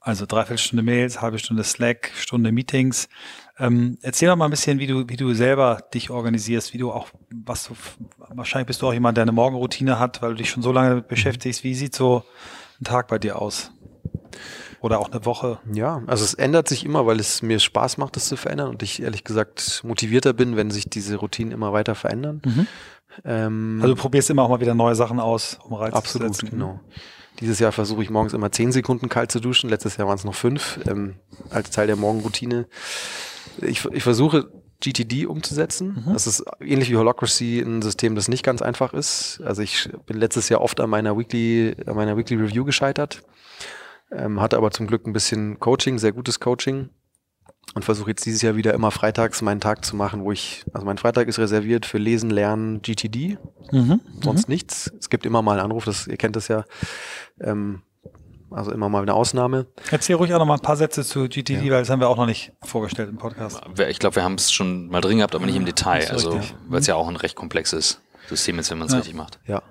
Also 0.00 0.26
dreiviertel 0.26 0.58
Stunde 0.58 0.82
Mails, 0.82 1.20
halbe 1.20 1.38
Stunde 1.38 1.64
Slack, 1.64 2.12
Stunde 2.14 2.52
Meetings. 2.52 3.08
Ähm, 3.58 3.98
erzähl 4.02 4.28
doch 4.28 4.36
mal 4.36 4.46
ein 4.46 4.50
bisschen, 4.50 4.78
wie 4.78 4.86
du, 4.86 5.08
wie 5.08 5.16
du 5.16 5.34
selber 5.34 5.82
dich 5.92 6.10
organisierst, 6.10 6.72
wie 6.72 6.78
du 6.78 6.92
auch, 6.92 7.08
was 7.30 7.64
du, 7.64 7.76
wahrscheinlich 8.28 8.68
bist 8.68 8.80
du 8.80 8.88
auch 8.88 8.92
jemand, 8.92 9.16
der 9.16 9.22
eine 9.22 9.32
Morgenroutine 9.32 9.98
hat, 9.98 10.22
weil 10.22 10.30
du 10.30 10.36
dich 10.36 10.50
schon 10.50 10.62
so 10.62 10.72
lange 10.72 11.02
beschäftigst. 11.02 11.64
Wie 11.64 11.74
sieht 11.74 11.94
so 11.94 12.24
ein 12.80 12.84
Tag 12.84 13.08
bei 13.08 13.18
dir 13.18 13.40
aus? 13.40 13.72
Oder 14.80 15.00
auch 15.00 15.10
eine 15.10 15.24
Woche? 15.24 15.58
Ja, 15.72 16.02
also 16.06 16.24
es 16.24 16.34
ändert 16.34 16.68
sich 16.68 16.84
immer, 16.84 17.06
weil 17.06 17.18
es 17.18 17.42
mir 17.42 17.58
Spaß 17.58 17.98
macht, 17.98 18.16
das 18.16 18.26
zu 18.26 18.36
verändern 18.36 18.68
und 18.68 18.82
ich 18.82 19.02
ehrlich 19.02 19.24
gesagt 19.24 19.82
motivierter 19.84 20.32
bin, 20.32 20.56
wenn 20.56 20.70
sich 20.70 20.88
diese 20.88 21.16
Routinen 21.16 21.52
immer 21.52 21.72
weiter 21.72 21.94
verändern. 21.94 22.42
Mhm. 22.44 22.66
Ähm, 23.24 23.78
also 23.82 23.94
du 23.94 24.00
probierst 24.00 24.30
immer 24.30 24.42
auch 24.42 24.48
mal 24.48 24.60
wieder 24.60 24.74
neue 24.74 24.94
Sachen 24.94 25.18
aus, 25.18 25.58
um 25.64 25.74
Reiz 25.74 25.94
Absolut, 25.94 26.34
zu 26.34 26.40
setzen. 26.40 26.50
genau. 26.50 26.80
Dieses 27.40 27.58
Jahr 27.58 27.72
versuche 27.72 28.02
ich 28.02 28.10
morgens 28.10 28.32
immer 28.32 28.50
zehn 28.50 28.72
Sekunden 28.72 29.08
kalt 29.08 29.30
zu 29.30 29.40
duschen. 29.40 29.70
Letztes 29.70 29.96
Jahr 29.96 30.08
waren 30.08 30.16
es 30.16 30.24
noch 30.24 30.34
fünf 30.34 30.80
ähm, 30.88 31.16
als 31.50 31.70
Teil 31.70 31.86
der 31.86 31.96
Morgenroutine. 31.96 32.66
Ich, 33.60 33.84
ich 33.84 34.02
versuche 34.02 34.50
GTD 34.80 35.26
umzusetzen. 35.26 36.04
Mhm. 36.06 36.12
Das 36.12 36.26
ist 36.26 36.44
ähnlich 36.60 36.90
wie 36.90 36.96
Holocracy 36.96 37.60
ein 37.60 37.82
System, 37.82 38.14
das 38.14 38.28
nicht 38.28 38.44
ganz 38.44 38.62
einfach 38.62 38.92
ist. 38.92 39.40
Also 39.44 39.62
ich 39.62 39.90
bin 40.06 40.16
letztes 40.18 40.48
Jahr 40.48 40.60
oft 40.60 40.80
an 40.80 40.90
meiner 40.90 41.16
Weekly, 41.18 41.76
an 41.86 41.96
meiner 41.96 42.16
Weekly 42.16 42.36
Review 42.36 42.64
gescheitert, 42.64 43.22
ähm, 44.12 44.40
hatte 44.40 44.56
aber 44.56 44.70
zum 44.70 44.86
Glück 44.86 45.06
ein 45.06 45.12
bisschen 45.12 45.58
Coaching, 45.58 45.98
sehr 45.98 46.12
gutes 46.12 46.40
Coaching 46.40 46.90
und 47.74 47.84
versuche 47.84 48.10
jetzt 48.10 48.24
dieses 48.24 48.42
Jahr 48.42 48.56
wieder 48.56 48.74
immer 48.74 48.90
freitags 48.90 49.42
meinen 49.42 49.60
Tag 49.60 49.84
zu 49.84 49.96
machen, 49.96 50.24
wo 50.24 50.32
ich, 50.32 50.64
also 50.72 50.86
mein 50.86 50.98
Freitag 50.98 51.28
ist 51.28 51.38
reserviert 51.38 51.86
für 51.86 51.98
Lesen, 51.98 52.30
Lernen, 52.30 52.82
GTD, 52.82 53.38
mhm. 53.70 54.00
sonst 54.22 54.48
mhm. 54.48 54.52
nichts. 54.52 54.92
Es 54.98 55.10
gibt 55.10 55.26
immer 55.26 55.42
mal 55.42 55.52
einen 55.52 55.66
Anruf, 55.66 55.84
das, 55.84 56.06
ihr 56.06 56.16
kennt 56.16 56.36
das 56.36 56.48
ja. 56.48 56.64
Ähm, 57.40 57.82
also 58.50 58.72
immer 58.72 58.88
mal 58.88 59.02
eine 59.02 59.12
Ausnahme. 59.12 59.66
Erzähl 59.90 60.16
ruhig 60.16 60.32
auch 60.32 60.38
noch 60.38 60.46
mal 60.46 60.54
ein 60.54 60.60
paar 60.60 60.76
Sätze 60.76 61.04
zu 61.04 61.28
GTD, 61.28 61.52
ja. 61.52 61.72
weil 61.72 61.80
das 61.80 61.90
haben 61.90 62.00
wir 62.00 62.08
auch 62.08 62.16
noch 62.16 62.26
nicht 62.26 62.52
vorgestellt 62.62 63.10
im 63.10 63.18
Podcast. 63.18 63.60
Ich 63.88 63.98
glaube, 63.98 64.16
wir 64.16 64.24
haben 64.24 64.36
es 64.36 64.50
schon 64.50 64.88
mal 64.88 65.02
drin 65.02 65.18
gehabt, 65.18 65.34
aber 65.34 65.44
nicht 65.44 65.56
im 65.56 65.66
Detail. 65.66 66.10
Also, 66.10 66.40
weil 66.66 66.80
es 66.80 66.86
ja 66.86 66.94
auch 66.94 67.08
ein 67.08 67.16
recht 67.16 67.36
komplexes 67.36 68.00
System 68.28 68.58
ist, 68.58 68.70
wenn 68.70 68.78
man 68.78 68.86
es 68.86 68.92
ja. 68.92 68.98
richtig 68.98 69.14
macht. 69.14 69.38
Ja. 69.46 69.62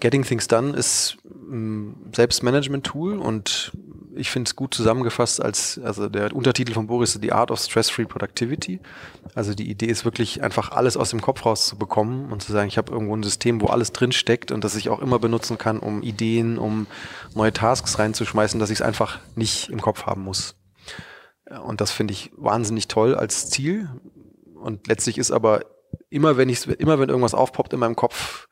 Getting 0.00 0.24
Things 0.24 0.48
Done 0.48 0.76
ist 0.76 1.18
ein 1.24 2.10
Selbstmanagement-Tool 2.14 3.18
und 3.18 3.72
ich 4.14 4.30
finde 4.30 4.48
es 4.48 4.56
gut 4.56 4.74
zusammengefasst 4.74 5.40
als, 5.42 5.80
also 5.82 6.08
der 6.08 6.34
Untertitel 6.34 6.72
von 6.72 6.88
Boris 6.88 7.14
ist 7.14 7.22
The 7.22 7.32
Art 7.32 7.50
of 7.50 7.60
Stress-Free 7.60 8.06
Productivity. 8.06 8.80
Also 9.34 9.54
die 9.54 9.70
Idee 9.70 9.86
ist 9.86 10.04
wirklich 10.04 10.42
einfach 10.42 10.72
alles 10.72 10.96
aus 10.96 11.10
dem 11.10 11.20
Kopf 11.20 11.46
rauszubekommen 11.46 12.32
und 12.32 12.42
zu 12.42 12.52
sagen, 12.52 12.68
ich 12.68 12.78
habe 12.78 12.92
irgendwo 12.92 13.16
ein 13.16 13.22
System, 13.22 13.60
wo 13.60 13.66
alles 13.66 13.92
drin 13.92 14.12
steckt 14.12 14.50
und 14.50 14.64
das 14.64 14.74
ich 14.74 14.88
auch 14.88 15.00
immer 15.00 15.18
benutzen 15.18 15.58
kann, 15.58 15.78
um 15.78 16.02
Ideen, 16.02 16.58
um 16.58 16.86
neue 17.34 17.52
Tasks 17.52 17.98
reinzuschmeißen, 17.98 18.58
dass 18.58 18.70
ich 18.70 18.78
es 18.78 18.82
einfach 18.82 19.20
nicht 19.36 19.70
im 19.70 19.80
Kopf 19.80 20.06
haben 20.06 20.22
muss. 20.22 20.56
Und 21.64 21.80
das 21.80 21.90
finde 21.90 22.12
ich 22.12 22.32
wahnsinnig 22.36 22.88
toll 22.88 23.14
als 23.14 23.50
Ziel. 23.50 23.88
Und 24.54 24.86
letztlich 24.88 25.18
ist 25.18 25.30
aber 25.30 25.64
immer, 26.10 26.36
wenn 26.36 26.48
ich 26.48 26.66
immer 26.66 26.98
wenn 26.98 27.08
irgendwas 27.08 27.34
aufpoppt 27.34 27.72
in 27.72 27.80
meinem 27.80 27.96
Kopf, 27.96 28.48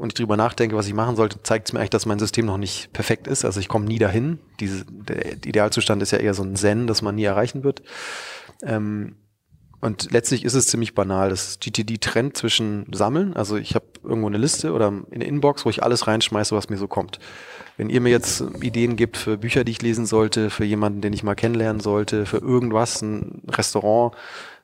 und 0.00 0.08
ich 0.08 0.14
drüber 0.14 0.38
nachdenke, 0.38 0.76
was 0.76 0.86
ich 0.86 0.94
machen 0.94 1.14
sollte, 1.14 1.42
zeigt 1.42 1.68
es 1.68 1.72
mir 1.74 1.80
eigentlich, 1.80 1.90
dass 1.90 2.06
mein 2.06 2.18
System 2.18 2.46
noch 2.46 2.56
nicht 2.56 2.90
perfekt 2.94 3.26
ist. 3.26 3.44
Also 3.44 3.60
ich 3.60 3.68
komme 3.68 3.84
nie 3.84 3.98
dahin. 3.98 4.38
Diese, 4.58 4.86
der 4.86 5.34
Idealzustand 5.34 6.00
ist 6.02 6.10
ja 6.10 6.18
eher 6.18 6.32
so 6.32 6.42
ein 6.42 6.56
Zen, 6.56 6.86
das 6.86 7.02
man 7.02 7.16
nie 7.16 7.24
erreichen 7.24 7.64
wird. 7.64 7.82
Ähm, 8.62 9.16
und 9.82 10.10
letztlich 10.10 10.44
ist 10.44 10.54
es 10.54 10.68
ziemlich 10.68 10.94
banal. 10.94 11.28
Das 11.28 11.58
GTD 11.60 11.98
trennt 11.98 12.34
zwischen 12.34 12.86
Sammeln, 12.92 13.34
also 13.34 13.56
ich 13.56 13.74
habe 13.74 13.84
irgendwo 14.02 14.28
eine 14.28 14.38
Liste 14.38 14.72
oder 14.72 14.88
eine 14.88 15.24
Inbox, 15.24 15.66
wo 15.66 15.70
ich 15.70 15.82
alles 15.82 16.06
reinschmeiße, 16.06 16.56
was 16.56 16.70
mir 16.70 16.78
so 16.78 16.88
kommt. 16.88 17.18
Wenn 17.76 17.90
ihr 17.90 18.00
mir 18.00 18.10
jetzt 18.10 18.42
Ideen 18.62 18.96
gibt 18.96 19.18
für 19.18 19.36
Bücher, 19.36 19.64
die 19.64 19.72
ich 19.72 19.82
lesen 19.82 20.06
sollte, 20.06 20.48
für 20.48 20.64
jemanden, 20.64 21.02
den 21.02 21.12
ich 21.12 21.22
mal 21.22 21.34
kennenlernen 21.34 21.80
sollte, 21.80 22.24
für 22.24 22.38
irgendwas, 22.38 23.02
ein 23.02 23.42
Restaurant, 23.48 24.14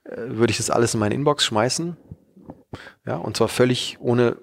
äh, 0.05 0.17
würde 0.17 0.51
ich 0.51 0.57
das 0.57 0.71
alles 0.71 0.95
in 0.95 1.01
meine 1.01 1.15
Inbox 1.15 1.45
schmeißen. 1.45 1.97
Ja, 3.07 3.17
und 3.17 3.37
zwar 3.37 3.49
völlig 3.49 3.99
ohne 4.01 4.37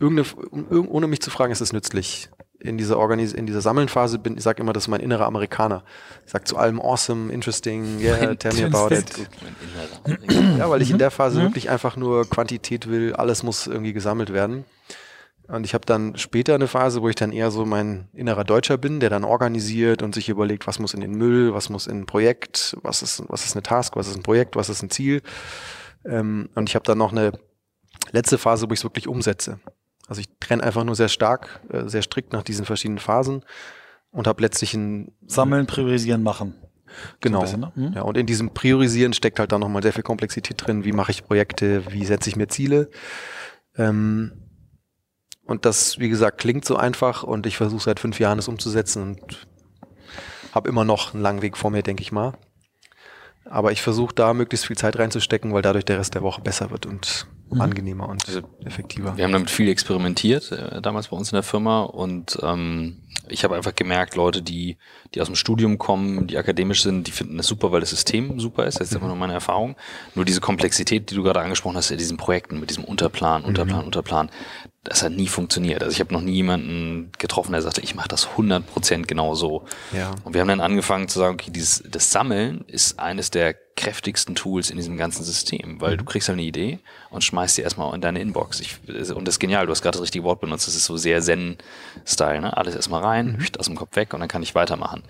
ohne 0.00 1.06
mich 1.06 1.20
zu 1.20 1.30
fragen, 1.30 1.52
ist 1.52 1.60
es 1.60 1.72
nützlich. 1.72 2.30
In 2.58 2.76
dieser 2.76 2.98
Organis 2.98 3.32
in 3.32 3.46
dieser 3.46 3.62
Sammelnphase 3.62 4.18
bin 4.18 4.36
ich 4.36 4.42
sage 4.42 4.62
immer, 4.62 4.74
das 4.74 4.84
ist 4.84 4.88
mein 4.88 5.00
innerer 5.00 5.26
Amerikaner. 5.26 5.82
Ich 6.26 6.32
sage 6.32 6.44
zu 6.44 6.58
allem 6.58 6.78
awesome, 6.78 7.32
interesting, 7.32 8.00
yeah, 8.00 8.34
tell 8.34 8.52
me 8.52 8.66
about 8.66 8.94
it. 8.94 9.06
ja, 10.58 10.68
weil 10.68 10.82
ich 10.82 10.90
in 10.90 10.98
der 10.98 11.10
Phase 11.10 11.38
mhm. 11.38 11.44
wirklich 11.44 11.70
einfach 11.70 11.96
nur 11.96 12.28
Quantität 12.28 12.88
will, 12.88 13.14
alles 13.14 13.42
muss 13.42 13.66
irgendwie 13.66 13.94
gesammelt 13.94 14.32
werden. 14.32 14.64
Und 15.50 15.64
ich 15.64 15.74
habe 15.74 15.84
dann 15.84 16.16
später 16.16 16.54
eine 16.54 16.68
Phase, 16.68 17.02
wo 17.02 17.08
ich 17.08 17.16
dann 17.16 17.32
eher 17.32 17.50
so 17.50 17.66
mein 17.66 18.08
innerer 18.12 18.44
Deutscher 18.44 18.78
bin, 18.78 19.00
der 19.00 19.10
dann 19.10 19.24
organisiert 19.24 20.02
und 20.02 20.14
sich 20.14 20.28
überlegt, 20.28 20.66
was 20.66 20.78
muss 20.78 20.94
in 20.94 21.00
den 21.00 21.12
Müll, 21.12 21.52
was 21.54 21.70
muss 21.70 21.88
in 21.88 22.02
ein 22.02 22.06
Projekt, 22.06 22.76
was 22.82 23.02
ist, 23.02 23.24
was 23.28 23.44
ist 23.44 23.56
eine 23.56 23.62
Task, 23.62 23.96
was 23.96 24.06
ist 24.06 24.16
ein 24.16 24.22
Projekt, 24.22 24.54
was 24.54 24.68
ist 24.68 24.82
ein 24.82 24.90
Ziel. 24.90 25.22
Ähm, 26.04 26.50
und 26.54 26.68
ich 26.68 26.76
habe 26.76 26.84
dann 26.84 26.98
noch 26.98 27.10
eine 27.10 27.32
letzte 28.12 28.38
Phase, 28.38 28.68
wo 28.68 28.74
ich 28.74 28.80
es 28.80 28.84
wirklich 28.84 29.08
umsetze. 29.08 29.58
Also 30.10 30.22
ich 30.22 30.28
trenne 30.40 30.64
einfach 30.64 30.82
nur 30.82 30.96
sehr 30.96 31.08
stark, 31.08 31.60
äh, 31.70 31.88
sehr 31.88 32.02
strikt 32.02 32.32
nach 32.32 32.42
diesen 32.42 32.66
verschiedenen 32.66 32.98
Phasen 32.98 33.44
und 34.10 34.26
habe 34.26 34.42
letztlich 34.42 34.74
ein 34.74 35.12
Sammeln, 35.24 35.66
priorisieren, 35.68 36.24
machen. 36.24 36.56
Genau. 37.20 37.38
So 37.38 37.42
bisschen, 37.44 37.60
ne? 37.60 37.72
mhm. 37.76 37.92
Ja, 37.94 38.02
und 38.02 38.16
in 38.16 38.26
diesem 38.26 38.52
Priorisieren 38.52 39.12
steckt 39.12 39.38
halt 39.38 39.52
dann 39.52 39.60
nochmal 39.60 39.84
sehr 39.84 39.92
viel 39.92 40.02
Komplexität 40.02 40.66
drin. 40.66 40.84
Wie 40.84 40.90
mache 40.90 41.12
ich 41.12 41.24
Projekte? 41.24 41.92
Wie 41.92 42.04
setze 42.04 42.28
ich 42.28 42.34
mir 42.34 42.48
Ziele? 42.48 42.90
Ähm, 43.76 44.32
und 45.44 45.64
das, 45.64 46.00
wie 46.00 46.08
gesagt, 46.08 46.38
klingt 46.38 46.64
so 46.64 46.74
einfach 46.74 47.22
und 47.22 47.46
ich 47.46 47.56
versuche 47.56 47.84
seit 47.84 48.00
fünf 48.00 48.18
Jahren 48.18 48.40
es 48.40 48.48
umzusetzen 48.48 49.02
und 49.02 49.46
habe 50.52 50.68
immer 50.68 50.84
noch 50.84 51.14
einen 51.14 51.22
langen 51.22 51.42
Weg 51.42 51.56
vor 51.56 51.70
mir, 51.70 51.84
denke 51.84 52.02
ich 52.02 52.10
mal. 52.10 52.32
Aber 53.44 53.70
ich 53.70 53.80
versuche 53.80 54.12
da 54.12 54.34
möglichst 54.34 54.66
viel 54.66 54.76
Zeit 54.76 54.98
reinzustecken, 54.98 55.52
weil 55.52 55.62
dadurch 55.62 55.84
der 55.84 56.00
Rest 56.00 56.16
der 56.16 56.22
Woche 56.22 56.40
besser 56.40 56.72
wird 56.72 56.84
und 56.84 57.28
mhm. 57.50 57.60
angenehmer 57.60 58.08
und 58.08 58.26
also, 58.26 58.42
effektiver. 58.64 59.16
Wir 59.16 59.24
haben 59.24 59.32
damit 59.32 59.50
viel 59.50 59.68
experimentiert, 59.68 60.52
äh, 60.52 60.80
damals 60.80 61.08
bei 61.08 61.16
uns 61.16 61.32
in 61.32 61.36
der 61.36 61.42
Firma 61.42 61.82
und 61.82 62.38
ähm, 62.42 62.96
ich 63.30 63.44
habe 63.44 63.56
einfach 63.56 63.74
gemerkt, 63.74 64.16
Leute, 64.16 64.42
die, 64.42 64.76
die 65.14 65.20
aus 65.20 65.28
dem 65.28 65.36
Studium 65.36 65.78
kommen, 65.78 66.26
die 66.26 66.36
akademisch 66.36 66.82
sind, 66.82 67.06
die 67.06 67.12
finden 67.12 67.36
das 67.36 67.46
super, 67.46 67.72
weil 67.72 67.80
das 67.80 67.90
System 67.90 68.40
super 68.40 68.66
ist. 68.66 68.80
Das 68.80 68.90
ist 68.90 68.96
immer 68.96 69.06
nur 69.06 69.16
meine 69.16 69.32
Erfahrung. 69.32 69.76
Nur 70.14 70.24
diese 70.24 70.40
Komplexität, 70.40 71.10
die 71.10 71.14
du 71.14 71.22
gerade 71.22 71.40
angesprochen 71.40 71.76
hast, 71.76 71.90
in 71.90 71.98
diesen 71.98 72.16
Projekten, 72.16 72.60
mit 72.60 72.70
diesem 72.70 72.84
Unterplan, 72.84 73.44
Unterplan, 73.44 73.80
mhm. 73.80 73.86
Unterplan, 73.86 74.30
das 74.82 75.02
hat 75.02 75.12
nie 75.12 75.28
funktioniert. 75.28 75.82
Also 75.82 75.92
ich 75.92 76.00
habe 76.00 76.14
noch 76.14 76.22
nie 76.22 76.32
jemanden 76.32 77.12
getroffen, 77.18 77.52
der 77.52 77.60
sagte, 77.60 77.82
ich 77.82 77.94
mache 77.94 78.08
das 78.08 78.28
100% 78.28 79.02
genau 79.04 79.34
so. 79.34 79.66
Ja. 79.92 80.12
Und 80.24 80.32
wir 80.32 80.40
haben 80.40 80.48
dann 80.48 80.62
angefangen 80.62 81.06
zu 81.06 81.18
sagen, 81.18 81.34
okay, 81.34 81.50
dieses, 81.50 81.82
das 81.86 82.10
Sammeln 82.10 82.64
ist 82.66 82.98
eines 82.98 83.30
der 83.30 83.54
kräftigsten 83.76 84.34
Tools 84.34 84.70
in 84.70 84.78
diesem 84.78 84.96
ganzen 84.96 85.22
System, 85.22 85.80
weil 85.82 85.94
mhm. 85.94 85.98
du 85.98 86.04
kriegst 86.04 86.28
halt 86.28 86.38
eine 86.38 86.46
Idee 86.46 86.78
und 87.10 87.22
schmeißt 87.24 87.56
sie 87.56 87.62
erstmal 87.62 87.94
in 87.94 88.00
deine 88.00 88.20
Inbox. 88.20 88.60
Ich, 88.60 88.78
und 88.88 89.26
das 89.28 89.34
ist 89.34 89.38
genial, 89.38 89.66
du 89.66 89.72
hast 89.72 89.82
gerade 89.82 89.96
das 89.96 90.02
richtige 90.02 90.24
Wort 90.24 90.40
benutzt, 90.40 90.66
das 90.66 90.74
ist 90.74 90.86
so 90.86 90.96
sehr 90.96 91.20
Zen-Style, 91.20 92.40
ne? 92.40 92.56
Alles 92.56 92.74
erstmal 92.74 93.02
rein, 93.02 93.32
mhm. 93.38 93.46
aus 93.58 93.66
dem 93.66 93.76
Kopf 93.76 93.96
weg 93.96 94.14
und 94.14 94.20
dann 94.20 94.28
kann 94.30 94.42
ich 94.42 94.54
weitermachen. 94.54 95.02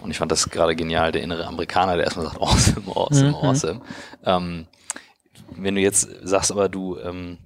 Und 0.00 0.12
ich 0.12 0.18
fand 0.18 0.30
das 0.30 0.48
gerade 0.48 0.76
genial, 0.76 1.10
der 1.10 1.22
innere 1.22 1.46
Amerikaner, 1.46 1.96
der 1.96 2.04
erstmal 2.04 2.26
sagt, 2.26 2.38
awesome, 2.40 2.96
awesome, 2.96 3.28
mhm. 3.30 3.34
awesome. 3.34 3.80
Ähm, 4.24 4.66
wenn 5.56 5.74
du 5.74 5.80
jetzt 5.80 6.08
sagst 6.22 6.52
aber, 6.52 6.68
du, 6.68 6.98
ähm, 6.98 7.38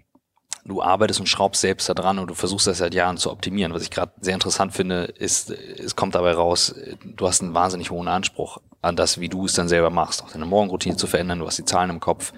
du 0.65 0.83
arbeitest 0.83 1.21
und 1.21 1.27
schraubst 1.27 1.61
selbst 1.61 1.89
da 1.89 1.95
dran 1.95 2.19
und 2.19 2.29
du 2.29 2.35
versuchst 2.35 2.67
das 2.67 2.79
seit 2.79 2.95
Jahren 2.95 3.17
zu 3.17 3.31
optimieren. 3.31 3.75
Was 3.75 3.83
ich 3.83 3.91
gerade 3.91 4.13
sehr 4.21 4.35
interessant 4.35 4.73
finde, 4.73 5.05
ist, 5.05 5.51
es 5.51 5.97
kommt 5.97 6.15
dabei 6.15 6.33
raus, 6.33 6.75
du 7.05 7.27
hast 7.27 7.43
einen 7.43 7.55
wahnsinnig 7.55 7.91
hohen 7.91 8.09
Anspruch 8.09 8.59
an 8.81 8.97
das, 8.97 9.21
wie 9.21 9.29
du 9.29 9.47
es 9.47 9.55
dann 9.55 9.69
selber 9.69 9.91
machst, 9.91 10.23
auch 10.23 10.31
deine 10.31 10.47
Morgenroutine 10.47 10.97
zu 10.97 11.07
verändern, 11.07 11.39
du 11.39 11.47
hast 11.47 11.59
die 11.59 11.65
Zahlen 11.65 11.91
im 11.91 12.01
Kopf. 12.01 12.33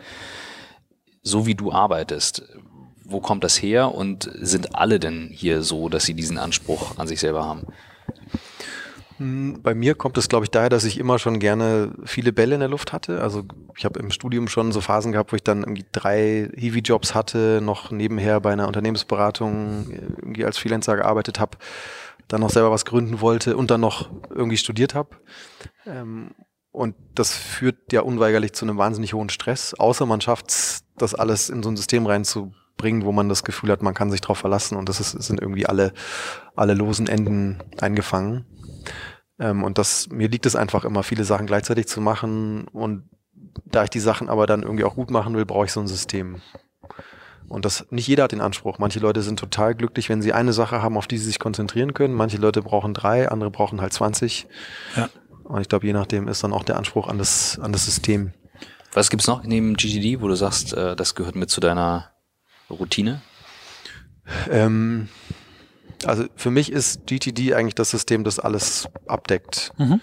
So 1.23 1.47
wie 1.47 1.55
du 1.55 1.73
arbeitest, 1.73 2.43
wo 3.05 3.21
kommt 3.21 3.45
das 3.45 3.61
her 3.61 3.95
und 3.95 4.31
sind 4.35 4.75
alle 4.75 4.99
denn 4.99 5.31
hier 5.33 5.63
so, 5.63 5.89
dass 5.89 6.05
sie 6.05 6.15
diesen 6.15 6.39
Anspruch 6.39 6.99
an 6.99 7.07
sich 7.07 7.21
selber 7.21 7.45
haben? 7.45 7.67
Hm, 9.19 9.61
bei 9.63 9.75
mir 9.75 9.95
kommt 9.95 10.19
es, 10.19 10.29
glaube 10.29 10.45
ich, 10.45 10.51
daher, 10.51 10.69
dass 10.69 10.85
ich 10.85 10.99
immer 10.99 11.19
schon 11.19 11.39
gerne 11.39 11.93
viele 12.05 12.33
Bälle 12.33 12.55
in 12.55 12.61
der 12.61 12.69
Luft 12.69 12.93
hatte. 12.93 13.21
Also 13.21 13.45
ich 13.77 13.85
habe 13.85 14.01
im 14.01 14.11
Studium 14.11 14.49
schon 14.49 14.73
so 14.73 14.81
Phasen 14.81 15.13
gehabt, 15.13 15.33
wo 15.33 15.37
ich 15.37 15.45
dann 15.45 15.61
irgendwie 15.61 15.85
drei 15.93 16.51
Hiwi-Jobs 16.55 17.15
hatte, 17.15 17.61
noch 17.63 17.91
nebenher 17.91 18.41
bei 18.41 18.53
einer 18.53 18.67
Unternehmensberatung 18.67 19.87
irgendwie 19.91 20.45
als 20.45 20.59
Freelancer 20.59 20.97
gearbeitet 20.97 21.39
habe, 21.39 21.59
dann 22.29 22.41
noch 22.41 22.51
selber 22.51 22.71
was 22.71 22.85
gründen 22.85 23.21
wollte 23.21 23.57
und 23.57 23.71
dann 23.71 23.81
noch 23.81 24.11
irgendwie 24.31 24.57
studiert 24.57 24.95
habe. 24.95 25.11
Ähm, 25.87 26.31
und 26.73 26.97
das 27.15 27.33
führt 27.37 27.93
ja 27.93 28.01
unweigerlich 28.01 28.53
zu 28.53 28.65
einem 28.65 28.79
wahnsinnig 28.79 29.15
hohen 29.15 29.29
Stress, 29.29 29.75
außer 29.75 30.07
man 30.07 30.21
schafft 30.21 30.51
es, 30.51 30.85
das 30.97 31.15
alles 31.15 31.49
in 31.49 31.63
so 31.63 31.69
ein 31.71 31.77
System 31.77 32.05
reinzubringen, 32.07 33.05
wo 33.05 33.13
man 33.13 33.29
das 33.29 33.45
Gefühl 33.45 33.71
hat, 33.71 33.81
man 33.81 33.95
kann 33.95 34.11
sich 34.11 34.21
darauf 34.21 34.39
verlassen 34.39 34.77
und 34.77 34.89
das 34.89 34.99
ist, 34.99 35.11
sind 35.11 35.41
irgendwie 35.41 35.67
alle, 35.67 35.93
alle 36.57 36.75
losen 36.75 37.07
Enden 37.07 37.63
eingefangen. 37.81 38.45
Ähm, 39.39 39.63
und 39.65 39.79
das, 39.79 40.09
mir 40.11 40.29
liegt 40.29 40.47
es 40.47 40.57
einfach 40.57 40.85
immer, 40.85 41.03
viele 41.03 41.25
Sachen 41.25 41.47
gleichzeitig 41.47 41.89
zu 41.89 42.01
machen. 42.01 42.69
Und 42.69 43.09
da 43.65 43.85
ich 43.85 43.91
die 43.91 44.01
Sachen 44.01 44.29
aber 44.29 44.47
dann 44.47 44.63
irgendwie 44.63 44.85
auch 44.85 44.95
gut 44.95 45.11
machen 45.11 45.35
will, 45.35 45.45
brauche 45.45 45.67
ich 45.67 45.73
so 45.73 45.81
ein 45.81 45.89
System. 45.89 46.41
Und 47.49 47.65
das, 47.65 47.87
nicht 47.91 48.09
jeder 48.09 48.25
hat 48.25 48.33
den 48.33 48.41
Anspruch. 48.41 48.79
Manche 48.79 49.01
Leute 49.01 49.23
sind 49.23 49.39
total 49.39 49.75
glücklich, 49.75 50.09
wenn 50.09 50.23
sie 50.23 50.33
eine 50.33 50.53
Sache 50.53 50.83
haben, 50.83 50.97
auf 50.97 51.07
die 51.07 51.19
sie 51.19 51.27
sich 51.27 51.39
konzentrieren 51.39 51.93
können. 51.95 52.15
Manche 52.15 52.39
Leute 52.39 52.63
brauchen 52.63 52.95
drei, 52.95 53.29
andere 53.29 53.51
brauchen 53.51 53.81
halt 53.81 53.93
20. 53.93 54.47
Ja. 54.97 55.09
Und 55.45 55.61
ich 55.61 55.69
glaube, 55.69 55.87
je 55.87 55.93
nachdem 55.93 56.27
ist 56.27 56.43
dann 56.43 56.55
auch 56.55 56.65
der 56.65 56.77
Anspruch 56.77 57.07
an 57.07 57.19
das, 57.19 57.59
an 57.59 57.73
das 57.73 57.85
System. 57.85 58.33
Was 58.93 59.11
gibt's 59.11 59.27
noch 59.27 59.43
neben 59.43 59.77
GTD, 59.77 60.21
wo 60.23 60.29
du 60.29 60.37
sagst, 60.37 60.73
äh, 60.73 60.97
das 60.97 61.15
gehört 61.15 61.35
mit 61.35 61.51
zu 61.51 61.61
deiner 61.61 62.13
Routine? 62.71 63.21
Ähm, 64.51 65.09
also 66.07 66.25
für 66.37 66.51
mich 66.51 66.73
ist 66.73 67.07
GTD 67.07 67.55
eigentlich 67.55 67.75
das 67.75 67.91
System, 67.91 68.25
das 68.25 68.39
alles 68.39 68.89
abdeckt. 69.07 69.73
Mhm. 69.79 70.01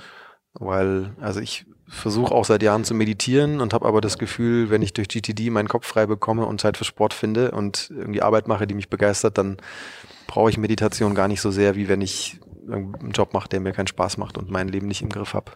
Weil, 0.53 1.15
also 1.21 1.39
ich 1.39 1.65
versuche 1.87 2.33
auch 2.33 2.45
seit 2.45 2.63
Jahren 2.63 2.83
zu 2.83 2.93
meditieren 2.93 3.59
und 3.59 3.73
habe 3.73 3.85
aber 3.85 3.99
das 4.01 4.17
Gefühl, 4.17 4.69
wenn 4.69 4.81
ich 4.81 4.93
durch 4.93 5.09
GTD 5.09 5.49
meinen 5.49 5.67
Kopf 5.67 5.85
frei 5.85 6.05
bekomme 6.05 6.45
und 6.45 6.61
Zeit 6.61 6.77
für 6.77 6.85
Sport 6.85 7.13
finde 7.13 7.51
und 7.51 7.89
irgendwie 7.89 8.21
Arbeit 8.21 8.47
mache, 8.47 8.65
die 8.65 8.73
mich 8.73 8.89
begeistert, 8.89 9.37
dann 9.37 9.57
brauche 10.27 10.49
ich 10.49 10.57
Meditation 10.57 11.15
gar 11.15 11.27
nicht 11.27 11.41
so 11.41 11.51
sehr, 11.51 11.75
wie 11.75 11.89
wenn 11.89 12.01
ich 12.01 12.39
einen 12.69 13.11
Job 13.11 13.33
mache, 13.33 13.49
der 13.49 13.59
mir 13.59 13.73
keinen 13.73 13.87
Spaß 13.87 14.17
macht 14.17 14.37
und 14.37 14.49
mein 14.49 14.69
Leben 14.69 14.87
nicht 14.87 15.01
im 15.01 15.09
Griff 15.09 15.33
habe. 15.33 15.51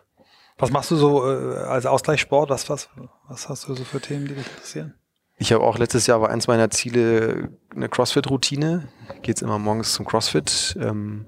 Was 0.57 0.71
machst 0.71 0.91
du 0.91 0.95
so 0.95 1.25
äh, 1.25 1.57
als 1.57 1.85
Ausgleichssport? 1.85 2.49
Was, 2.49 2.69
was, 2.69 2.89
was 3.27 3.49
hast 3.49 3.67
du 3.67 3.73
so 3.73 3.83
für 3.83 3.99
Themen, 3.99 4.27
die 4.27 4.35
dich 4.35 4.47
interessieren? 4.47 4.93
Ich 5.38 5.51
habe 5.51 5.63
auch 5.63 5.77
letztes 5.77 6.07
Jahr 6.07 6.21
war 6.21 6.29
eins 6.29 6.47
meiner 6.47 6.69
Ziele 6.69 7.49
eine 7.75 7.89
CrossFit-Routine. 7.89 8.88
Geht's 9.21 9.41
immer 9.41 9.59
morgens 9.59 9.93
zum 9.93 10.05
CrossFit. 10.05 10.77
Ähm, 10.79 11.25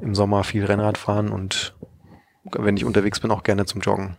Im 0.00 0.14
Sommer 0.14 0.44
viel 0.44 0.64
Rennrad 0.64 0.96
fahren 0.96 1.30
und 1.30 1.74
wenn 2.44 2.76
ich 2.76 2.84
unterwegs 2.84 3.20
bin, 3.20 3.30
auch 3.30 3.42
gerne 3.42 3.66
zum 3.66 3.80
Joggen. 3.82 4.16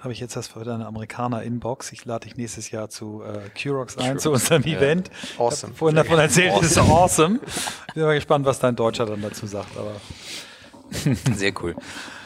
Habe 0.00 0.12
ich 0.12 0.20
jetzt 0.20 0.36
das 0.36 0.48
für 0.48 0.64
deine 0.64 0.86
Amerikaner-Inbox. 0.86 1.92
Ich 1.92 2.04
lade 2.04 2.26
dich 2.26 2.36
nächstes 2.36 2.70
Jahr 2.70 2.88
zu 2.88 3.22
äh, 3.22 3.48
Curox 3.50 3.96
ein, 3.98 4.18
zu 4.18 4.30
unserem 4.30 4.62
ja. 4.62 4.78
Event. 4.78 5.10
Awesome. 5.38 5.72
Ich 5.72 5.78
vorhin 5.78 5.96
davon 5.96 6.18
erzählt, 6.18 6.52
awesome. 6.52 6.62
das 6.62 6.70
ist 6.70 6.78
awesome. 6.78 7.40
Bin 7.94 8.04
mal 8.04 8.14
gespannt, 8.14 8.46
was 8.46 8.60
dein 8.60 8.76
Deutscher 8.76 9.06
dann 9.06 9.22
dazu 9.22 9.46
sagt. 9.46 9.76
Aber 9.76 9.92
Sehr 11.34 11.52
cool. 11.62 11.76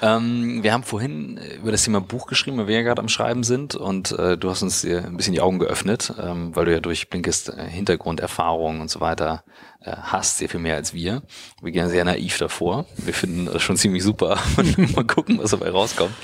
Ähm, 0.01 0.63
wir 0.63 0.73
haben 0.73 0.83
vorhin 0.83 1.39
über 1.61 1.71
das 1.71 1.85
Thema 1.85 2.01
Buch 2.01 2.27
geschrieben, 2.27 2.59
weil 2.59 2.67
wir 2.67 2.77
ja 2.77 2.83
gerade 2.83 3.01
am 3.01 3.09
Schreiben 3.09 3.45
sind 3.45 3.75
und 3.75 4.13
äh, 4.13 4.37
du 4.37 4.51
hast 4.51 4.63
uns 4.63 4.85
ein 4.85 5.17
bisschen 5.17 5.33
die 5.33 5.41
Augen 5.41 5.59
geöffnet, 5.59 6.13
ähm, 6.21 6.55
weil 6.55 6.67
du 6.67 6.73
ja 6.73 6.81
durch 6.81 7.09
Blinkist 7.09 7.49
äh, 7.49 7.69
Hintergrunderfahrungen 7.69 8.81
und 8.81 8.91
so 8.91 9.01
weiter 9.01 9.45
äh, 9.81 9.93
hast, 9.97 10.39
sehr 10.39 10.49
viel 10.49 10.61
mehr 10.61 10.77
als 10.77 10.95
wir. 10.95 11.23
Wir 11.61 11.73
gehen 11.73 11.89
sehr 11.89 12.05
naiv 12.05 12.39
davor. 12.39 12.87
Wir 12.97 13.15
finden 13.15 13.47
das 13.47 13.63
schon 13.63 13.77
ziemlich 13.77 14.03
super 14.03 14.39
mal 14.95 15.05
gucken, 15.05 15.39
was 15.39 15.51
dabei 15.51 15.71
rauskommt. 15.71 16.15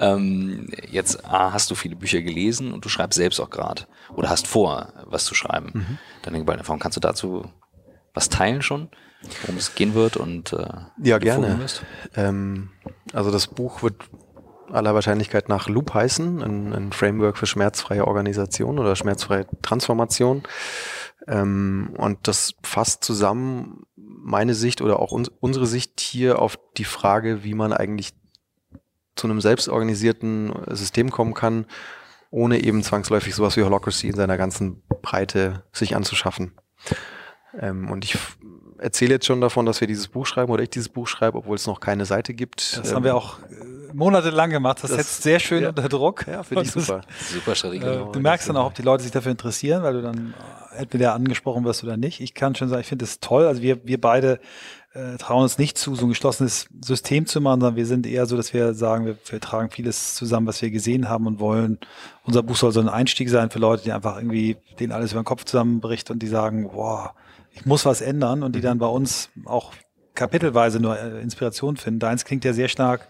Ähm, 0.00 0.70
jetzt 0.90 1.24
A, 1.24 1.52
hast 1.52 1.70
du 1.70 1.74
viele 1.74 1.96
Bücher 1.96 2.22
gelesen 2.22 2.72
und 2.72 2.84
du 2.84 2.88
schreibst 2.88 3.16
selbst 3.16 3.40
auch 3.40 3.50
gerade 3.50 3.82
oder 4.14 4.30
hast 4.30 4.46
vor, 4.46 4.92
was 5.06 5.24
zu 5.24 5.34
schreiben. 5.34 5.70
Mhm. 5.74 5.98
Deine 6.22 6.44
Erfahrung. 6.44 6.80
Kannst 6.80 6.96
du 6.96 7.00
dazu 7.00 7.44
was 8.14 8.28
teilen 8.28 8.62
schon? 8.62 8.88
Worum 9.42 9.56
es 9.56 9.74
gehen 9.74 9.94
wird 9.94 10.16
und 10.16 10.52
äh, 10.52 10.66
ja 11.02 11.18
gerne. 11.18 11.66
Ähm, 12.14 12.70
also 13.12 13.30
das 13.30 13.46
Buch 13.46 13.82
wird 13.82 13.96
aller 14.70 14.94
Wahrscheinlichkeit 14.94 15.48
nach 15.48 15.68
Loop 15.68 15.94
heißen, 15.94 16.42
ein, 16.42 16.72
ein 16.72 16.92
Framework 16.92 17.38
für 17.38 17.46
schmerzfreie 17.46 18.06
Organisation 18.06 18.78
oder 18.78 18.96
schmerzfreie 18.96 19.46
Transformation. 19.62 20.42
Ähm, 21.26 21.94
und 21.96 22.26
das 22.28 22.54
fasst 22.62 23.04
zusammen 23.04 23.84
meine 23.96 24.54
Sicht 24.54 24.80
oder 24.80 25.00
auch 25.00 25.12
uns, 25.12 25.30
unsere 25.40 25.66
Sicht 25.66 26.00
hier 26.00 26.38
auf 26.38 26.58
die 26.76 26.84
Frage, 26.84 27.44
wie 27.44 27.54
man 27.54 27.72
eigentlich 27.72 28.14
zu 29.16 29.26
einem 29.26 29.40
selbstorganisierten 29.40 30.52
System 30.70 31.10
kommen 31.10 31.34
kann, 31.34 31.66
ohne 32.30 32.62
eben 32.64 32.82
zwangsläufig 32.82 33.34
sowas 33.34 33.56
wie 33.56 33.62
Holocracy 33.62 34.08
in 34.08 34.16
seiner 34.16 34.36
ganzen 34.36 34.82
Breite 35.02 35.62
sich 35.72 35.94
anzuschaffen. 35.94 36.52
Ähm, 37.58 37.90
und 37.90 38.04
ich 38.04 38.18
erzähle 38.84 39.14
jetzt 39.14 39.26
schon 39.26 39.40
davon, 39.40 39.64
dass 39.64 39.80
wir 39.80 39.88
dieses 39.88 40.08
Buch 40.08 40.26
schreiben 40.26 40.52
oder 40.52 40.62
ich 40.62 40.68
dieses 40.68 40.90
Buch 40.90 41.08
schreibe, 41.08 41.38
obwohl 41.38 41.56
es 41.56 41.66
noch 41.66 41.80
keine 41.80 42.04
Seite 42.04 42.34
gibt. 42.34 42.76
Das 42.76 42.90
ähm, 42.90 42.96
haben 42.96 43.04
wir 43.04 43.16
auch 43.16 43.38
äh, 43.38 43.94
monatelang 43.94 44.50
gemacht. 44.50 44.82
Das, 44.82 44.90
das 44.90 44.98
setzt 44.98 45.22
sehr 45.22 45.40
schön 45.40 45.62
ja, 45.62 45.70
unter 45.70 45.88
Druck. 45.88 46.26
Ja, 46.26 46.42
finde 46.42 46.64
ich 46.64 46.70
super. 46.70 47.00
super 47.32 47.54
Strategie. 47.54 47.86
Äh, 47.86 48.12
du 48.12 48.20
merkst 48.20 48.48
dann 48.48 48.58
auch, 48.58 48.66
ob 48.66 48.74
die 48.74 48.82
Leute 48.82 49.02
sich 49.02 49.12
dafür 49.12 49.32
interessieren, 49.32 49.82
weil 49.82 49.94
du 49.94 50.02
dann 50.02 50.34
entweder 50.76 51.14
angesprochen 51.14 51.64
wirst 51.64 51.82
oder 51.82 51.96
nicht. 51.96 52.20
Ich 52.20 52.34
kann 52.34 52.54
schon 52.54 52.68
sagen, 52.68 52.82
ich 52.82 52.86
finde 52.86 53.06
es 53.06 53.20
toll. 53.20 53.46
Also 53.46 53.62
wir, 53.62 53.86
wir 53.86 53.98
beide 53.98 54.38
äh, 54.92 55.16
trauen 55.16 55.44
uns 55.44 55.56
nicht 55.56 55.78
zu, 55.78 55.94
so 55.94 56.04
ein 56.04 56.10
geschlossenes 56.10 56.66
System 56.84 57.24
zu 57.24 57.40
machen, 57.40 57.62
sondern 57.62 57.76
wir 57.76 57.86
sind 57.86 58.06
eher 58.06 58.26
so, 58.26 58.36
dass 58.36 58.52
wir 58.52 58.74
sagen, 58.74 59.06
wir, 59.06 59.16
wir 59.26 59.40
tragen 59.40 59.70
vieles 59.70 60.14
zusammen, 60.14 60.46
was 60.46 60.60
wir 60.60 60.70
gesehen 60.70 61.08
haben 61.08 61.26
und 61.26 61.40
wollen. 61.40 61.78
Unser 62.24 62.42
Buch 62.42 62.56
soll 62.56 62.72
so 62.72 62.80
ein 62.80 62.90
Einstieg 62.90 63.30
sein 63.30 63.48
für 63.48 63.60
Leute, 63.60 63.84
die 63.84 63.92
einfach 63.92 64.16
irgendwie 64.16 64.58
denen 64.78 64.92
alles 64.92 65.12
über 65.12 65.22
den 65.22 65.26
Kopf 65.26 65.44
zusammenbricht 65.44 66.10
und 66.10 66.18
die 66.18 66.26
sagen, 66.26 66.68
wow, 66.74 67.12
ich 67.54 67.64
muss 67.64 67.86
was 67.86 68.00
ändern 68.00 68.42
und 68.42 68.54
die 68.54 68.60
dann 68.60 68.78
bei 68.78 68.86
uns 68.86 69.30
auch 69.44 69.72
kapitelweise 70.14 70.80
nur 70.80 70.98
äh, 70.98 71.20
Inspiration 71.20 71.76
finden. 71.76 72.00
Deins 72.00 72.24
klingt 72.24 72.44
ja 72.44 72.52
sehr 72.52 72.68
stark, 72.68 73.08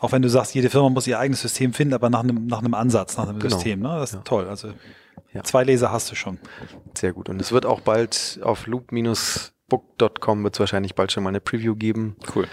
auch 0.00 0.12
wenn 0.12 0.22
du 0.22 0.28
sagst, 0.28 0.54
jede 0.54 0.70
Firma 0.70 0.90
muss 0.90 1.06
ihr 1.06 1.18
eigenes 1.18 1.40
System 1.40 1.72
finden, 1.72 1.94
aber 1.94 2.10
nach 2.10 2.22
einem, 2.22 2.46
nach 2.46 2.58
einem 2.58 2.74
Ansatz, 2.74 3.16
nach 3.16 3.28
einem 3.28 3.38
genau. 3.38 3.54
System. 3.54 3.80
Ne? 3.80 3.88
Das 3.88 4.10
ist 4.10 4.16
ja. 4.16 4.22
toll. 4.22 4.48
Also 4.48 4.72
ja. 5.32 5.42
zwei 5.44 5.64
Leser 5.64 5.92
hast 5.92 6.10
du 6.10 6.14
schon. 6.14 6.38
Sehr 6.94 7.12
gut. 7.12 7.28
Und 7.28 7.40
es 7.40 7.52
wird 7.52 7.66
auch 7.66 7.80
bald 7.80 8.38
auf 8.42 8.66
loop-book.com 8.66 10.44
wird 10.44 10.54
es 10.54 10.60
wahrscheinlich 10.60 10.94
bald 10.94 11.12
schon 11.12 11.22
mal 11.22 11.30
eine 11.30 11.40
Preview 11.40 11.74
geben. 11.74 12.16
Cool. 12.34 12.46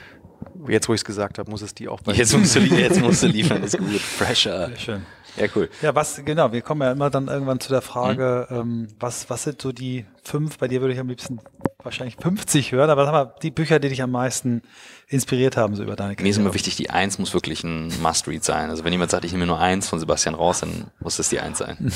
Jetzt, 0.67 0.89
wo 0.89 0.93
ich 0.93 1.01
es 1.01 1.05
gesagt 1.05 1.39
habe, 1.39 1.49
muss 1.49 1.61
es 1.61 1.73
die 1.73 1.87
auch 1.87 2.01
bald 2.01 2.17
Jetzt 2.17 2.35
musst 2.35 2.55
du, 2.55 2.59
jetzt 2.59 2.99
musst 2.99 3.23
du 3.23 3.27
liefern, 3.27 3.63
ist 3.65 3.77
gut. 3.77 3.99
Fresher. 3.99 4.67
Sehr 4.67 4.77
schön. 4.77 5.05
Ja, 5.37 5.47
cool. 5.55 5.69
Ja, 5.81 5.95
was, 5.95 6.21
genau, 6.25 6.51
wir 6.51 6.61
kommen 6.61 6.81
ja 6.81 6.91
immer 6.91 7.09
dann 7.09 7.27
irgendwann 7.27 7.59
zu 7.59 7.69
der 7.69 7.81
Frage, 7.81 8.47
mhm. 8.49 8.55
ähm, 8.55 8.87
was, 8.99 9.29
was 9.29 9.43
sind 9.43 9.61
so 9.61 9.71
die 9.71 10.05
fünf, 10.23 10.57
bei 10.57 10.67
dir 10.67 10.81
würde 10.81 10.93
ich 10.93 10.99
am 10.99 11.07
liebsten 11.07 11.39
wahrscheinlich 11.83 12.17
50 12.21 12.71
hören, 12.73 12.89
aber 12.89 13.05
sag 13.05 13.11
mal, 13.11 13.35
die 13.41 13.51
Bücher, 13.51 13.79
die 13.79 13.89
dich 13.89 14.01
am 14.01 14.11
meisten 14.11 14.61
inspiriert 15.07 15.57
haben, 15.57 15.75
so 15.75 15.83
über 15.83 15.95
deine 15.95 16.15
Karriere. 16.15 16.23
Mir 16.23 16.29
ist 16.29 16.37
immer 16.37 16.53
wichtig, 16.53 16.75
die 16.75 16.89
Eins 16.89 17.17
muss 17.17 17.33
wirklich 17.33 17.63
ein 17.63 17.91
Must-Read 18.01 18.43
sein. 18.43 18.69
Also 18.69 18.83
wenn 18.83 18.91
jemand 18.91 19.11
sagt, 19.11 19.25
ich 19.25 19.31
nehme 19.31 19.47
nur 19.47 19.59
eins 19.59 19.89
von 19.89 19.99
Sebastian 19.99 20.35
raus, 20.35 20.59
dann 20.59 20.91
muss 20.99 21.17
das 21.17 21.29
die 21.29 21.39
Eins 21.39 21.57
sein. 21.57 21.91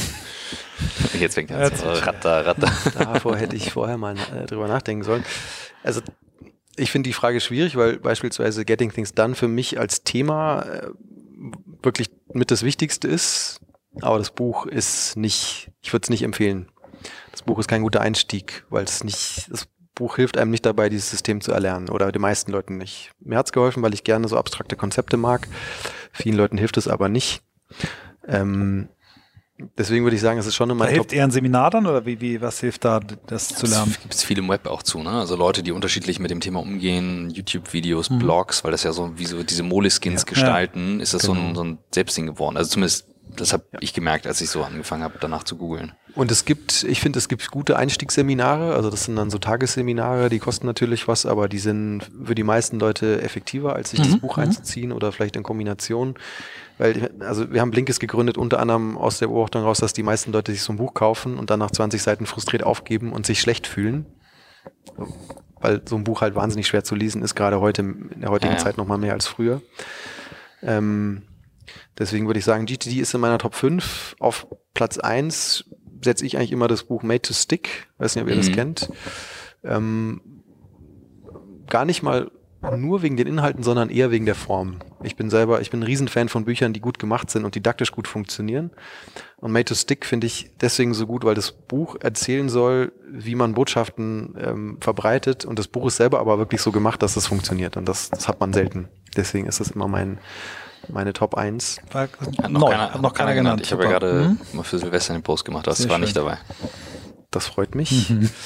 Jetzt 1.20 1.36
fängt 1.36 1.52
er 1.52 1.68
an. 1.68 1.72
Ratter, 1.72 2.46
ratter. 2.46 2.72
Davor 2.98 3.38
hätte 3.38 3.56
ich 3.56 3.72
vorher 3.72 3.98
mal 3.98 4.16
äh, 4.18 4.46
drüber 4.46 4.68
nachdenken 4.68 5.04
sollen. 5.04 5.24
Also 5.84 6.02
ich 6.76 6.92
finde 6.92 7.10
die 7.10 7.14
Frage 7.14 7.40
schwierig, 7.40 7.76
weil 7.76 7.98
beispielsweise 7.98 8.66
Getting 8.66 8.92
Things 8.92 9.14
Done 9.14 9.36
für 9.36 9.48
mich 9.48 9.80
als 9.80 10.04
Thema 10.04 10.64
äh, 10.64 10.88
wirklich 11.86 12.10
mit 12.34 12.52
das 12.52 12.64
Wichtigste 12.64 13.08
ist. 13.08 13.62
Aber 14.02 14.18
das 14.18 14.32
Buch 14.32 14.66
ist 14.66 15.16
nicht, 15.16 15.72
ich 15.82 15.94
würde 15.94 16.04
es 16.04 16.10
nicht 16.10 16.24
empfehlen. 16.24 16.70
Das 17.32 17.44
Buch 17.44 17.60
ist 17.60 17.68
kein 17.68 17.84
guter 17.84 18.02
Einstieg, 18.02 18.66
weil 18.70 18.84
es 18.84 19.04
nicht, 19.04 19.50
das 19.52 19.68
Buch 19.94 20.18
hilft 20.18 20.38
einem 20.38 20.52
nicht 20.52 20.66
dabei, 20.66 20.90
dieses 20.90 21.10
System 21.10 21.40
zu 21.40 21.52
erlernen 21.54 21.90
oder 21.90 22.12
den 22.12 22.22
meisten 22.22 22.52
Leuten 22.52 22.78
nicht. 22.78 23.12
Mir 23.20 23.38
hat 23.38 23.46
es 23.46 23.54
geholfen, 23.54 23.82
weil 23.84 23.94
ich 23.94 24.04
gerne 24.04 24.28
so 24.28 24.38
abstrakte 24.38 24.76
Konzepte 24.76 25.16
mag. 25.16 25.48
Vielen 26.12 26.36
Leuten 26.36 26.58
hilft 26.58 26.78
es 26.78 26.88
aber 26.88 27.08
nicht. 27.08 27.42
Ähm, 28.28 28.90
Deswegen 29.78 30.04
würde 30.04 30.18
ich 30.18 30.22
sagen, 30.22 30.38
es 30.38 30.46
ist 30.46 30.56
schon 30.56 30.70
immer. 30.70 30.86
Hilft 30.86 31.14
eher 31.14 31.24
ein 31.24 31.32
Seminar 31.32 31.70
dann 31.70 31.88
oder 31.88 32.06
wie, 32.06 32.20
wie, 32.20 32.42
was 32.42 32.60
hilft 32.60 32.84
da, 32.84 33.00
das 33.00 33.50
zu 33.50 33.66
lernen? 33.66 33.92
Es 33.92 34.02
gibt 34.02 34.16
viel 34.16 34.38
im 34.38 34.50
Web 34.50 34.68
auch 34.68 34.84
zu, 34.84 35.02
ne? 35.02 35.12
Also 35.12 35.38
Leute, 35.38 35.64
die 35.64 35.72
unterschiedlich 35.72 36.20
mit 36.20 36.30
dem 36.30 36.42
Thema 36.42 36.60
umgehen, 36.60 37.30
YouTube-Videos, 37.30 38.10
mhm. 38.10 38.20
Blogs, 38.20 38.66
weil 38.66 38.72
das 38.72 38.84
ja 38.84 38.92
so 38.92 39.18
wie 39.18 39.26
so 39.26 39.42
diese 39.44 39.64
Moleskins 39.64 40.24
ja. 40.24 40.30
gestalten, 40.30 41.00
ist 41.00 41.14
das 41.14 41.22
genau. 41.22 41.36
so, 41.36 41.40
ein, 41.40 41.48
genau. 41.48 41.56
so 41.56 41.64
ein 41.64 41.78
Selbstding 41.94 42.26
geworden. 42.26 42.58
Also 42.58 42.72
zumindest 42.72 43.08
das 43.36 43.54
habe 43.54 43.64
ich 43.80 43.94
gemerkt, 43.94 44.28
als 44.28 44.42
ich 44.42 44.50
so 44.50 44.64
angefangen 44.64 45.04
habe, 45.04 45.18
danach 45.20 45.44
zu 45.44 45.58
googeln. 45.58 45.94
Und 46.16 46.32
es 46.32 46.46
gibt, 46.46 46.84
ich 46.84 47.02
finde, 47.02 47.20
es 47.20 47.28
gibt 47.28 47.52
gute 47.52 47.76
Einstiegsseminare. 47.78 48.76
Also 48.76 48.90
das 48.90 49.06
sind 49.06 49.16
dann 49.16 49.30
so 49.30 49.38
Tagesseminare, 49.38 50.30
die 50.30 50.40
kosten 50.40 50.66
natürlich 50.66 51.08
was, 51.08 51.26
aber 51.26 51.50
die 51.50 51.60
sind 51.60 52.04
für 52.24 52.36
die 52.36 52.44
meisten 52.44 52.80
Leute 52.80 53.22
effektiver, 53.22 53.76
als 53.76 53.90
sich 53.92 54.00
mhm. 54.00 54.04
das 54.04 54.18
Buch 54.20 54.38
reinzuziehen 54.38 54.92
oder 54.92 55.12
vielleicht 55.12 55.36
in 55.36 55.44
Kombination. 55.44 56.16
Weil, 56.78 57.12
also 57.20 57.52
wir 57.52 57.62
haben 57.62 57.72
Blinkes 57.72 58.00
gegründet, 58.00 58.38
unter 58.38 58.60
anderem 58.60 58.98
aus 58.98 59.20
der 59.20 59.28
Beobachtung 59.28 59.64
raus, 59.64 59.80
dass 59.80 59.94
die 59.94 60.04
meisten 60.04 60.32
Leute 60.32 60.52
sich 60.52 60.62
so 60.62 60.74
ein 60.74 60.78
Buch 60.78 60.94
kaufen 60.94 61.38
und 61.38 61.50
dann 61.50 61.60
nach 61.60 61.72
20 61.72 62.02
Seiten 62.02 62.26
frustriert 62.26 62.64
aufgeben 62.64 63.14
und 63.14 63.26
sich 63.26 63.40
schlecht 63.40 63.66
fühlen. 63.66 64.06
Weil 65.60 65.82
so 65.88 65.96
ein 65.96 66.04
Buch 66.04 66.22
halt 66.22 66.36
wahnsinnig 66.36 66.68
schwer 66.68 66.84
zu 66.84 66.96
lesen 66.96 67.22
ist, 67.22 67.36
gerade 67.36 67.62
heute 67.62 67.82
in 67.82 68.22
der 68.22 68.30
heutigen 68.30 68.54
ja, 68.54 68.58
ja. 68.58 68.64
Zeit 68.64 68.78
noch 68.78 68.88
mal 68.88 68.98
mehr 68.98 69.14
als 69.14 69.26
früher. 69.26 69.62
Ähm, 70.62 71.24
deswegen 71.98 72.28
würde 72.28 72.40
ich 72.40 72.46
sagen, 72.46 72.66
GTD 72.66 73.00
ist 73.00 73.14
in 73.14 73.22
meiner 73.22 73.38
Top 73.38 73.56
5. 73.56 74.18
Auf 74.20 74.48
Platz 74.74 74.98
1 74.98 75.66
setze 76.04 76.26
ich 76.26 76.38
eigentlich 76.38 76.52
immer 76.52 76.68
das 76.68 76.84
Buch 76.84 77.04
Made 77.04 77.22
to 77.22 77.34
Stick. 77.34 77.88
Weiß 77.98 78.16
nicht, 78.16 78.24
ob 78.24 78.30
ihr 78.30 78.36
mhm. 78.36 78.40
das 78.40 78.52
kennt. 78.52 78.90
Ähm, 79.64 80.22
gar 81.68 81.86
nicht 81.86 82.04
mal 82.04 82.32
nur 82.72 83.02
wegen 83.02 83.18
den 83.18 83.28
Inhalten, 83.28 83.64
sondern 83.64 83.90
eher 83.90 84.12
wegen 84.12 84.26
der 84.26 84.36
Form. 84.36 84.78
Ich 85.04 85.16
bin 85.16 85.30
selber, 85.30 85.62
ich 85.62 85.72
bin 85.72 85.82
ein 85.82 85.84
Riesenfan 85.84 86.30
von 86.30 86.46
Büchern, 86.46 86.74
die 86.74 86.80
gut 86.80 87.00
gemacht 87.00 87.30
sind 87.30 87.46
und 87.46 87.56
didaktisch 87.56 87.92
gut 87.92 88.08
funktionieren. 88.08 88.72
Und 89.38 89.52
Made 89.52 89.66
to 89.66 89.76
Stick 89.76 90.06
finde 90.06 90.28
ich 90.28 90.50
deswegen 90.62 90.94
so 90.94 91.06
gut, 91.06 91.24
weil 91.24 91.36
das 91.36 91.52
Buch 91.52 91.98
erzählen 92.00 92.50
soll, 92.50 92.92
wie 93.08 93.36
man 93.36 93.54
Botschaften 93.54 94.36
ähm, 94.40 94.78
verbreitet 94.82 95.46
und 95.46 95.60
das 95.60 95.68
Buch 95.68 95.88
ist 95.88 95.98
selber 95.98 96.20
aber 96.20 96.38
wirklich 96.38 96.62
so 96.62 96.72
gemacht, 96.72 97.02
dass 97.04 97.14
das 97.14 97.28
funktioniert 97.28 97.78
und 97.78 97.88
das, 97.88 98.10
das 98.10 98.28
hat 98.28 98.40
man 98.40 98.54
selten. 98.54 98.88
Deswegen 99.16 99.48
ist 99.48 99.60
das 99.60 99.72
immer 99.72 99.88
mein, 99.88 100.18
meine 100.88 101.14
Top 101.14 101.36
1. 101.36 101.82
Hat 101.94 102.10
noch, 102.50 102.62
Neu, 102.62 102.72
keiner, 102.72 102.94
hat 102.94 103.02
noch 103.02 103.14
keiner 103.14 103.34
genannt. 103.34 103.62
Ich 103.64 103.72
habe 103.72 103.84
ja 103.84 103.90
gerade 103.90 104.14
mhm. 104.30 104.40
mal 104.54 104.64
für 104.64 104.80
Silvester 104.80 105.14
den 105.14 105.24
Post 105.24 105.46
gemacht, 105.46 105.68
das 105.68 105.78
Sehr 105.78 105.90
war 105.90 105.98
schön. 105.98 106.06
nicht 106.06 106.18
dabei. 106.18 106.38
Das 107.32 107.48
freut 107.48 107.76
mich. 107.76 108.10
Mhm. 108.10 108.30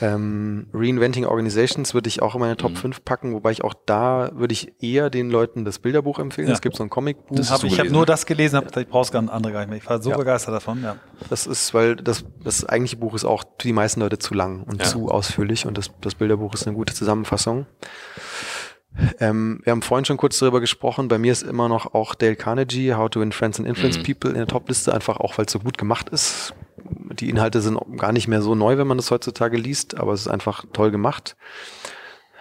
Ähm, 0.00 0.68
Reinventing 0.72 1.24
Organizations 1.24 1.92
würde 1.92 2.08
ich 2.08 2.22
auch 2.22 2.34
in 2.34 2.40
meine 2.40 2.56
Top 2.56 2.72
mhm. 2.72 2.76
5 2.76 3.04
packen, 3.04 3.34
wobei 3.34 3.50
ich 3.50 3.64
auch 3.64 3.74
da 3.86 4.30
würde 4.32 4.52
ich 4.52 4.72
eher 4.80 5.10
den 5.10 5.28
Leuten 5.30 5.64
das 5.64 5.80
Bilderbuch 5.80 6.20
empfehlen. 6.20 6.48
Ja. 6.48 6.54
Es 6.54 6.60
gibt 6.60 6.76
so 6.76 6.84
ein 6.84 6.90
Comicbuch. 6.90 7.36
Das 7.36 7.50
hab, 7.50 7.64
ich 7.64 7.78
habe 7.80 7.90
nur 7.90 8.06
das 8.06 8.24
gelesen, 8.24 8.56
hab, 8.56 8.76
ich 8.76 8.88
brauche 8.88 9.02
es 9.02 9.10
gar 9.10 9.28
andere 9.28 9.52
gar 9.52 9.60
nicht 9.60 9.70
mehr. 9.70 9.78
Ich 9.78 9.86
war 9.86 10.00
so 10.00 10.10
ja. 10.10 10.16
begeistert 10.16 10.54
davon. 10.54 10.82
Ja. 10.82 10.96
Das 11.30 11.46
ist, 11.46 11.74
weil 11.74 11.96
das, 11.96 12.24
das 12.44 12.64
eigentliche 12.64 12.96
Buch 12.96 13.14
ist 13.14 13.24
auch 13.24 13.42
für 13.58 13.66
die 13.66 13.72
meisten 13.72 14.00
Leute 14.00 14.18
zu 14.18 14.34
lang 14.34 14.62
und 14.62 14.82
ja. 14.82 14.88
zu 14.88 15.08
ausführlich 15.08 15.66
und 15.66 15.76
das, 15.76 15.90
das 16.00 16.14
Bilderbuch 16.14 16.54
ist 16.54 16.66
eine 16.66 16.76
gute 16.76 16.94
Zusammenfassung. 16.94 17.66
Ähm, 19.20 19.60
wir 19.64 19.70
haben 19.70 19.82
vorhin 19.82 20.04
schon 20.04 20.16
kurz 20.16 20.38
darüber 20.38 20.60
gesprochen. 20.60 21.08
Bei 21.08 21.18
mir 21.18 21.32
ist 21.32 21.42
immer 21.42 21.68
noch 21.68 21.94
auch 21.94 22.14
Dale 22.14 22.36
Carnegie, 22.36 22.94
How 22.94 23.08
to 23.10 23.20
Win 23.20 23.32
Friends 23.32 23.58
and 23.58 23.68
Influence 23.68 23.98
mhm. 23.98 24.02
People 24.02 24.30
in 24.30 24.36
der 24.36 24.46
Topliste, 24.46 24.92
einfach 24.92 25.18
auch, 25.18 25.38
weil 25.38 25.46
es 25.46 25.52
so 25.52 25.60
gut 25.60 25.78
gemacht 25.78 26.08
ist. 26.08 26.54
Die 27.12 27.28
Inhalte 27.28 27.60
sind 27.60 27.78
gar 27.96 28.12
nicht 28.12 28.28
mehr 28.28 28.42
so 28.42 28.54
neu, 28.54 28.78
wenn 28.78 28.86
man 28.86 28.98
das 28.98 29.10
heutzutage 29.10 29.56
liest, 29.56 29.96
aber 29.98 30.12
es 30.12 30.22
ist 30.22 30.28
einfach 30.28 30.64
toll 30.72 30.90
gemacht. 30.90 31.36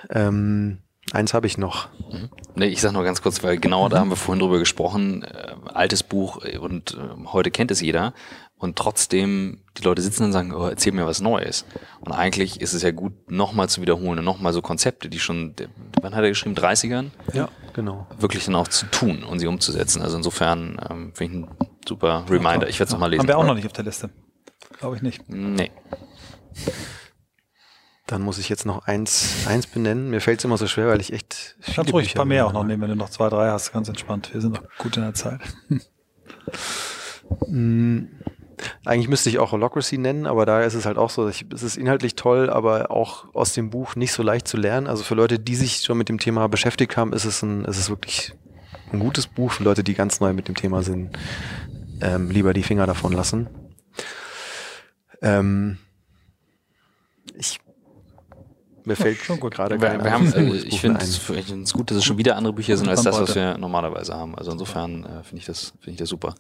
Ähm, 0.10 0.80
eins 1.12 1.34
habe 1.34 1.48
ich 1.48 1.58
noch. 1.58 1.90
Mhm. 2.12 2.30
Nee, 2.56 2.68
ich 2.68 2.82
sag 2.82 2.94
nur 2.94 3.04
ganz 3.04 3.22
kurz, 3.22 3.44
weil 3.44 3.58
genau 3.58 3.90
da 3.90 4.00
haben 4.00 4.10
wir 4.10 4.16
vorhin 4.16 4.40
drüber 4.40 4.60
gesprochen. 4.60 5.24
Äh, 5.24 5.56
altes 5.74 6.04
Buch 6.04 6.44
und 6.60 6.94
äh, 6.94 7.26
heute 7.28 7.52
kennt 7.52 7.72
es 7.72 7.82
jeder. 7.82 8.14
Und 8.60 8.76
trotzdem, 8.76 9.60
die 9.78 9.84
Leute 9.84 10.02
sitzen 10.02 10.24
und 10.24 10.32
sagen, 10.32 10.52
oh, 10.52 10.68
erzähl 10.68 10.92
mir 10.92 11.06
was 11.06 11.22
Neues. 11.22 11.64
Und 12.00 12.12
eigentlich 12.12 12.60
ist 12.60 12.74
es 12.74 12.82
ja 12.82 12.90
gut, 12.90 13.30
nochmal 13.30 13.70
zu 13.70 13.82
wiederholen 13.82 14.18
und 14.18 14.26
nochmal 14.26 14.52
so 14.52 14.64
Konzepte, 14.64 15.10
die 15.10 15.20
schon, 15.20 15.54
wann 16.02 16.16
hat 16.16 16.24
er 16.24 16.30
geschrieben, 16.30 16.56
30ern? 16.56 17.12
Ja, 17.34 17.50
genau. 17.74 18.08
Wirklich 18.18 18.46
dann 18.46 18.56
auch 18.56 18.68
zu 18.68 18.88
tun 18.88 19.24
und 19.24 19.38
sie 19.38 19.46
umzusetzen. 19.46 20.02
Also 20.02 20.18
insofern 20.18 20.82
ähm, 20.90 21.12
finde 21.14 21.38
ich 21.40 21.46
ein 21.46 21.58
super 21.88 22.26
Reminder. 22.28 22.68
Ich 22.68 22.80
werde 22.80 22.88
es 22.88 22.94
nochmal 22.94 23.12
lesen. 23.12 23.22
Haben 23.22 23.28
wir 23.28 23.38
auch 23.38 23.46
noch 23.46 23.54
nicht 23.54 23.68
auf 23.68 23.74
der 23.74 23.86
Liste. 23.86 24.10
Glaube 24.80 24.96
ich 24.96 25.04
nicht. 25.04 25.30
Nee. 25.30 25.72
Dann 28.08 28.24
muss 28.24 28.40
ich 28.40 28.50
jetzt 28.50 28.66
noch 28.66 28.88
eins, 28.88 29.46
eins 29.48 29.68
benennen. 29.68 30.10
Mir 30.10 30.22
fällt 30.22 30.40
es 30.40 30.46
immer 30.46 30.58
so 30.58 30.66
schwer, 30.66 30.88
weil 30.88 31.02
ich 31.02 31.14
echt. 31.14 31.58
Kannst 31.76 31.94
ruhig 31.94 32.10
ein 32.10 32.16
paar 32.16 32.26
mehr 32.26 32.48
auch 32.48 32.54
noch 32.54 32.64
nehmen, 32.64 32.82
wenn 32.82 32.90
du 32.90 32.96
noch 32.96 33.10
zwei, 33.10 33.30
drei 33.30 33.52
hast, 33.52 33.72
ganz 33.74 33.88
entspannt. 33.88 34.34
Wir 34.34 34.42
sind 34.42 34.54
noch 34.56 34.64
gut 34.80 34.98
in 34.98 35.04
der 35.04 35.14
Zeit. 35.14 35.42
eigentlich 38.86 39.08
müsste 39.08 39.30
ich 39.30 39.40
auch 39.40 39.52
Holocracy 39.52 39.98
nennen, 39.98 40.26
aber 40.26 40.46
da 40.46 40.62
ist 40.62 40.74
es 40.74 40.86
halt 40.86 40.98
auch 40.98 41.10
so, 41.10 41.28
ich, 41.28 41.46
es 41.54 41.64
ist 41.64 41.78
inhaltlich 41.78 42.16
toll, 42.16 42.50
aber 42.50 42.92
auch 42.92 43.34
aus 43.34 43.54
dem 43.54 43.70
Buch 43.70 43.96
nicht 43.96 44.14
so 44.14 44.24
leicht 44.24 44.48
zu 44.48 44.58
lernen. 44.58 44.88
Also 44.88 45.04
für 45.04 45.16
Leute, 45.16 45.40
die 45.40 45.56
sich 45.56 45.84
schon 45.84 45.98
mit 45.98 46.10
dem 46.10 46.20
Thema 46.20 46.48
beschäftigt 46.48 46.98
haben, 46.98 47.14
ist 47.14 47.26
es, 47.26 47.42
ein, 47.44 47.66
ist 47.66 47.78
es 47.78 47.90
wirklich 47.90 48.34
ein 48.92 49.00
gutes 49.00 49.28
Buch. 49.28 49.52
Für 49.52 49.64
Leute, 49.64 49.84
die 49.84 49.94
ganz 49.94 50.20
neu 50.20 50.34
mit 50.34 50.48
dem 50.48 50.56
Thema 50.56 50.84
sind, 50.84 51.18
ähm, 52.02 52.32
lieber 52.32 52.54
die 52.54 52.64
Finger 52.64 52.88
davon 52.88 53.14
lassen. 53.14 53.48
Ähm, 55.22 55.78
ich 57.38 57.60
mir 58.86 58.96
fällt 58.96 59.18
schon 59.18 59.40
gut. 59.42 59.54
gerade 59.54 59.82
wir, 59.82 60.02
wir 60.02 60.12
haben, 60.14 60.32
äh, 60.32 60.56
Ich 60.60 60.80
finde 60.80 61.04
es 61.04 61.74
gut, 61.74 61.92
dass 61.92 61.98
es 61.98 62.06
schon 62.06 62.18
wieder 62.18 62.38
andere 62.38 62.54
Bücher 62.54 62.78
sind 62.78 62.88
als 62.88 63.04
das, 63.04 63.20
was 63.20 63.36
wir 63.36 63.58
normalerweise 63.58 64.14
haben. 64.14 64.34
Also 64.36 64.52
insofern 64.52 65.04
äh, 65.04 65.24
finde 65.24 65.40
ich 65.40 65.46
das 65.46 65.74
finde 65.82 65.92
ich 65.92 65.98
das 65.98 66.08
super. 66.08 66.36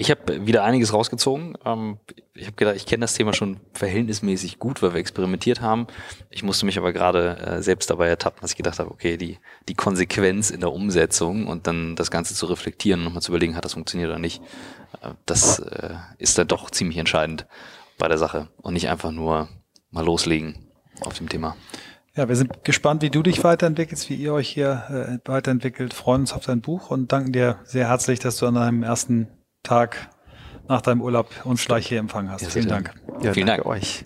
Ich 0.00 0.12
habe 0.12 0.46
wieder 0.46 0.62
einiges 0.62 0.94
rausgezogen. 0.94 1.58
Ähm, 1.64 1.98
ich 2.32 2.46
habe 2.46 2.54
gedacht, 2.54 2.76
ich 2.76 2.86
kenne 2.86 3.00
das 3.00 3.14
Thema 3.14 3.34
schon 3.34 3.58
verhältnismäßig 3.72 4.60
gut, 4.60 4.80
weil 4.80 4.94
wir 4.94 5.00
experimentiert 5.00 5.60
haben. 5.60 5.88
Ich 6.30 6.44
musste 6.44 6.66
mich 6.66 6.78
aber 6.78 6.92
gerade 6.92 7.36
äh, 7.38 7.62
selbst 7.62 7.90
dabei 7.90 8.06
ertappen, 8.06 8.40
dass 8.40 8.52
ich 8.52 8.56
gedacht 8.56 8.78
habe, 8.78 8.92
okay, 8.92 9.16
die, 9.16 9.38
die 9.68 9.74
Konsequenz 9.74 10.50
in 10.50 10.60
der 10.60 10.72
Umsetzung 10.72 11.48
und 11.48 11.66
dann 11.66 11.96
das 11.96 12.12
Ganze 12.12 12.34
zu 12.34 12.46
reflektieren 12.46 13.00
und 13.00 13.06
nochmal 13.06 13.22
zu 13.22 13.32
überlegen, 13.32 13.56
hat 13.56 13.64
das 13.64 13.72
funktioniert 13.72 14.08
oder 14.08 14.20
nicht, 14.20 14.40
äh, 15.02 15.10
das 15.26 15.58
äh, 15.58 15.96
ist 16.18 16.38
dann 16.38 16.46
doch 16.46 16.70
ziemlich 16.70 16.98
entscheidend 16.98 17.46
bei 17.98 18.06
der 18.06 18.18
Sache 18.18 18.48
und 18.58 18.74
nicht 18.74 18.88
einfach 18.88 19.10
nur 19.10 19.48
mal 19.90 20.04
loslegen 20.04 20.68
auf 21.00 21.14
dem 21.14 21.28
Thema. 21.28 21.56
Ja, 22.14 22.28
wir 22.28 22.36
sind 22.36 22.62
gespannt, 22.62 23.02
wie 23.02 23.10
du 23.10 23.24
dich 23.24 23.42
weiterentwickelst, 23.42 24.08
wie 24.10 24.14
ihr 24.14 24.32
euch 24.32 24.48
hier 24.48 25.18
äh, 25.24 25.28
weiterentwickelt. 25.28 25.92
Freuen 25.92 26.20
uns 26.20 26.32
auf 26.32 26.44
dein 26.44 26.60
Buch 26.60 26.90
und 26.90 27.10
danken 27.10 27.32
dir 27.32 27.58
sehr 27.64 27.88
herzlich, 27.88 28.20
dass 28.20 28.36
du 28.36 28.46
an 28.46 28.54
deinem 28.54 28.84
ersten 28.84 29.28
Tag 29.68 30.08
nach 30.66 30.80
deinem 30.80 31.02
Urlaub 31.02 31.28
uns 31.44 31.64
gleich 31.66 31.86
hier 31.86 31.98
empfangen 31.98 32.30
hast. 32.30 32.42
Ja, 32.42 32.48
Vielen 32.48 32.68
Dank. 32.68 32.94
Ja, 33.22 33.34
Vielen 33.34 33.46
Dank 33.46 33.66
euch. 33.66 34.04